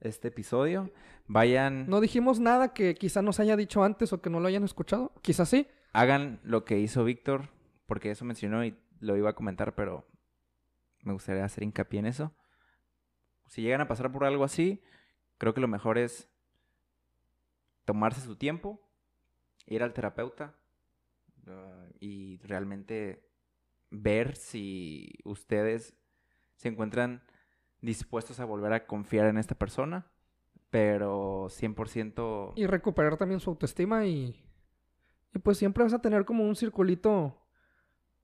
este 0.00 0.28
episodio. 0.28 0.90
Vayan, 1.26 1.88
No 1.88 2.00
dijimos 2.00 2.40
nada 2.40 2.72
que 2.72 2.94
quizá 2.94 3.22
nos 3.22 3.40
haya 3.40 3.56
dicho 3.56 3.84
antes 3.84 4.12
o 4.12 4.20
que 4.20 4.30
no 4.30 4.40
lo 4.40 4.48
hayan 4.48 4.64
escuchado. 4.64 5.12
Quizás 5.22 5.48
sí. 5.48 5.66
hagan 5.92 6.40
lo 6.42 6.64
que 6.64 6.78
hizo 6.78 7.04
Víctor, 7.04 7.48
porque 7.86 8.10
eso 8.10 8.24
mencionó 8.24 8.64
y 8.64 8.76
lo 9.00 9.16
iba 9.16 9.30
a 9.30 9.34
comentar, 9.34 9.74
pero 9.74 10.06
me 11.02 11.12
gustaría 11.12 11.44
hacer 11.44 11.64
hincapié 11.64 12.00
en 12.00 12.06
eso. 12.06 12.32
Si 13.46 13.62
llegan 13.62 13.80
a 13.80 13.88
pasar 13.88 14.10
por 14.12 14.24
algo 14.24 14.44
así, 14.44 14.82
creo 15.38 15.54
que 15.54 15.60
lo 15.60 15.68
mejor 15.68 15.98
es 15.98 16.28
tomarse 17.84 18.20
su 18.20 18.36
tiempo, 18.36 18.80
ir 19.66 19.82
al 19.82 19.92
terapeuta 19.92 20.54
ah, 21.46 21.86
y 22.00 22.38
realmente 22.38 23.31
ver 23.92 24.36
si 24.36 25.12
ustedes 25.24 25.94
se 26.56 26.68
encuentran 26.68 27.22
dispuestos 27.80 28.40
a 28.40 28.44
volver 28.44 28.72
a 28.72 28.86
confiar 28.86 29.26
en 29.26 29.36
esta 29.38 29.54
persona, 29.54 30.10
pero 30.70 31.48
100% 31.48 32.52
Y 32.56 32.66
recuperar 32.66 33.16
también 33.16 33.40
su 33.40 33.50
autoestima 33.50 34.06
y... 34.06 34.42
Y 35.34 35.38
pues 35.38 35.56
siempre 35.58 35.82
vas 35.84 35.92
a 35.94 36.00
tener 36.02 36.24
como 36.24 36.44
un 36.44 36.56
circulito 36.56 37.38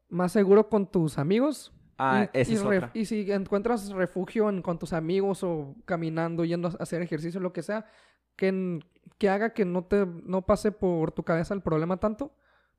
más 0.08 0.32
seguro 0.32 0.68
con 0.68 0.90
tus 0.90 1.18
amigos. 1.18 1.72
Ah, 1.96 2.28
y, 2.32 2.38
esa 2.38 2.52
y 2.52 2.54
es 2.54 2.62
otra. 2.62 2.90
y 2.94 3.04
si 3.06 3.30
encuentras 3.32 3.90
refugio 3.90 4.48
en- 4.48 4.62
con 4.62 4.78
tus 4.78 4.92
amigos 4.92 5.42
o 5.42 5.74
caminando, 5.84 6.44
yendo 6.44 6.68
a 6.68 6.72
hacer 6.82 7.02
ejercicio, 7.02 7.40
lo 7.40 7.52
que 7.52 7.62
sea, 7.62 7.86
que, 8.36 8.78
que 9.18 9.28
haga 9.30 9.52
que 9.54 9.64
no 9.64 9.84
te 9.84 10.06
no 10.06 10.42
pase 10.46 10.70
por 10.70 11.10
tu 11.12 11.24
cabeza 11.24 11.54
el 11.54 11.62
problema 11.62 11.96
tanto. 11.98 12.34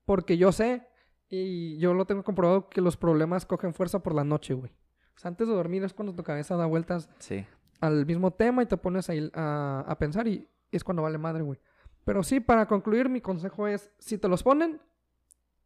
Porque 0.05 0.37
yo 0.37 0.51
sé, 0.51 0.87
y 1.29 1.77
yo 1.77 1.93
lo 1.93 2.05
tengo 2.05 2.23
comprobado, 2.23 2.69
que 2.69 2.81
los 2.81 2.97
problemas 2.97 3.45
cogen 3.45 3.73
fuerza 3.73 3.99
por 3.99 4.15
la 4.15 4.23
noche, 4.23 4.53
güey. 4.53 4.71
O 5.15 5.19
sea, 5.19 5.29
antes 5.29 5.47
de 5.47 5.53
dormir 5.53 5.83
es 5.83 5.93
cuando 5.93 6.15
tu 6.15 6.23
cabeza 6.23 6.55
da 6.55 6.65
vueltas 6.65 7.09
Sí. 7.19 7.45
al 7.81 8.05
mismo 8.05 8.31
tema 8.31 8.63
y 8.63 8.65
te 8.65 8.77
pones 8.77 9.09
ahí 9.09 9.29
a, 9.33 9.83
a 9.87 9.97
pensar 9.99 10.27
y 10.27 10.47
es 10.71 10.83
cuando 10.83 11.03
vale 11.03 11.17
madre, 11.17 11.43
güey. 11.43 11.59
Pero 12.05 12.23
sí, 12.23 12.39
para 12.39 12.67
concluir, 12.67 13.09
mi 13.09 13.21
consejo 13.21 13.67
es, 13.67 13.91
si 13.99 14.17
te 14.17 14.27
los 14.27 14.41
ponen, 14.43 14.81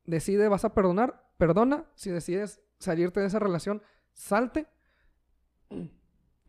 decide, 0.05 0.47
vas 0.47 0.66
a 0.66 0.74
perdonar, 0.74 1.24
perdona. 1.38 1.86
Si 1.95 2.09
decides 2.09 2.59
salirte 2.80 3.20
de 3.22 3.28
esa 3.28 3.39
relación, 3.39 3.82
salte. 4.11 4.68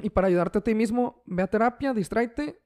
Y 0.00 0.10
para 0.10 0.26
ayudarte 0.26 0.58
a 0.58 0.62
ti 0.62 0.74
mismo, 0.74 1.22
ve 1.26 1.42
a 1.42 1.46
terapia, 1.46 1.94
distráete 1.94 2.60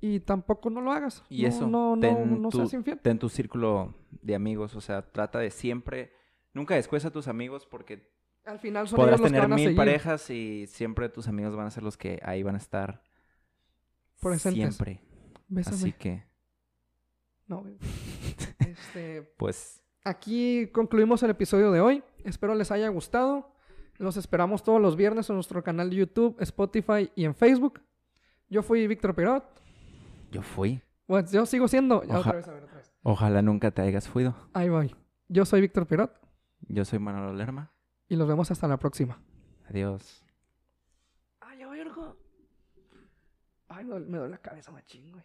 y 0.00 0.20
tampoco 0.20 0.70
no 0.70 0.80
lo 0.80 0.92
hagas. 0.92 1.22
Y 1.28 1.42
No, 1.42 1.48
eso, 1.48 1.66
no, 1.66 1.96
no, 1.96 2.00
ten 2.00 2.42
no 2.42 2.48
tu- 2.48 2.58
seas 2.58 2.72
infiel. 2.74 2.98
ten 3.00 3.18
tu 3.18 3.28
círculo 3.28 3.94
de 4.22 4.34
amigos, 4.34 4.74
o 4.76 4.80
sea, 4.80 5.02
trata 5.10 5.38
de 5.38 5.50
siempre, 5.50 6.12
nunca 6.54 6.74
descuida 6.74 7.08
a 7.08 7.10
tus 7.12 7.28
amigos 7.28 7.66
porque 7.66 8.08
Al 8.44 8.58
final 8.58 8.88
son 8.88 8.96
podrás 8.96 9.20
ellos 9.20 9.20
los 9.20 9.28
que 9.30 9.34
tener 9.36 9.48
van 9.50 9.52
a 9.52 9.56
mil 9.56 9.74
parejas 9.76 10.30
y 10.30 10.66
siempre 10.66 11.08
tus 11.08 11.28
amigos 11.28 11.54
van 11.54 11.66
a 11.66 11.70
ser 11.70 11.82
los 11.82 11.96
que 11.96 12.18
ahí 12.22 12.42
van 12.42 12.54
a 12.54 12.58
estar 12.58 13.02
Presentes. 14.20 14.74
siempre. 14.76 15.00
Bésame. 15.48 15.76
Así 15.76 15.92
que, 15.92 16.24
No, 17.46 17.64
este, 18.60 19.22
pues, 19.36 19.82
aquí 20.04 20.68
concluimos 20.72 21.22
el 21.22 21.30
episodio 21.30 21.70
de 21.72 21.80
hoy. 21.80 22.02
Espero 22.24 22.54
les 22.54 22.70
haya 22.70 22.88
gustado. 22.88 23.52
Los 23.98 24.16
esperamos 24.16 24.62
todos 24.62 24.80
los 24.80 24.96
viernes 24.96 25.28
en 25.28 25.34
nuestro 25.36 25.62
canal 25.62 25.90
de 25.90 25.96
YouTube, 25.96 26.36
Spotify 26.40 27.10
y 27.14 27.24
en 27.24 27.34
Facebook. 27.34 27.80
Yo 28.48 28.62
fui 28.62 28.86
Víctor 28.86 29.14
Pirot. 29.14 29.44
Yo 30.30 30.42
fui. 30.42 30.82
Bueno, 31.06 31.28
yo 31.30 31.44
sigo 31.46 31.66
siendo. 31.68 31.98
Oja- 32.02 32.18
otra 32.18 32.32
vez, 32.32 32.48
a 32.48 32.52
ver, 32.52 32.64
otra 32.64 32.76
vez. 32.76 32.92
Ojalá 33.02 33.42
nunca 33.42 33.70
te 33.70 33.82
hayas 33.82 34.08
fuido. 34.08 34.34
Ahí 34.52 34.68
voy. 34.68 34.94
Yo 35.28 35.44
soy 35.44 35.60
Víctor 35.60 35.86
Pirot 35.86 36.12
Yo 36.68 36.84
soy 36.84 36.98
Manolo 36.98 37.32
Lerma. 37.32 37.72
y 38.08 38.16
los 38.16 38.26
vemos 38.28 38.50
hasta 38.50 38.66
la 38.68 38.76
próxima. 38.78 39.20
Adiós. 39.68 40.24
Ay, 41.40 41.58
ya, 41.58 41.68
verga. 41.68 42.14
Ay, 43.68 43.84
me 43.84 43.94
duele 44.18 44.28
la 44.28 44.38
cabeza 44.38 44.70
machín, 44.72 45.10
güey. 45.12 45.24